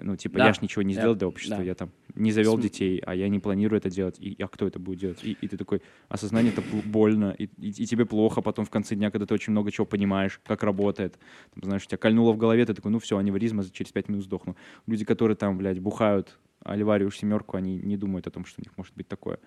ну, 0.02 0.16
типа, 0.16 0.38
Да. 0.38 0.46
я 0.48 0.52
ж 0.52 0.60
ничего 0.62 0.82
не 0.82 0.94
Да. 0.94 1.00
сделал 1.00 1.14
для 1.16 1.26
общества, 1.28 1.56
Да. 1.58 1.62
я 1.62 1.74
там 1.74 1.90
не 2.14 2.32
завел 2.32 2.52
См- 2.52 2.62
детей, 2.62 2.98
а 3.06 3.14
я 3.14 3.28
не 3.28 3.38
планирую 3.40 3.78
это 3.78 3.90
делать, 3.90 4.18
и 4.20 4.36
а 4.42 4.46
кто 4.48 4.66
это 4.66 4.78
будет 4.78 4.98
делать? 5.00 5.24
И, 5.24 5.32
и 5.32 5.48
ты 5.48 5.56
такой, 5.56 5.80
осознание 6.08 6.52
это 6.52 6.62
больно, 6.86 7.34
и, 7.38 7.44
и- 7.58 7.70
и 7.82 7.86
тебе 7.86 8.04
плохо 8.04 8.42
потом 8.42 8.64
в 8.64 8.70
конце 8.70 8.94
дня, 8.94 9.10
когда 9.10 9.26
ты 9.26 9.34
очень 9.34 9.52
много 9.52 9.70
чего 9.70 9.86
понимаешь, 9.86 10.40
как 10.44 10.62
работает, 10.62 11.18
там, 11.54 11.64
знаешь, 11.64 11.82
у 11.84 11.86
тебя 11.86 11.98
кольнуло 11.98 12.32
в 12.32 12.36
голове, 12.36 12.64
ты 12.66 12.74
такой, 12.74 12.90
ну 12.90 12.98
все, 12.98 13.16
аневризма, 13.16 13.64
через 13.70 13.90
пять 13.92 14.08
минут 14.08 14.24
сдохну. 14.24 14.56
Люди, 14.86 15.04
которые 15.04 15.36
там, 15.36 15.56
блядь, 15.58 15.78
бухают 15.80 16.38
Оливарию 16.64 17.10
семерку, 17.10 17.56
они 17.56 17.76
не 17.78 17.96
думают 17.96 18.26
о 18.26 18.30
том, 18.30 18.44
что 18.46 18.60
у 18.60 18.64
них 18.64 18.76
может 18.78 18.94
быть 18.94 19.06
такое. 19.08 19.38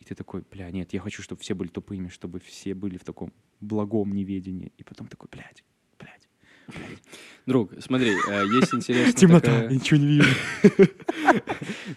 И 0.00 0.04
ты 0.04 0.14
такой, 0.14 0.42
бля, 0.50 0.70
нет, 0.70 0.92
я 0.92 1.00
хочу, 1.00 1.22
чтобы 1.22 1.40
все 1.40 1.54
были 1.54 1.68
тупыми, 1.68 2.08
чтобы 2.08 2.38
все 2.40 2.74
были 2.74 2.96
в 2.98 3.04
таком 3.04 3.32
благом 3.60 4.12
неведении. 4.12 4.72
И 4.76 4.82
потом 4.84 5.06
такой, 5.06 5.28
блядь. 5.30 5.64
Друг, 7.46 7.72
смотри, 7.80 8.10
э, 8.12 8.44
есть 8.54 8.72
интересная 8.74 9.40
такая- 9.40 9.68
ничего 9.68 9.98
не 10.00 10.06
вижу. 10.06 10.28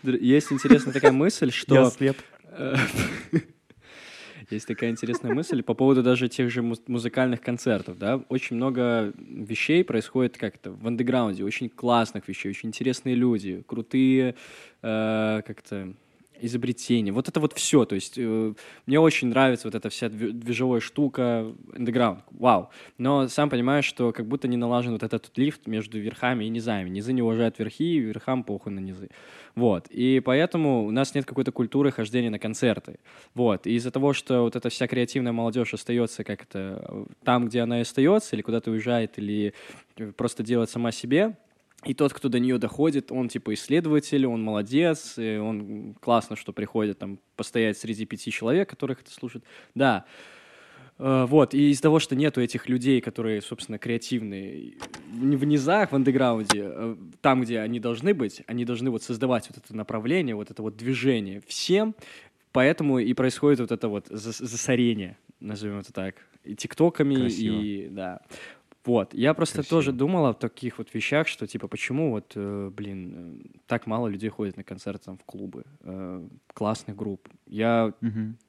Есть 0.22 0.52
интересная 0.52 0.94
такая 0.94 1.12
мысль, 1.12 1.52
что... 1.52 1.90
слеп. 1.92 2.18
Э, 2.50 2.76
Есть 4.52 4.68
такая 4.68 4.92
интересная 4.92 5.34
мысль 5.34 5.64
по 5.64 5.74
поводу 5.74 6.04
даже 6.04 6.30
тех 6.30 6.52
же 6.52 6.62
муз- 6.62 6.82
музыкальных 6.88 7.42
концертов, 7.42 7.98
да. 7.98 8.24
Очень 8.30 8.58
много 8.58 9.12
вещей 9.18 9.84
происходит 9.84 10.38
как-то 10.38 10.72
в 10.72 10.88
андеграунде, 10.88 11.44
очень 11.44 11.70
классных 11.70 12.28
вещей, 12.28 12.50
очень 12.50 12.70
интересные 12.70 13.16
люди, 13.16 13.64
крутые 13.68 14.36
э, 14.84 15.42
как-то 15.46 15.94
изобретения. 16.46 17.12
Вот 17.12 17.28
это 17.28 17.40
вот 17.40 17.54
все. 17.54 17.86
То 17.86 17.96
есть 17.96 18.16
э, 18.18 18.54
мне 18.86 19.00
очень 19.00 19.30
нравится 19.30 19.68
вот 19.68 19.76
эта 19.76 19.90
вся 19.90 20.08
дви- 20.08 20.32
движовая 20.32 20.80
штука, 20.80 21.54
андеграунд. 21.74 22.24
Вау. 22.32 22.70
Но 22.98 23.28
сам 23.28 23.50
понимаешь, 23.50 23.86
что 23.86 24.12
как 24.12 24.28
будто 24.28 24.48
не 24.48 24.58
налажен 24.58 24.94
вот 24.94 25.04
этот 25.04 25.32
лифт 25.38 25.68
между 25.68 26.00
верхами 26.00 26.46
и 26.46 26.50
низами. 26.50 26.90
Низы 26.90 27.14
не 27.14 27.22
уважают 27.22 27.60
верхи, 27.60 28.00
верхам 28.00 28.44
похуй 28.44 28.72
на 28.72 28.80
низы. 28.80 29.10
Вот. 29.56 29.88
И 29.90 30.22
поэтому 30.24 30.86
у 30.86 30.92
нас 30.92 31.16
нет 31.16 31.26
какой-то 31.26 31.52
культуры 31.52 31.92
хождения 31.92 32.30
на 32.30 32.40
концерты. 32.40 33.00
Вот. 33.34 33.66
И 33.68 33.76
из-за 33.76 33.92
того, 33.92 34.14
что 34.14 34.42
вот 34.42 34.56
эта 34.56 34.70
вся 34.70 34.88
креативная 34.88 35.32
молодежь 35.32 35.74
остается 35.74 36.24
как-то 36.24 36.86
э, 36.88 37.06
там, 37.24 37.48
где 37.48 37.62
она 37.62 37.80
и 37.80 37.82
остается, 37.82 38.36
или 38.36 38.42
куда-то 38.42 38.72
уезжает, 38.72 39.18
или 39.18 39.54
э, 39.98 40.12
просто 40.12 40.44
делает 40.44 40.70
сама 40.70 40.92
себе, 40.92 41.38
и 41.86 41.94
тот, 41.94 42.14
кто 42.14 42.30
до 42.30 42.40
нее 42.40 42.58
доходит, 42.58 43.12
он 43.12 43.30
типа 43.30 43.54
исследователь, 43.54 44.26
он 44.26 44.42
молодец, 44.44 45.18
он 45.18 45.96
классно, 46.02 46.36
что 46.36 46.52
приходит 46.54 47.00
там 47.00 47.20
постоять 47.36 47.78
среди 47.78 48.06
пяти 48.06 48.32
человек, 48.32 48.70
которых 48.70 49.02
это 49.02 49.12
слушают. 49.12 49.46
Да. 49.76 50.06
Э, 50.98 51.26
Вот, 51.30 51.54
и 51.54 51.72
из-за 51.72 51.84
того, 51.84 52.00
что 52.00 52.16
нету 52.16 52.42
этих 52.42 52.70
людей, 52.70 53.02
которые, 53.02 53.42
собственно, 53.42 53.78
креативные 53.78 54.74
в 55.12 55.36
в 55.36 55.46
низах, 55.46 55.92
в 55.92 55.96
андеграунде, 55.96 56.64
э, 56.64 56.96
там, 57.22 57.42
где 57.42 57.60
они 57.60 57.80
должны 57.80 58.14
быть, 58.14 58.42
они 58.48 58.66
должны 58.66 58.90
вот 58.90 59.04
создавать 59.04 59.50
вот 59.50 59.58
это 59.64 59.76
направление, 59.76 60.36
вот 60.36 60.52
это 60.52 60.62
вот 60.62 60.78
движение 60.78 61.42
всем, 61.48 61.96
поэтому 62.52 63.00
и 63.00 63.14
происходит 63.14 63.60
вот 63.60 63.72
это 63.72 63.88
вот 63.90 64.08
зас- 64.08 64.44
засорение, 64.44 65.18
назовем 65.40 65.80
это 65.80 65.92
так, 65.92 66.16
и 66.46 66.56
тиктоками, 66.56 67.16
Красиво. 67.16 67.62
и 67.62 67.88
да. 67.90 68.22
Вот, 68.86 69.14
я 69.14 69.34
просто 69.34 69.56
Красиво. 69.56 69.70
тоже 69.70 69.92
думал 69.92 70.28
о 70.28 70.34
таких 70.34 70.78
вот 70.78 70.94
вещах, 70.94 71.28
что 71.28 71.48
типа 71.48 71.68
почему 71.68 72.12
вот, 72.12 72.34
э, 72.36 72.72
блин, 72.76 73.42
э, 73.44 73.60
так 73.68 73.88
мало 73.88 74.08
людей 74.08 74.30
ходит 74.30 74.58
на 74.58 74.64
концерты 74.64 75.06
там 75.06 75.18
в 75.18 75.24
клубы 75.24 75.64
э, 75.82 76.28
классных 76.54 76.96
групп. 76.96 77.28
Я 77.48 77.94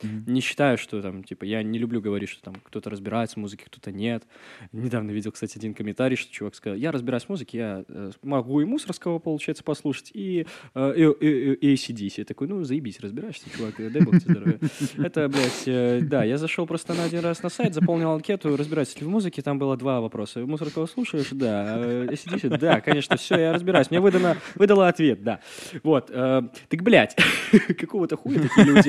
не 0.03 0.41
считаю, 0.41 0.79
что 0.79 1.03
там, 1.03 1.23
типа, 1.23 1.45
я 1.45 1.63
не 1.63 1.79
люблю 1.79 2.01
говорить, 2.01 2.29
что 2.31 2.43
там 2.43 2.55
кто-то 2.65 2.89
разбирается 2.91 3.35
в 3.37 3.41
музыке, 3.41 3.65
кто-то 3.67 3.93
нет. 3.93 4.25
Недавно 4.73 5.11
видел, 5.11 5.33
кстати, 5.33 5.59
один 5.59 5.75
комментарий, 5.75 6.17
что 6.17 6.33
чувак 6.33 6.55
сказал, 6.55 6.79
я 6.79 6.93
разбираюсь 6.93 7.25
в 7.25 7.29
музыке, 7.29 7.59
я 7.59 7.85
э, 7.89 8.11
могу 8.23 8.61
и 8.61 8.65
мусорского, 8.65 9.19
получается, 9.19 9.65
послушать, 9.65 10.11
и, 10.15 10.47
э, 10.75 10.95
и, 10.97 11.27
и- 11.27 11.53
и 11.55 11.75
ACDC. 11.75 12.13
Я 12.19 12.25
такой, 12.25 12.49
ну, 12.49 12.65
заебись, 12.65 12.99
разбираешься, 13.01 13.51
чувак, 13.55 13.79
э, 13.81 13.91
дай 13.91 14.03
бог 14.03 14.19
тебе 14.19 14.35
здоровья. 14.35 14.59
Это, 14.99 15.29
блядь, 15.29 15.63
э, 15.67 16.01
да, 16.03 16.25
я 16.25 16.39
зашел 16.39 16.67
просто 16.67 16.95
на 16.95 17.05
один 17.05 17.21
раз 17.21 17.43
на 17.43 17.51
сайт, 17.51 17.75
заполнил 17.75 18.13
анкету, 18.13 18.57
разбираюсь 18.57 18.99
ли 18.99 19.07
в 19.07 19.11
музыке, 19.11 19.43
там 19.43 19.59
было 19.59 19.77
два 19.77 20.01
вопроса. 20.01 20.41
Мусоркова 20.47 20.87
слушаешь? 20.87 21.29
Да. 21.33 21.75
Э, 21.79 22.07
ACDC? 22.13 22.59
Да, 22.59 22.81
конечно, 22.81 23.17
все, 23.17 23.37
я 23.39 23.53
разбираюсь. 23.53 23.91
Мне 23.91 24.01
выдано, 24.01 24.37
выдала 24.55 24.89
ответ, 24.89 25.23
да. 25.23 25.41
Вот. 25.83 26.11
э, 26.11 26.43
Так, 26.69 26.83
блядь, 26.83 27.15
какого-то 27.79 28.17
хуя 28.17 28.41
такие 28.41 28.67
люди, 28.67 28.86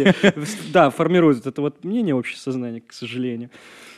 да, 0.74 0.90
формируют 0.90 1.46
это 1.46 1.62
вот 1.62 1.84
мнение 1.84 2.16
общее 2.16 2.38
сознание, 2.38 2.82
к 2.82 2.94
сожалению. 2.94 3.50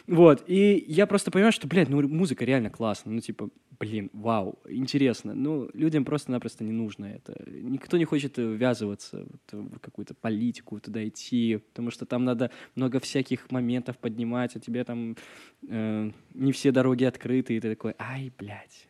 Вот, 0.07 0.43
и 0.47 0.83
я 0.87 1.05
просто 1.05 1.29
понимаю, 1.29 1.51
что, 1.51 1.67
блядь, 1.67 1.87
ну 1.87 2.07
музыка 2.07 2.43
реально 2.43 2.71
классная, 2.71 3.13
ну 3.13 3.21
типа, 3.21 3.49
блин, 3.79 4.09
вау, 4.11 4.59
интересно. 4.67 5.33
Ну, 5.33 5.69
людям 5.73 6.03
просто-напросто 6.03 6.63
не 6.63 6.71
нужно 6.71 7.05
это. 7.05 7.41
Никто 7.47 7.97
не 7.97 8.05
хочет 8.05 8.37
э, 8.37 8.43
ввязываться 8.43 9.25
в 9.51 9.79
какую-то 9.79 10.13
политику, 10.13 10.79
туда 10.79 11.07
идти, 11.07 11.57
потому 11.57 11.91
что 11.91 12.05
там 12.05 12.25
надо 12.25 12.51
много 12.75 12.99
всяких 12.99 13.51
моментов 13.51 13.97
поднимать, 13.97 14.55
а 14.55 14.59
тебе 14.59 14.83
там 14.83 15.15
э, 15.67 16.11
не 16.33 16.51
все 16.51 16.71
дороги 16.71 17.05
открыты, 17.05 17.55
и 17.55 17.59
ты 17.59 17.69
такой, 17.69 17.93
ай, 17.99 18.31
блядь. 18.37 18.87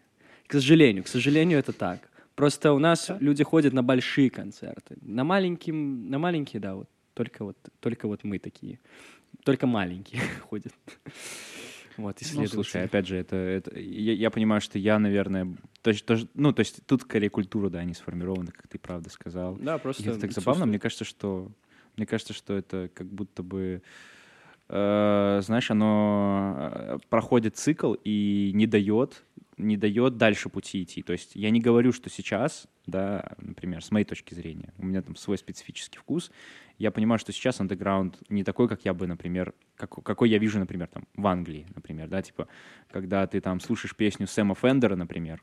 К 0.48 0.54
сожалению, 0.54 1.04
к 1.04 1.08
сожалению, 1.08 1.60
это 1.60 1.74
так. 1.74 2.10
Просто 2.36 2.72
у 2.72 2.80
нас 2.80 3.12
люди 3.20 3.44
ходят 3.44 3.74
на 3.74 3.84
большие 3.84 4.30
концерты. 4.30 4.98
На 5.02 5.24
маленькие, 5.24 5.76
на 5.76 6.18
маленькие, 6.18 6.62
да, 6.62 6.76
вот 6.76 6.90
только 7.20 7.44
вот, 7.44 7.58
только 7.82 8.08
вот 8.08 8.24
мы 8.24 8.40
такие. 8.40 8.80
Только 9.44 9.68
маленькие 9.68 10.22
ходят. 10.50 10.74
Вот, 11.98 12.16
Ну, 12.16 12.26
исследователи. 12.26 12.56
слушай, 12.56 12.84
опять 12.86 13.08
же, 13.08 13.18
это, 13.18 13.36
это 13.36 13.78
я, 13.78 14.14
я 14.14 14.30
понимаю, 14.30 14.62
что 14.62 14.80
я, 14.80 14.98
наверное, 15.00 15.54
то, 15.82 15.92
то 16.06 16.18
ну, 16.34 16.54
то 16.54 16.62
есть 16.62 16.80
тут 16.86 17.02
скорее 17.02 17.30
культура, 17.30 17.70
да, 17.70 17.84
не 17.84 17.94
сформирована, 17.94 18.54
как 18.54 18.70
ты 18.70 18.80
правда 18.80 19.10
сказал. 19.10 19.58
Да, 19.58 19.76
И 19.76 19.80
просто 19.80 20.10
это 20.10 20.18
так 20.22 20.32
забавно. 20.32 20.66
Мне 20.66 20.80
кажется, 20.80 21.04
что 21.04 21.52
мне 21.98 22.06
кажется, 22.06 22.32
что 22.34 22.56
это 22.56 22.90
как 22.94 23.08
будто 23.08 23.44
бы 23.44 23.60
э, 23.60 23.82
знаешь, 24.70 25.72
оно 25.72 26.70
э, 26.72 26.98
проходит 27.10 27.58
цикл 27.58 27.96
и 28.04 28.52
не 28.54 28.68
дает, 28.68 29.24
не 29.58 29.78
дает 29.78 30.18
дальше 30.18 30.50
пути 30.50 30.84
идти. 30.84 31.02
То 31.02 31.14
есть 31.14 31.36
я 31.36 31.50
не 31.50 31.60
говорю, 31.60 31.92
что 31.92 32.10
сейчас, 32.10 32.68
да, 32.86 33.36
например, 33.40 33.84
с 33.84 33.90
моей 33.90 34.06
точки 34.06 34.36
зрения, 34.36 34.74
у 34.78 34.86
меня 34.86 35.02
там 35.02 35.16
свой 35.16 35.40
специфический 35.40 35.98
вкус, 35.98 36.32
я 36.78 36.92
понимаю, 36.92 37.18
что 37.18 37.32
сейчас 37.32 37.60
андеграунд 37.60 38.18
не 38.30 38.44
такой, 38.44 38.70
как 38.70 38.86
я 38.86 38.94
бы, 38.94 39.08
например, 39.08 39.54
как, 39.76 40.04
какой 40.04 40.30
я 40.30 40.38
вижу, 40.38 40.60
например, 40.60 40.88
там 40.88 41.08
в 41.16 41.26
Англии, 41.26 41.66
например, 41.76 42.08
да, 42.08 42.22
типа, 42.22 42.48
когда 42.92 43.26
ты 43.26 43.42
там 43.42 43.60
слушаешь 43.60 43.96
песню 43.96 44.28
Сэма 44.28 44.54
Фендера, 44.54 44.96
например, 44.96 45.42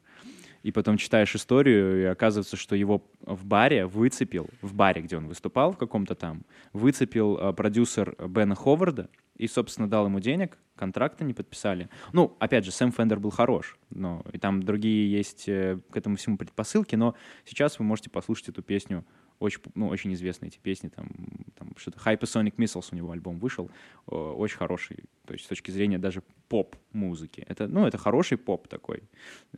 и 0.66 0.72
потом 0.72 0.96
читаешь 0.96 1.32
историю, 1.36 2.02
и 2.02 2.04
оказывается, 2.06 2.56
что 2.56 2.74
его 2.74 3.00
в 3.20 3.44
баре 3.44 3.86
выцепил, 3.86 4.50
в 4.62 4.74
баре, 4.74 5.00
где 5.00 5.16
он 5.16 5.28
выступал 5.28 5.70
в 5.70 5.78
каком-то 5.78 6.16
там, 6.16 6.42
выцепил 6.72 7.38
э, 7.38 7.52
продюсер 7.52 8.16
Бена 8.26 8.56
Ховарда 8.56 9.08
и, 9.36 9.46
собственно, 9.46 9.88
дал 9.88 10.06
ему 10.06 10.18
денег, 10.18 10.58
контракта 10.74 11.22
не 11.22 11.34
подписали. 11.34 11.88
Ну, 12.12 12.36
опять 12.40 12.64
же, 12.64 12.72
Сэм 12.72 12.90
Фендер 12.90 13.20
был 13.20 13.30
хорош, 13.30 13.78
но 13.90 14.24
и 14.32 14.38
там 14.38 14.60
другие 14.60 15.08
есть 15.08 15.48
э, 15.48 15.78
к 15.88 15.96
этому 15.96 16.16
всему 16.16 16.36
предпосылки, 16.36 16.96
но 16.96 17.14
сейчас 17.44 17.78
вы 17.78 17.84
можете 17.84 18.10
послушать 18.10 18.48
эту 18.48 18.62
песню 18.62 19.04
очень, 19.38 19.60
ну, 19.74 19.88
очень 19.88 20.12
известные 20.14 20.48
эти 20.48 20.58
песни, 20.58 20.88
там, 20.88 21.08
там 21.56 21.74
что-то 21.76 21.98
Hypersonic 21.98 22.56
Missiles 22.56 22.88
у 22.92 22.96
него 22.96 23.12
альбом 23.12 23.38
вышел, 23.38 23.70
очень 24.06 24.56
хороший, 24.56 25.04
то 25.26 25.32
есть 25.32 25.44
с 25.44 25.48
точки 25.48 25.70
зрения 25.70 25.98
даже 25.98 26.22
поп-музыки. 26.48 27.44
Это, 27.46 27.68
ну, 27.68 27.86
это 27.86 27.98
хороший 27.98 28.38
поп 28.38 28.68
такой, 28.68 29.02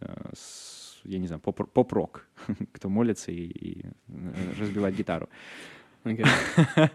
э, 0.00 0.30
с, 0.34 0.87
я 1.04 1.18
не 1.18 1.26
знаю, 1.26 1.40
поп- 1.40 1.70
поп-рок, 1.72 2.26
кто 2.72 2.88
молится 2.88 3.32
и, 3.32 3.46
и 3.46 3.86
э, 4.08 4.52
разбивает 4.58 4.96
гитару. 4.96 5.28
Окей. 6.04 6.24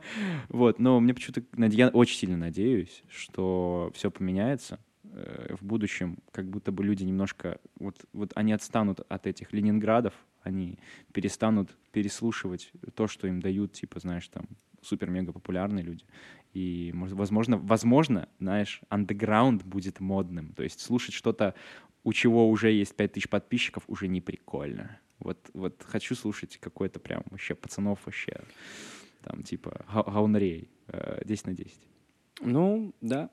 Вот, 0.49 0.79
но 0.79 0.99
мне 0.99 1.13
почему-то, 1.13 1.43
я 1.67 1.89
очень 1.89 2.17
сильно 2.17 2.37
надеюсь, 2.37 3.03
что 3.09 3.91
все 3.93 4.09
поменяется 4.11 4.79
э, 5.03 5.55
в 5.59 5.63
будущем, 5.63 6.17
как 6.31 6.49
будто 6.49 6.71
бы 6.71 6.83
люди 6.83 7.03
немножко, 7.03 7.59
вот, 7.79 8.05
вот 8.13 8.31
они 8.35 8.53
отстанут 8.53 9.01
от 9.09 9.27
этих 9.27 9.53
Ленинградов, 9.53 10.13
они 10.41 10.79
перестанут 11.13 11.75
переслушивать 11.91 12.71
то, 12.95 13.07
что 13.07 13.27
им 13.27 13.39
дают, 13.39 13.73
типа, 13.73 13.99
знаешь, 13.99 14.27
там, 14.27 14.45
супер-мега 14.81 15.31
популярные 15.31 15.83
люди. 15.83 16.05
И, 16.53 16.91
возможно, 16.93 17.57
возможно, 17.57 18.29
знаешь, 18.39 18.81
андеграунд 18.89 19.63
будет 19.63 19.99
модным. 19.99 20.53
То 20.53 20.63
есть 20.63 20.81
слушать 20.81 21.15
что-то, 21.15 21.55
у 22.03 22.13
чего 22.13 22.49
уже 22.49 22.71
есть 22.71 22.95
5000 22.95 23.29
подписчиков, 23.29 23.83
уже 23.87 24.07
не 24.07 24.21
прикольно. 24.21 24.99
Вот, 25.19 25.49
вот 25.53 25.83
хочу 25.87 26.15
слушать 26.15 26.57
какой-то 26.57 26.99
прям 26.99 27.23
вообще 27.29 27.55
пацанов 27.55 27.99
вообще, 28.05 28.41
там, 29.21 29.43
типа, 29.43 29.85
га- 29.93 30.03
гаунарей, 30.03 30.69
э, 30.87 31.21
10 31.25 31.47
на 31.47 31.53
10. 31.53 31.79
Ну, 32.41 32.93
да. 33.01 33.29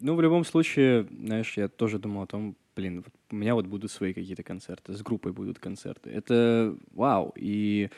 Ну, 0.00 0.14
в 0.14 0.22
любом 0.22 0.44
случае, 0.44 1.06
знаешь, 1.10 1.56
я 1.56 1.68
тоже 1.68 1.98
думал 1.98 2.22
о 2.22 2.26
том, 2.26 2.56
блин, 2.74 3.02
вот 3.02 3.14
у 3.30 3.36
меня 3.36 3.54
вот 3.54 3.66
будут 3.66 3.90
свои 3.90 4.12
какие-то 4.14 4.42
концерты, 4.42 4.94
с 4.94 5.02
группой 5.02 5.32
будут 5.32 5.58
концерты. 5.58 6.10
Это 6.10 6.76
вау. 6.92 7.32
И 7.36 7.90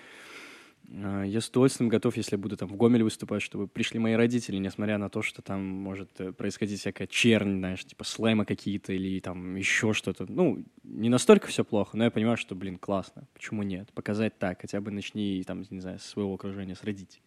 я 0.89 1.41
с 1.41 1.49
удовольствием 1.49 1.89
готов, 1.89 2.17
если 2.17 2.37
буду 2.37 2.57
там 2.57 2.69
в 2.69 2.77
Гомеле 2.77 3.03
выступать, 3.03 3.43
чтобы 3.43 3.67
пришли 3.67 3.99
мои 3.99 4.15
родители, 4.15 4.57
несмотря 4.57 4.99
на 4.99 5.11
то, 5.11 5.21
что 5.21 5.43
там 5.43 5.65
может 5.65 6.21
э, 6.21 6.33
происходить 6.33 6.81
всякая 6.81 7.09
чернь, 7.09 7.59
знаешь, 7.59 7.85
типа 7.85 8.05
слэма 8.05 8.45
какие-то 8.45 8.93
или 8.93 9.19
там 9.21 9.57
еще 9.57 9.93
что-то. 9.93 10.27
Ну, 10.29 10.65
не 10.85 11.09
настолько 11.09 11.49
все 11.49 11.65
плохо, 11.65 11.97
но 11.97 12.05
я 12.05 12.11
понимаю, 12.11 12.37
что, 12.37 12.55
блин, 12.55 12.79
классно. 12.79 13.27
Почему 13.35 13.65
нет? 13.65 13.93
Показать 13.95 14.39
так, 14.39 14.61
хотя 14.61 14.81
бы 14.81 14.93
начни, 14.93 15.43
там, 15.45 15.65
не 15.71 15.81
знаю, 15.81 15.99
с 15.99 16.05
своего 16.05 16.35
окружения, 16.35 16.77
с 16.77 16.85
родителей. 16.85 17.23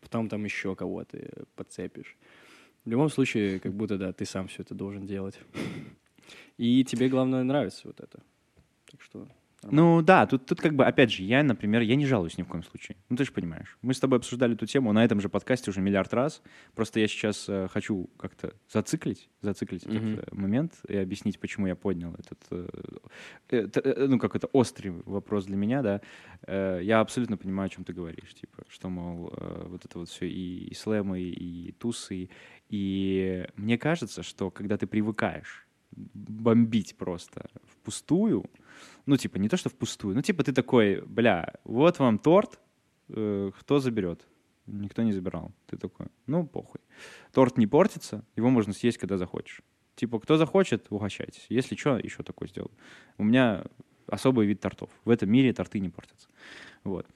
Потом 0.00 0.28
там 0.28 0.44
еще 0.44 0.74
кого-то 0.74 1.18
э, 1.18 1.44
подцепишь. 1.54 2.16
В 2.84 2.90
любом 2.90 3.10
случае, 3.10 3.60
как 3.60 3.74
будто, 3.74 3.98
да, 3.98 4.12
ты 4.12 4.24
сам 4.24 4.48
все 4.48 4.62
это 4.62 4.74
должен 4.74 5.06
делать. 5.06 5.38
И 6.56 6.82
тебе, 6.84 7.08
главное, 7.08 7.44
нравится 7.44 7.82
вот 7.84 8.00
это. 8.00 8.22
Так 8.90 9.02
что... 9.02 9.28
Ну 9.70 10.02
да, 10.02 10.26
тут, 10.26 10.46
тут 10.46 10.60
как 10.60 10.74
бы, 10.74 10.84
опять 10.84 11.12
же, 11.12 11.22
я, 11.22 11.42
например, 11.42 11.82
я 11.82 11.94
не 11.94 12.06
жалуюсь 12.06 12.36
ни 12.38 12.42
в 12.42 12.48
коем 12.48 12.64
случае. 12.64 12.96
Ну 13.08 13.16
ты 13.16 13.24
же 13.24 13.32
понимаешь. 13.32 13.78
Мы 13.82 13.94
с 13.94 14.00
тобой 14.00 14.18
обсуждали 14.18 14.54
эту 14.54 14.66
тему 14.66 14.92
на 14.92 15.04
этом 15.04 15.20
же 15.20 15.28
подкасте 15.28 15.70
уже 15.70 15.80
миллиард 15.80 16.12
раз. 16.14 16.42
Просто 16.74 17.00
я 17.00 17.06
сейчас 17.06 17.48
э, 17.48 17.68
хочу 17.70 18.10
как-то 18.16 18.54
зациклить, 18.68 19.28
зациклить 19.40 19.86
Мгм. 19.86 20.14
этот 20.14 20.32
э, 20.32 20.34
момент 20.34 20.72
и 20.88 20.96
объяснить, 20.96 21.38
почему 21.38 21.66
я 21.66 21.76
поднял 21.76 22.14
этот, 22.14 22.38
э, 22.50 22.68
это, 23.48 23.80
э, 23.80 24.06
ну 24.08 24.18
как 24.18 24.34
это, 24.34 24.48
острый 24.48 24.90
вопрос 25.04 25.44
для 25.46 25.56
меня, 25.56 25.82
да. 25.82 26.00
Э, 26.46 26.80
я 26.82 27.00
абсолютно 27.00 27.36
понимаю, 27.36 27.66
о 27.66 27.70
чем 27.70 27.84
ты 27.84 27.92
говоришь, 27.92 28.34
типа, 28.34 28.64
что, 28.68 28.88
мол, 28.88 29.32
э, 29.36 29.66
вот 29.68 29.84
это 29.84 29.98
вот 29.98 30.08
все 30.08 30.26
и, 30.28 30.66
и 30.66 30.74
слэмы, 30.74 31.20
и 31.20 31.72
тусы, 31.72 32.30
и 32.68 33.46
мне 33.56 33.78
кажется, 33.78 34.22
что 34.22 34.50
когда 34.50 34.76
ты 34.76 34.86
привыкаешь 34.86 35.66
бомбить 35.92 36.96
просто 36.96 37.48
впустую, 37.66 38.44
ну, 39.06 39.16
типа, 39.16 39.38
не 39.38 39.48
то, 39.48 39.56
что 39.56 39.68
впустую, 39.68 40.14
ну, 40.14 40.22
типа, 40.22 40.44
ты 40.44 40.52
такой, 40.52 41.02
бля, 41.02 41.54
вот 41.64 41.98
вам 41.98 42.18
торт, 42.18 42.60
э, 43.08 43.50
кто 43.58 43.80
заберет? 43.80 44.26
Никто 44.66 45.02
не 45.02 45.12
забирал. 45.12 45.52
Ты 45.66 45.76
такой, 45.76 46.06
ну, 46.26 46.46
похуй. 46.46 46.80
Торт 47.32 47.58
не 47.58 47.66
портится, 47.66 48.24
его 48.36 48.48
можно 48.48 48.72
съесть, 48.72 48.98
когда 48.98 49.18
захочешь. 49.18 49.62
Типа, 49.96 50.20
кто 50.20 50.36
захочет, 50.36 50.86
угощайтесь. 50.90 51.46
Если 51.48 51.76
что, 51.76 51.98
еще 51.98 52.22
такое 52.22 52.48
сделаю. 52.48 52.70
У 53.18 53.24
меня 53.24 53.64
особый 54.06 54.46
вид 54.46 54.60
тортов. 54.60 54.90
В 55.04 55.10
этом 55.10 55.30
мире 55.30 55.52
торты 55.52 55.80
не 55.80 55.88
портятся. 55.88 56.28
Вот. 56.84 57.06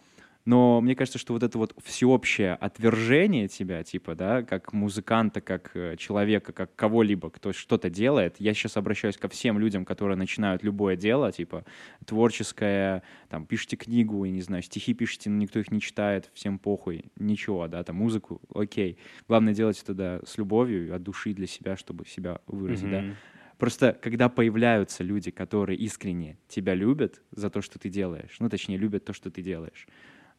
Но 0.46 0.80
мне 0.80 0.94
кажется, 0.94 1.18
что 1.18 1.32
вот 1.32 1.42
это 1.42 1.58
вот 1.58 1.74
всеобщее 1.84 2.54
отвержение 2.54 3.48
тебя, 3.48 3.82
типа, 3.82 4.14
да, 4.14 4.42
как 4.42 4.72
музыканта, 4.72 5.40
как 5.40 5.72
э, 5.74 5.96
человека, 5.98 6.52
как 6.52 6.74
кого-либо, 6.76 7.30
кто 7.30 7.52
что-то 7.52 7.90
делает, 7.90 8.36
я 8.38 8.54
сейчас 8.54 8.76
обращаюсь 8.76 9.16
ко 9.16 9.28
всем 9.28 9.58
людям, 9.58 9.84
которые 9.84 10.16
начинают 10.16 10.62
любое 10.62 10.94
дело, 10.96 11.32
типа, 11.32 11.64
творческое, 12.06 13.02
там, 13.28 13.44
пишите 13.44 13.76
книгу, 13.76 14.24
я 14.24 14.30
не 14.30 14.40
знаю, 14.40 14.62
стихи 14.62 14.94
пишите, 14.94 15.30
но 15.30 15.36
никто 15.36 15.58
их 15.58 15.72
не 15.72 15.80
читает, 15.80 16.30
всем 16.32 16.60
похуй, 16.60 17.06
ничего, 17.16 17.66
да, 17.66 17.82
там, 17.82 17.96
музыку, 17.96 18.40
окей. 18.54 18.98
Главное 19.26 19.52
делать 19.52 19.82
это, 19.82 19.94
да, 19.94 20.20
с 20.24 20.38
любовью, 20.38 20.94
от 20.94 21.02
души 21.02 21.34
для 21.34 21.48
себя, 21.48 21.76
чтобы 21.76 22.06
себя 22.06 22.40
выразить, 22.46 22.88
да. 22.88 23.04
Мгм. 23.04 23.16
Просто 23.58 23.98
когда 24.00 24.28
появляются 24.28 25.02
люди, 25.02 25.30
которые 25.30 25.78
искренне 25.78 26.38
тебя 26.46 26.74
любят 26.74 27.22
за 27.32 27.50
то, 27.50 27.62
что 27.62 27.78
ты 27.78 27.88
делаешь, 27.88 28.36
ну, 28.38 28.48
точнее, 28.48 28.76
любят 28.76 29.04
то, 29.06 29.12
что 29.12 29.30
ты 29.30 29.42
делаешь, 29.42 29.86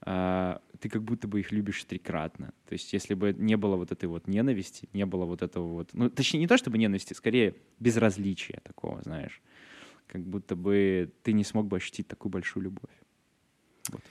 ты 0.01 0.89
как 0.89 1.03
будто 1.03 1.27
бы 1.27 1.39
их 1.39 1.51
любишь 1.51 1.83
трикратно. 1.83 2.53
То 2.67 2.73
есть 2.73 2.93
если 2.93 3.13
бы 3.15 3.33
не 3.33 3.57
было 3.57 3.75
вот 3.75 3.91
этой 3.91 4.05
вот 4.05 4.27
ненависти, 4.27 4.87
не 4.93 5.05
было 5.05 5.25
вот 5.25 5.41
этого 5.41 5.67
вот... 5.67 5.89
Ну, 5.93 6.09
точнее, 6.09 6.39
не 6.39 6.47
то 6.47 6.57
чтобы 6.57 6.77
ненависти, 6.77 7.13
скорее 7.13 7.55
безразличия 7.79 8.61
такого, 8.63 9.01
знаешь. 9.01 9.41
Как 10.07 10.21
будто 10.23 10.55
бы 10.55 11.11
ты 11.23 11.33
не 11.33 11.43
смог 11.43 11.67
бы 11.67 11.77
ощутить 11.77 12.07
такую 12.07 12.31
большую 12.31 12.63
любовь. 12.63 12.93
Вот. 13.89 14.01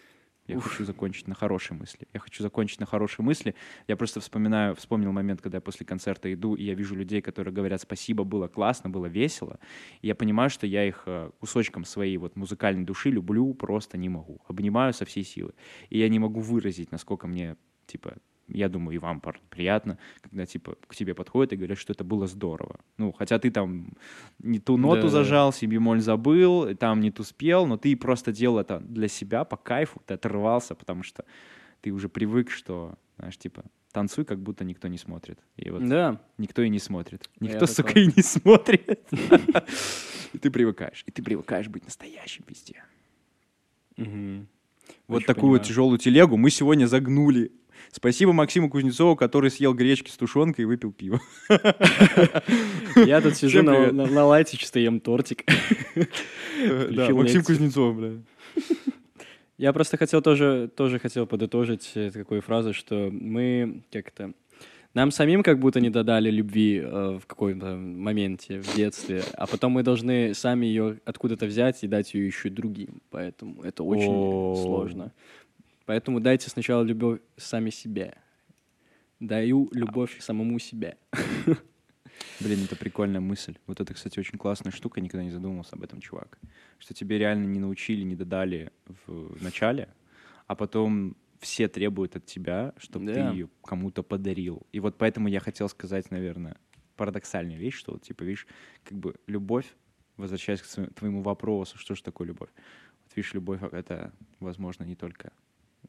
Я 0.47 0.61
хочу 0.61 0.85
закончить 0.85 1.27
на 1.29 1.35
хорошей 1.35 1.77
мысли. 1.77 2.07
Я 2.13 2.21
хочу 2.21 2.43
закончить 2.43 2.81
на 2.81 2.87
хорошей 2.87 3.23
мысли. 3.23 3.55
Я 3.89 3.97
просто 3.97 4.21
вспоминаю, 4.21 4.75
вспомнил 4.75 5.13
момент, 5.13 5.41
когда 5.41 5.59
я 5.59 5.61
после 5.61 5.85
концерта 5.85 6.33
иду, 6.33 6.55
и 6.55 6.65
я 6.65 6.75
вижу 6.75 6.95
людей, 6.95 7.21
которые 7.21 7.53
говорят 7.53 7.81
спасибо, 7.81 8.25
было 8.25 8.49
классно, 8.49 8.91
было 8.91 9.07
весело. 9.07 9.59
И 10.03 10.07
я 10.07 10.15
понимаю, 10.15 10.51
что 10.51 10.67
я 10.67 10.85
их 10.85 11.03
э, 11.07 11.31
кусочком 11.41 11.85
своей 11.85 12.17
вот 12.17 12.37
музыкальной 12.37 12.85
души 12.85 13.11
люблю 13.11 13.55
просто 13.55 13.99
не 13.99 14.09
могу. 14.09 14.41
Обнимаю 14.47 14.93
со 14.93 15.05
всей 15.05 15.25
силы. 15.25 15.53
И 15.91 15.99
я 15.99 16.09
не 16.09 16.19
могу 16.19 16.41
выразить, 16.41 16.93
насколько 16.93 17.27
мне, 17.27 17.57
типа, 17.87 18.17
я 18.49 18.69
думаю, 18.69 18.95
и 18.95 18.99
вам, 18.99 19.21
парни, 19.21 19.43
приятно, 19.51 19.99
когда, 20.21 20.47
типа, 20.47 20.77
к 20.87 20.95
тебе 20.95 21.15
подходят 21.15 21.53
и 21.53 21.57
говорят, 21.57 21.79
что 21.79 21.93
это 21.93 22.05
было 22.05 22.27
здорово. 22.27 22.81
Ну, 22.99 23.13
хотя 23.13 23.39
ты 23.39 23.51
там 23.51 23.93
не 24.39 24.59
ту 24.61 24.77
ноту 24.77 24.97
Да-да. 25.03 25.09
зажал, 25.09 25.53
си 25.53 25.67
бемоль 25.67 26.01
забыл, 26.01 26.75
там 26.77 27.01
не 27.01 27.11
ту 27.11 27.25
спел, 27.25 27.67
но 27.67 27.77
ты 27.77 27.97
просто 27.97 28.33
делал 28.33 28.59
это 28.59 28.79
для 28.81 29.09
себя, 29.09 29.45
по 29.45 29.57
кайфу, 29.57 30.01
ты 30.07 30.15
оторвался, 30.15 30.75
потому 30.75 31.03
что 31.03 31.25
ты 31.81 31.91
уже 31.91 32.09
привык, 32.09 32.51
что, 32.51 32.95
знаешь, 33.19 33.37
типа, 33.37 33.65
танцуй, 33.93 34.25
как 34.25 34.39
будто 34.41 34.65
никто 34.65 34.89
не 34.89 34.99
смотрит. 34.99 35.39
И 35.57 35.71
вот 35.71 35.87
Да. 35.89 36.21
никто 36.39 36.63
и 36.63 36.69
не 36.69 36.79
смотрит. 36.79 37.29
Я 37.41 37.47
Никто, 37.49 37.67
такой. 37.67 37.75
сука, 37.75 37.99
и 38.01 38.07
не 38.07 38.23
смотрит. 38.23 39.09
И 40.33 40.39
ты 40.39 40.51
привыкаешь. 40.51 41.03
И 41.07 41.11
ты 41.11 41.23
привыкаешь 41.23 41.69
быть 41.69 41.85
настоящим 41.85 42.45
везде. 42.49 42.83
Вот 45.09 45.19
Очень 45.19 45.27
такую 45.27 45.51
вот 45.51 45.59
понимаю. 45.59 45.69
тяжелую 45.69 45.99
телегу 45.99 46.37
мы 46.37 46.51
сегодня 46.51 46.87
загнули. 46.87 47.53
Спасибо 47.93 48.33
Максиму 48.33 48.69
Кузнецову, 48.69 49.17
который 49.17 49.51
съел 49.51 49.73
гречки 49.73 50.11
с 50.11 50.17
тушенкой 50.17 50.65
и 50.65 50.67
выпил 50.67 50.93
пиво. 50.93 51.21
Я 52.97 53.21
тут 53.21 53.37
сижу 53.37 53.63
на, 53.63 54.27
лайте, 54.27 54.57
чисто 54.57 54.79
ем 54.81 55.01
тортик. 55.01 55.45
Да, 56.91 57.11
Максим. 57.11 57.45
Кузнецов, 57.45 57.97
бля. 57.97 58.13
Я 59.59 59.73
просто 59.73 59.97
хотел 59.97 60.21
тоже, 60.21 60.71
тоже 60.75 60.99
хотел 60.99 61.27
подытожить 61.27 61.93
э, 61.95 62.11
такой 62.11 62.41
фразой, 62.41 62.75
что 62.75 63.09
мы 63.11 63.83
как-то... 63.91 64.33
Нам 64.97 65.11
самим 65.11 65.43
как 65.43 65.59
будто 65.59 65.79
не 65.79 65.91
додали 65.91 66.31
любви 66.31 66.81
э, 66.83 67.19
в 67.23 67.27
каком-то 67.27 67.77
моменте 67.77 68.63
в 68.63 68.75
детстве, 68.75 69.23
а 69.35 69.47
потом 69.47 69.73
мы 69.73 69.83
должны 69.83 70.33
сами 70.33 70.65
ее 70.65 71.01
откуда-то 71.05 71.45
взять 71.45 71.85
и 71.85 71.87
дать 71.87 72.15
ее 72.15 72.27
еще 72.27 72.49
другим. 72.49 73.03
Поэтому 73.11 73.63
это 73.63 73.85
очень 73.85 74.09
О. 74.11 74.57
сложно. 74.57 75.13
Поэтому 75.85 76.19
дайте 76.21 76.49
сначала 76.49 76.83
любовь 76.83 77.21
сами 77.37 77.69
себе. 77.69 78.15
Даю 79.21 79.69
любовь 79.73 80.17
самому 80.21 80.59
себе. 80.59 80.97
Блин, 82.41 82.61
это 82.65 82.75
прикольная 82.75 83.21
мысль. 83.21 83.57
Вот 83.67 83.83
это, 83.83 83.93
кстати, 83.93 84.19
очень 84.19 84.39
классная 84.39 84.73
штука, 84.73 85.03
никогда 85.03 85.25
не 85.25 85.31
задумывался 85.31 85.77
об 85.77 85.83
этом, 85.83 86.01
чувак. 86.01 86.39
Что 86.79 86.95
тебе 86.95 87.19
реально 87.19 87.45
не 87.45 87.59
научили, 87.59 88.03
не 88.03 88.17
додали 88.17 88.73
в 89.07 89.43
начале, 89.43 89.89
а 90.47 90.55
потом 90.55 91.17
все 91.41 91.69
требуют 91.69 92.17
от 92.17 92.27
тебя, 92.27 92.73
чтобы 92.79 93.07
Да. 93.07 93.15
ты 93.31 93.37
ее 93.37 93.49
кому-то 93.63 94.03
подарил. 94.03 94.67
И 94.73 94.81
вот 94.81 94.97
поэтому 94.99 95.29
я 95.29 95.41
хотел 95.41 95.69
сказать, 95.69 96.11
наверное, 96.11 96.57
парадоксальную 96.97 97.59
вещь, 97.59 97.75
что 97.77 97.93
вот, 97.93 98.03
типа, 98.03 98.23
видишь, 98.25 98.47
как 98.85 98.97
бы 98.99 99.15
любовь, 99.27 99.67
возвращаясь 100.17 100.63
к 100.63 100.65
своему- 100.65 100.93
твоему 100.93 101.23
вопросу, 101.23 101.79
что 101.79 101.95
же 101.95 102.03
такое 102.03 102.27
любовь? 102.29 102.51
Вот 103.05 103.17
видишь, 103.17 103.35
любовь— 103.35 103.61
это, 103.73 104.13
возможно, 104.41 104.85
не 104.85 104.95
только 104.97 105.33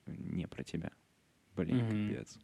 не 0.06 0.48
про 0.48 0.64
тебя. 0.64 0.92
Блин, 1.58 1.78
Мгм. 1.78 2.10
капец. 2.14 2.38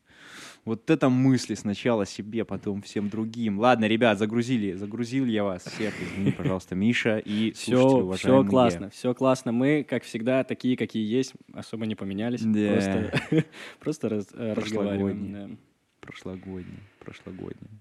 Вот 0.65 0.89
это 0.89 1.09
мысли 1.09 1.55
сначала 1.55 2.05
себе, 2.05 2.45
потом 2.45 2.81
всем 2.81 3.09
другим. 3.09 3.59
Ладно, 3.59 3.85
ребят, 3.85 4.17
загрузили, 4.17 4.73
загрузил 4.73 5.25
я 5.25 5.43
вас 5.43 5.63
всех. 5.63 5.93
Извини, 6.01 6.31
пожалуйста, 6.31 6.73
Миша 6.75 7.17
и 7.19 7.51
Все, 7.51 8.11
все 8.15 8.43
классно, 8.45 8.89
все 8.89 9.13
классно. 9.13 9.51
Мы, 9.51 9.83
как 9.83 10.03
всегда, 10.03 10.43
такие, 10.43 10.75
какие 10.77 11.05
есть, 11.05 11.33
особо 11.53 11.85
не 11.85 11.95
поменялись. 11.95 12.41
Да. 12.41 12.71
Просто, 12.73 13.45
просто 13.79 14.09
раз- 14.09 14.29
э, 14.33 14.53
разговариваем. 14.53 15.57
Прошлогодние. 16.99 17.79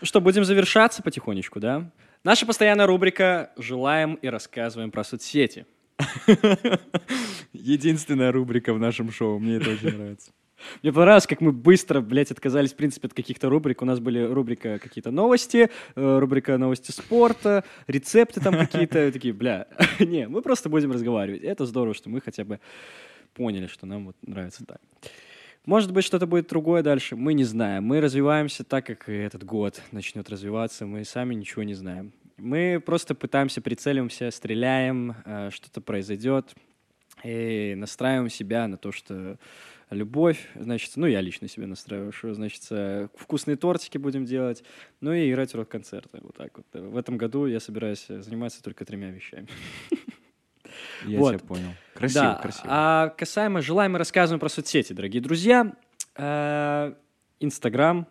Ну 0.00 0.06
Что, 0.06 0.20
будем 0.20 0.44
завершаться 0.44 1.02
потихонечку, 1.02 1.60
да? 1.60 1.90
Наша 2.24 2.46
постоянная 2.46 2.86
рубрика 2.86 3.52
«Желаем 3.56 4.14
и 4.14 4.28
рассказываем 4.28 4.90
про 4.90 5.04
соцсети». 5.04 5.66
Единственная 7.52 8.32
рубрика 8.32 8.74
в 8.74 8.78
нашем 8.78 9.10
шоу, 9.10 9.38
мне 9.38 9.56
это 9.56 9.70
очень 9.70 9.90
нравится. 9.96 10.32
Мне 10.82 10.92
понравилось, 10.92 11.26
как 11.26 11.40
мы 11.40 11.52
быстро, 11.52 12.00
блядь, 12.00 12.30
отказались, 12.30 12.72
в 12.72 12.76
принципе, 12.76 13.08
от 13.08 13.14
каких-то 13.14 13.48
рубрик. 13.48 13.82
У 13.82 13.84
нас 13.84 14.00
были 14.00 14.20
рубрика 14.20 14.78
какие-то 14.78 15.10
новости, 15.10 15.70
э, 15.94 16.18
рубрика 16.18 16.56
новости 16.58 16.90
спорта, 16.90 17.64
рецепты 17.86 18.40
там 18.40 18.56
какие-то. 18.56 19.10
Такие, 19.12 19.34
бля, 19.34 19.66
не, 19.98 20.28
мы 20.28 20.42
просто 20.42 20.68
будем 20.68 20.92
разговаривать. 20.92 21.42
Это 21.42 21.66
здорово, 21.66 21.94
что 21.94 22.08
мы 22.08 22.20
хотя 22.20 22.44
бы 22.44 22.60
поняли, 23.34 23.66
что 23.66 23.86
нам 23.86 24.06
вот 24.06 24.16
нравится 24.22 24.64
так. 24.64 24.80
Может 25.66 25.92
быть, 25.92 26.04
что-то 26.04 26.26
будет 26.26 26.48
другое 26.48 26.82
дальше, 26.82 27.16
мы 27.16 27.32
не 27.32 27.44
знаем. 27.44 27.84
Мы 27.84 28.00
развиваемся 28.00 28.64
так, 28.64 28.84
как 28.86 29.08
этот 29.08 29.44
год 29.44 29.80
начнет 29.92 30.28
развиваться, 30.28 30.86
мы 30.86 31.04
сами 31.04 31.34
ничего 31.34 31.62
не 31.62 31.74
знаем. 31.74 32.12
Мы 32.36 32.82
просто 32.84 33.14
пытаемся, 33.14 33.60
прицеливаемся, 33.60 34.30
стреляем, 34.30 35.16
э, 35.24 35.50
что-то 35.50 35.80
произойдет, 35.80 36.54
и 37.22 37.74
настраиваем 37.76 38.28
себя 38.28 38.66
на 38.66 38.76
то, 38.76 38.90
что 38.92 39.38
любовь, 39.90 40.48
значит, 40.54 40.92
ну, 40.96 41.06
я 41.06 41.20
лично 41.20 41.48
себе 41.48 41.66
настраиваю, 41.66 42.12
что, 42.12 42.34
значит, 42.34 42.62
э, 42.70 43.08
вкусные 43.16 43.56
тортики 43.56 43.98
будем 43.98 44.24
делать, 44.24 44.64
ну, 45.00 45.12
и 45.12 45.30
играть 45.30 45.54
рок-концерты, 45.54 46.18
вот 46.22 46.36
так 46.36 46.56
вот. 46.56 46.66
В 46.72 46.96
этом 46.96 47.16
году 47.16 47.46
я 47.46 47.60
собираюсь 47.60 48.06
э, 48.08 48.20
заниматься 48.20 48.62
только 48.62 48.84
тремя 48.84 49.10
вещами. 49.10 49.48
Я 51.06 51.20
Вот. 51.20 51.36
тебя 51.36 51.46
понял. 51.46 51.68
Красиво, 51.94 52.24
да, 52.24 52.34
красиво. 52.42 52.64
а 52.68 53.08
касаемо 53.10 53.60
желаем 53.62 53.94
и 53.94 53.98
рассказываем 53.98 54.40
про 54.40 54.48
соцсети, 54.48 54.92
дорогие 54.92 55.22
друзья. 55.22 55.72
Э, 56.16 56.94
Инстаграм, 57.38 58.08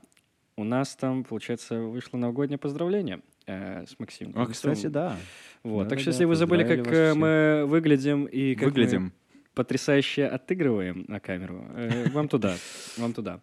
у 0.56 0.64
нас 0.64 0.96
там, 0.96 1.26
получается, 1.26 1.82
вышло 1.82 2.18
новогоднее 2.18 2.58
поздравление 2.58 3.22
э, 3.46 3.86
с 3.86 3.98
Максимом. 4.00 4.34
А, 4.36 4.46
кстати, 4.46 4.88
да. 4.88 5.18
Вот, 5.64 5.84
так 5.84 5.90
Да-да-да, 5.90 6.02
что 6.02 6.10
если 6.12 6.26
вы 6.26 6.36
забыли, 6.36 6.64
как 6.64 6.88
э, 6.88 7.14
мы 7.14 7.66
выглядим 7.66 8.26
и 8.26 8.56
как 8.56 8.64
мы 8.64 8.70
Выглядим. 8.72 9.14
потрясающе 9.54 10.28
отыгрываем 10.28 11.06
на 11.08 11.20
камеру, 11.20 11.66
э, 11.76 12.10
вам 12.10 12.28
туда, 12.28 12.56
вам 12.98 13.14
туда. 13.14 13.42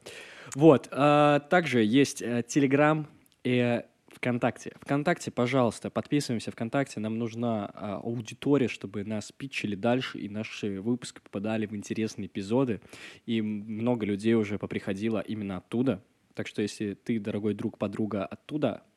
Вот, 0.54 0.88
а, 0.90 1.40
также 1.40 1.84
есть 1.84 2.22
э, 2.22 2.42
Телеграм 2.46 3.06
и 3.44 3.82
ВКонтакте. 4.20 4.72
ВКонтакте, 4.80 5.30
пожалуйста, 5.30 5.88
подписываемся 5.88 6.50
ВКонтакте. 6.50 7.00
Нам 7.00 7.18
нужна 7.18 7.70
а, 7.72 8.00
аудитория, 8.02 8.68
чтобы 8.68 9.04
нас 9.04 9.32
питчили 9.32 9.74
дальше, 9.74 10.18
и 10.18 10.28
наши 10.28 10.80
выпуски 10.80 11.20
попадали 11.20 11.66
в 11.66 11.74
интересные 11.74 12.26
эпизоды. 12.26 12.80
И 13.26 13.40
много 13.40 14.04
людей 14.04 14.34
уже 14.34 14.58
поприходило 14.58 15.20
именно 15.20 15.58
оттуда. 15.58 16.02
Так 16.34 16.46
что, 16.46 16.62
если 16.62 16.94
ты, 16.94 17.18
дорогой 17.18 17.54
друг, 17.54 17.78
подруга, 17.78 18.26
оттуда, 18.26 18.82
э, 18.84 18.89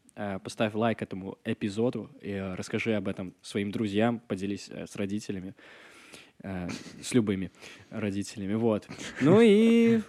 поставь 0.44 0.74
лайк 0.76 1.02
этому 1.02 1.38
эпизоду 1.44 2.10
и 2.22 2.30
э, 2.32 2.56
расскажи 2.56 2.94
об 2.96 3.08
этом 3.08 3.34
своим 3.42 3.72
друзьям, 3.72 4.20
поделись 4.20 4.70
э, 4.70 4.86
с 4.88 4.96
родителями, 4.96 5.56
э, 6.44 6.68
с 7.02 7.14
любыми 7.14 7.52
родителями, 7.90 8.54
вот. 8.56 8.88
Ну 9.22 9.40
и 9.42 10.02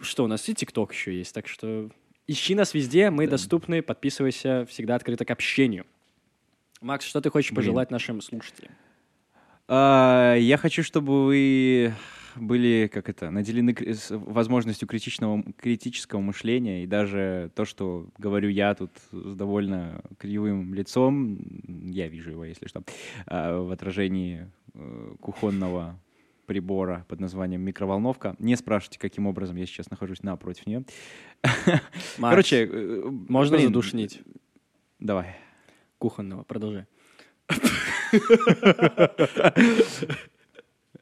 что, 0.00 0.24
у 0.24 0.26
нас 0.28 0.48
и 0.48 0.54
ТикТок 0.54 0.92
еще 0.92 1.16
есть, 1.16 1.34
так 1.34 1.48
что 1.48 1.90
ищи 2.26 2.54
нас 2.54 2.72
везде, 2.74 3.10
мы 3.10 3.24
Да. 3.26 3.32
доступны, 3.32 3.82
подписывайся, 3.82 4.64
всегда 4.68 4.94
открыто 4.94 5.24
к 5.24 5.30
общению. 5.30 5.86
Макс, 6.80 7.04
что 7.04 7.20
ты 7.20 7.30
хочешь 7.30 7.50
Блин. 7.50 7.56
пожелать 7.56 7.90
нашим 7.90 8.20
слушателям? 8.20 8.72
А, 9.66 10.34
Я 10.36 10.56
хочу, 10.56 10.82
чтобы 10.84 11.26
вы 11.26 11.92
были, 12.40 12.90
как 12.92 13.08
это, 13.08 13.30
наделены 13.30 13.74
возможностью 14.10 14.88
критичного, 14.88 15.42
критического 15.56 16.20
мышления, 16.20 16.84
и 16.84 16.86
даже 16.86 17.50
то, 17.54 17.64
что 17.64 18.08
говорю 18.18 18.48
я 18.48 18.74
тут 18.74 18.90
с 19.12 19.34
довольно 19.34 20.02
кривым 20.18 20.74
лицом, 20.74 21.38
я 21.90 22.08
вижу 22.08 22.30
его, 22.30 22.44
если 22.44 22.66
что, 22.66 22.82
а, 23.26 23.62
в 23.62 23.70
отражении 23.70 24.50
э, 24.74 25.14
кухонного 25.20 26.00
прибора 26.46 27.04
под 27.08 27.20
названием 27.20 27.60
микроволновка. 27.60 28.34
Не 28.38 28.56
спрашивайте, 28.56 28.98
каким 28.98 29.26
образом 29.26 29.56
я 29.56 29.66
сейчас 29.66 29.90
нахожусь 29.90 30.22
напротив 30.22 30.66
нее. 30.66 30.84
Макс, 31.42 31.82
Короче, 32.18 32.66
э, 32.66 33.02
можно 33.28 33.56
блин, 33.56 33.68
задушнить 33.68 34.20
Давай. 34.98 35.36
кухонного, 35.98 36.42
продолжай. 36.42 36.86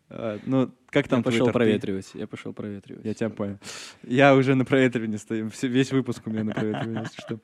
А, 0.09 0.39
Ну, 0.47 0.70
как 0.97 1.09
там 1.09 1.18
я 1.18 1.24
пошел 1.24 1.49
проветривать, 1.49 2.11
я 2.14 2.26
пошел 2.26 2.55
проветривать. 2.55 3.05
Я 3.05 3.12
тебя 3.12 3.28
понял. 3.28 3.59
Я 4.03 4.34
уже 4.34 4.55
на 4.55 4.64
проветривании 4.64 5.18
стою. 5.18 5.51
Весь 5.62 5.92
выпуск 5.92 6.22
у 6.26 6.30
меня 6.30 6.42
на 6.44 6.53
проветривании, 6.53 7.03
если 7.03 7.20
что. 7.20 7.38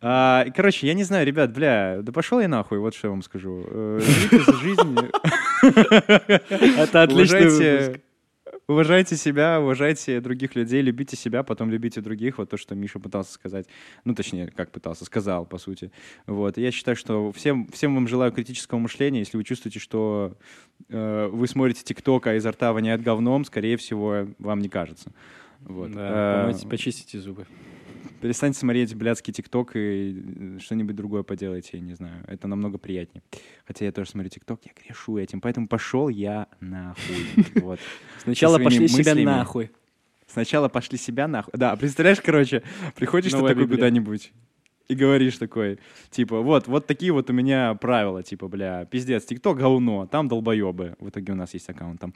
А, 0.00 0.44
короче, 0.56 0.88
я 0.88 0.94
не 0.94 1.04
знаю, 1.04 1.24
ребят, 1.24 1.52
бля, 1.52 2.00
да 2.02 2.10
пошел 2.10 2.40
я 2.40 2.48
нахуй, 2.48 2.78
вот 2.78 2.94
что 2.96 3.06
я 3.06 3.10
вам 3.12 3.22
скажу. 3.22 3.64
Э, 3.64 4.00
Живите 4.02 4.44
за 4.44 4.58
жизнь. 4.58 4.98
Это 6.80 7.02
отличный 7.02 7.48
выпуск. 7.48 8.00
Уважайте 8.70 9.16
себя, 9.16 9.60
уважайте 9.60 10.20
других 10.20 10.54
людей, 10.54 10.80
любите 10.82 11.16
себя, 11.16 11.42
потом 11.42 11.70
любите 11.70 12.00
других. 12.00 12.38
Вот 12.38 12.50
то, 12.50 12.56
что 12.56 12.74
Миша 12.74 12.98
пытался 12.98 13.32
сказать. 13.32 13.66
Ну, 14.04 14.14
точнее, 14.14 14.48
как 14.48 14.70
пытался, 14.70 15.04
сказал, 15.04 15.44
по 15.44 15.58
сути. 15.58 15.90
Вот. 16.26 16.56
Я 16.56 16.70
считаю, 16.70 16.96
что 16.96 17.32
всем, 17.32 17.66
всем 17.68 17.94
вам 17.94 18.08
желаю 18.08 18.32
критического 18.32 18.78
мышления. 18.78 19.20
Если 19.20 19.36
вы 19.36 19.44
чувствуете, 19.44 19.78
что 19.78 20.36
э, 20.88 21.28
вы 21.32 21.46
смотрите 21.46 21.82
ТикТок, 21.84 22.26
а 22.26 22.34
изо 22.34 22.50
рта 22.52 22.72
воняет 22.72 23.02
говном, 23.02 23.44
скорее 23.44 23.76
всего, 23.76 24.28
вам 24.38 24.60
не 24.60 24.68
кажется. 24.68 25.12
Вот. 25.60 25.90
Да, 25.90 26.10
Э, 26.10 26.42
помойте, 26.42 26.68
почистите 26.68 27.18
зубы. 27.20 27.46
Перестаньте 28.20 28.58
смотреть 28.58 28.94
блядский 28.94 29.32
ТикТок 29.32 29.76
и 29.76 30.22
э, 30.56 30.58
что-нибудь 30.60 30.94
другое 30.94 31.22
поделайте, 31.22 31.70
я 31.78 31.80
не 31.80 31.94
знаю. 31.94 32.24
Это 32.26 32.48
намного 32.48 32.78
приятнее. 32.78 33.22
Хотя 33.66 33.86
я 33.86 33.92
тоже 33.92 34.10
смотрю 34.10 34.28
ТикТок, 34.28 34.60
я 34.64 34.72
грешу 34.84 35.16
этим, 35.16 35.40
поэтому 35.40 35.68
пошел 35.68 36.08
я 36.08 36.48
нахуй. 36.60 37.16
Вот. 37.60 37.80
Сначала 38.22 38.58
пошли 38.58 38.88
себя 38.88 39.14
нахуй. 39.14 39.70
Сначала 40.26 40.68
пошли 40.68 40.98
себя 40.98 41.26
нахуй. 41.28 41.52
Да, 41.56 41.74
представляешь, 41.76 42.20
короче, 42.20 42.62
приходишь 42.94 43.32
ты 43.32 43.38
такой 43.38 43.66
куда-нибудь 43.66 44.32
и 44.90 44.94
говоришь 44.94 45.38
такой, 45.38 45.78
типа, 46.10 46.40
вот, 46.40 46.66
вот 46.66 46.86
такие 46.86 47.12
вот 47.12 47.30
у 47.30 47.32
меня 47.32 47.74
правила, 47.74 48.22
типа, 48.22 48.48
бля, 48.48 48.84
пиздец, 48.84 49.24
ТикТок 49.24 49.58
говно, 49.58 50.06
там 50.06 50.28
долбоебы. 50.28 50.96
В 51.00 51.08
итоге 51.08 51.32
у 51.32 51.36
нас 51.36 51.54
есть 51.54 51.68
аккаунт 51.70 52.00
там. 52.00 52.12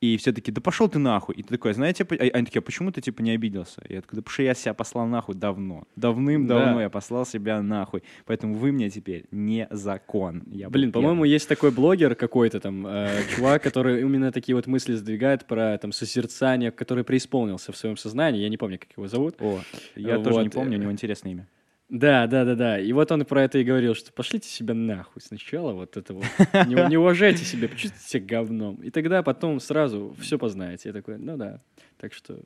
И 0.00 0.16
все 0.16 0.32
таки 0.32 0.50
да 0.50 0.62
пошел 0.62 0.88
ты 0.88 0.98
нахуй. 0.98 1.34
И 1.34 1.42
ты 1.42 1.48
такой, 1.50 1.74
знаете, 1.74 2.04
по- 2.06 2.14
а- 2.14 2.30
они 2.32 2.46
такие, 2.46 2.60
а 2.60 2.62
почему 2.62 2.90
ты, 2.90 3.02
типа, 3.02 3.20
не 3.22 3.32
обиделся? 3.32 3.82
И 3.86 3.94
я 3.94 4.00
такой, 4.00 4.16
да 4.16 4.22
потому 4.22 4.32
что 4.32 4.42
я 4.42 4.54
себя 4.54 4.72
послал 4.72 5.06
нахуй 5.06 5.34
давно. 5.34 5.84
Давным-давно 5.96 6.74
Да. 6.76 6.82
я 6.82 6.88
послал 6.88 7.26
себя 7.26 7.60
нахуй. 7.62 8.02
Поэтому 8.24 8.54
вы 8.54 8.72
мне 8.72 8.88
теперь 8.88 9.24
не 9.30 9.66
закон. 9.70 10.42
Я 10.50 10.70
Блин, 10.70 10.90
по-моему, 10.92 11.24
есть 11.24 11.48
такой 11.48 11.70
блогер 11.70 12.14
какой-то 12.14 12.60
там, 12.60 12.86
э, 12.86 13.10
чувак, 13.36 13.62
который 13.62 14.00
именно 14.00 14.32
такие 14.32 14.54
вот 14.56 14.66
мысли 14.66 14.94
сдвигает 14.94 15.46
про 15.46 15.76
там 15.76 15.92
созерцание, 15.92 16.70
который 16.70 17.04
преисполнился 17.04 17.70
в 17.72 17.76
своем 17.76 17.96
сознании. 17.98 18.40
Я 18.40 18.48
не 18.48 18.56
помню, 18.56 18.78
как 18.78 18.88
его 18.96 19.06
зовут. 19.06 19.36
О, 19.40 19.60
я 19.96 20.18
тоже 20.18 20.42
не 20.42 20.48
помню, 20.48 20.78
у 20.78 20.80
него 20.80 20.92
интересное 20.92 21.32
имя. 21.32 21.46
Да, 21.90 22.28
да, 22.28 22.44
да, 22.44 22.54
да. 22.54 22.80
И 22.80 22.92
вот 22.92 23.10
он 23.10 23.24
про 23.24 23.42
это 23.42 23.58
и 23.58 23.64
говорил, 23.64 23.96
что 23.96 24.12
пошлите 24.12 24.48
себя 24.48 24.74
нахуй 24.74 25.20
сначала, 25.20 25.72
вот 25.72 25.96
это 25.96 26.14
вот. 26.14 26.24
Не, 26.66 26.88
не 26.88 26.96
уважайте 26.96 27.44
себя, 27.44 27.68
почувствуйте 27.68 28.06
себя 28.06 28.24
говном. 28.24 28.76
И 28.76 28.90
тогда 28.90 29.24
потом 29.24 29.58
сразу 29.58 30.14
все 30.20 30.38
познаете. 30.38 30.90
Я 30.90 30.92
такой, 30.92 31.18
ну 31.18 31.36
да. 31.36 31.60
Так 31.98 32.14
что 32.14 32.38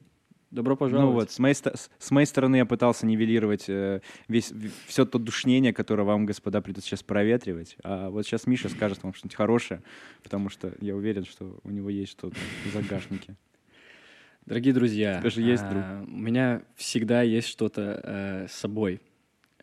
добро 0.51 0.77
пожаловать. 0.77 1.09
Ну 1.09 1.13
вот, 1.13 1.31
с 1.31 1.39
моей, 1.39 1.55
с 1.55 2.11
моей 2.11 2.27
стороны 2.27 2.57
я 2.57 2.65
пытался 2.65 3.05
нивелировать 3.05 3.69
э, 3.69 4.01
весь, 4.29 4.53
все 4.87 5.05
то 5.05 5.19
душнение, 5.19 5.75
которое 5.75 6.05
вам, 6.05 6.25
господа, 6.25 6.63
придется 6.63 6.89
сейчас 6.89 7.03
проветривать. 7.03 7.77
А 7.85 8.09
вот 8.09 8.25
сейчас 8.25 8.47
Миша 8.47 8.71
скажет 8.71 9.03
вам 9.03 9.13
что-нибудь 9.13 9.37
хорошее, 9.37 9.83
потому 10.23 10.49
что 10.49 10.73
я 10.81 10.97
уверен, 10.97 11.27
что 11.27 11.59
у 11.65 11.71
него 11.71 11.91
есть 11.91 12.13
что-то 12.13 12.37
в 12.65 12.73
загашнике. 12.73 13.37
Дорогие 14.47 14.73
друзья, 14.75 15.21
Даже 15.23 15.43
есть 15.43 15.63
а, 15.65 15.71
друг. 15.71 16.09
у 16.09 16.19
меня 16.19 16.63
всегда 16.77 17.23
есть 17.23 17.49
что-то 17.49 18.01
э, 18.03 18.47
с 18.49 18.53
собой. 18.53 19.01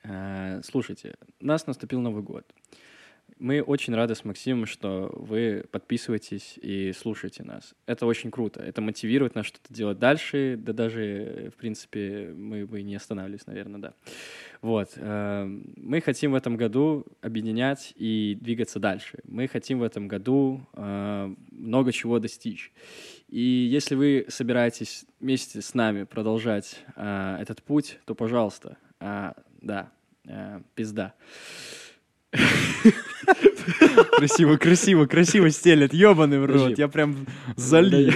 А, 0.04 0.62
слушайте, 0.64 1.16
у 1.40 1.46
нас 1.46 1.68
наступил 1.68 2.02
Новый 2.02 2.24
год. 2.24 2.46
Мы 3.40 3.62
очень 3.62 3.96
рады 3.96 4.14
с 4.14 4.24
Максимом, 4.24 4.66
что 4.66 5.12
вы 5.16 5.66
подписываетесь 5.72 6.60
и 6.62 6.94
слушаете 6.94 7.44
нас. 7.44 7.74
Это 7.88 8.06
очень 8.06 8.30
круто. 8.30 8.62
Это 8.62 8.82
мотивирует 8.82 9.36
нас 9.36 9.46
что-то 9.46 9.74
делать 9.74 9.98
дальше. 10.00 10.58
Да 10.60 10.74
даже, 10.74 11.04
э, 11.04 11.50
в 11.50 11.56
принципе, 11.56 12.34
мы 12.36 12.68
бы 12.68 12.84
не 12.84 12.96
останавливались, 12.96 13.48
наверное, 13.48 13.80
да. 13.80 13.94
Вот. 14.62 14.92
э, 14.96 15.46
Мы 15.76 16.02
хотим 16.02 16.34
в 16.34 16.36
этом 16.36 16.56
году 16.56 17.06
объединять 17.22 17.94
и 17.96 18.38
двигаться 18.40 18.80
дальше. 18.80 19.20
Мы 19.24 19.48
хотим 19.48 19.80
в 19.80 19.84
этом 19.84 20.08
году 20.08 20.62
э, 20.74 21.36
много 21.52 21.92
чего 21.92 22.20
достичь. 22.20 22.72
И 23.28 23.42
если 23.42 23.96
вы 23.96 24.26
собираетесь 24.28 25.06
вместе 25.20 25.62
с 25.62 25.74
нами 25.74 26.04
продолжать 26.04 26.84
этот 26.96 27.64
путь, 27.64 27.98
то, 28.06 28.14
пожалуйста, 28.14 28.78
да, 29.62 29.92
а, 30.28 30.62
пизда. 30.76 31.14
Красиво, 34.18 34.58
красиво, 34.58 35.06
красиво 35.06 35.50
стелят, 35.50 35.94
ебаный 35.94 36.40
в 36.40 36.46
рот. 36.46 36.78
Я 36.78 36.88
прям 36.88 37.28
залил. 37.56 38.14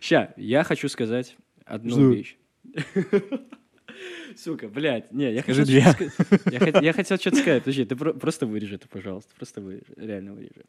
Ща, 0.00 0.32
я 0.36 0.64
хочу 0.64 0.88
сказать 0.88 1.36
одну 1.64 2.10
вещь. 2.12 2.36
Сука, 4.38 4.68
блядь, 4.68 5.12
не, 5.12 5.32
я 5.32 5.42
Скажи 5.42 5.62
хотел 5.64 5.94
две. 5.94 6.08
Я 6.50 6.58
хот- 6.58 6.82
Я 6.84 6.92
хотел 6.92 7.16
что-то 7.18 7.36
сказать. 7.36 7.62
Подожди, 7.62 7.84
ты 7.84 7.96
про- 7.96 8.12
просто 8.12 8.46
вырежи 8.46 8.74
это, 8.76 8.88
пожалуйста. 8.88 9.34
Просто 9.36 9.60
вырежи, 9.60 9.84
реально 9.96 10.34
вырежи. 10.34 10.64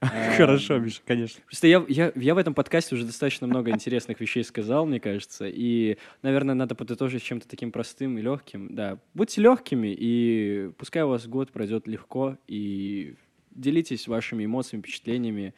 Хорошо, 0.36 0.78
Миша, 0.78 1.00
конечно. 1.06 1.40
Просто 1.46 1.66
я, 1.66 1.84
я, 1.88 2.12
я 2.14 2.34
в 2.34 2.38
этом 2.38 2.54
подкасте 2.54 2.94
уже 2.94 3.04
достаточно 3.04 3.46
много 3.46 3.70
интересных 3.70 4.20
вещей 4.20 4.44
сказал, 4.44 4.86
мне 4.86 5.00
кажется. 5.00 5.46
И, 5.48 5.98
наверное, 6.22 6.54
надо 6.54 6.74
подытожить 6.74 7.22
чем-то 7.22 7.48
таким 7.48 7.72
простым 7.72 8.18
и 8.18 8.22
легким. 8.22 8.74
Да, 8.74 8.98
будьте 9.14 9.40
легкими, 9.40 9.94
и 9.98 10.70
пускай 10.78 11.02
у 11.02 11.08
вас 11.08 11.26
год 11.26 11.50
пройдет 11.50 11.86
легко, 11.86 12.38
и 12.46 13.14
делитесь 13.50 14.06
вашими 14.06 14.44
эмоциями, 14.44 14.82
впечатлениями 14.82 15.52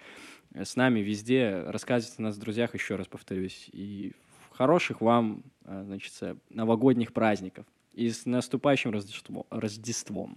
э, 0.54 0.64
с 0.64 0.74
нами 0.76 1.00
везде, 1.00 1.64
рассказывайте 1.66 2.16
о 2.18 2.22
нас 2.22 2.36
в 2.36 2.40
друзьях, 2.40 2.74
еще 2.74 2.96
раз 2.96 3.06
повторюсь. 3.06 3.68
И 3.72 4.12
хороших 4.61 5.00
вам, 5.00 5.42
э, 5.64 5.84
значит, 5.86 6.12
э, 6.20 6.34
новогодних 6.50 7.12
праздников. 7.14 7.64
И 7.94 8.11
с 8.11 8.26
наступающим 8.26 8.90
Рождество- 8.90 9.46
Рождеством. 9.50 10.36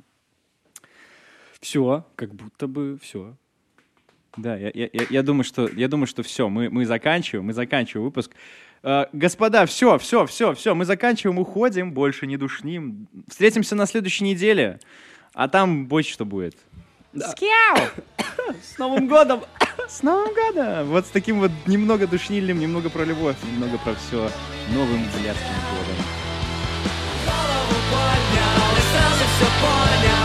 Все, 1.60 2.06
как 2.16 2.34
будто 2.34 2.68
бы 2.68 2.98
все. 3.02 3.36
Да, 4.38 4.56
я, 4.56 4.72
я- 4.74 4.90
я- 5.10 5.24
думаю, 5.24 5.44
что 5.44 5.68
я 5.68 5.88
думаю, 5.90 6.08
что 6.08 6.24
все, 6.24 6.48
мы, 6.48 6.70
мы 6.70 6.86
заканчиваем, 6.86 7.48
мы 7.48 7.54
заканчиваем 7.54 8.06
выпуск. 8.06 8.32
Э, 8.82 9.08
господа, 9.12 9.66
все, 9.66 9.98
все, 9.98 10.26
все, 10.26 10.54
все, 10.54 10.74
мы 10.74 10.86
заканчиваем, 10.86 11.38
уходим, 11.40 11.92
больше 11.94 12.26
не 12.26 12.38
душним. 12.38 13.08
Встретимся 13.28 13.76
на 13.76 13.86
следующей 13.86 14.24
неделе, 14.24 14.80
а 15.34 15.50
там 15.50 15.86
больше 15.88 16.14
что 16.14 16.24
будет. 16.26 16.56
Да. 17.14 17.30
Скяу! 17.30 17.90
С 18.76 18.78
Новым 18.80 19.08
годом! 19.08 19.44
С 19.88 20.02
Новым 20.02 20.34
годом! 20.34 20.88
Вот 20.88 21.06
с 21.06 21.10
таким 21.10 21.40
вот 21.40 21.52
немного 21.68 22.08
душнильным, 22.08 22.60
немного 22.60 22.90
про 22.90 23.04
любовь, 23.04 23.36
немного 23.44 23.78
про 23.78 23.94
все 23.94 24.30
новым 24.74 25.08
взглядским 25.10 25.54
годом. 25.70 25.98
Голову 27.26 27.80
поднял 27.92 28.72
и 28.72 28.82
сразу 28.92 29.24
все 29.36 29.46
понял. 29.62 30.23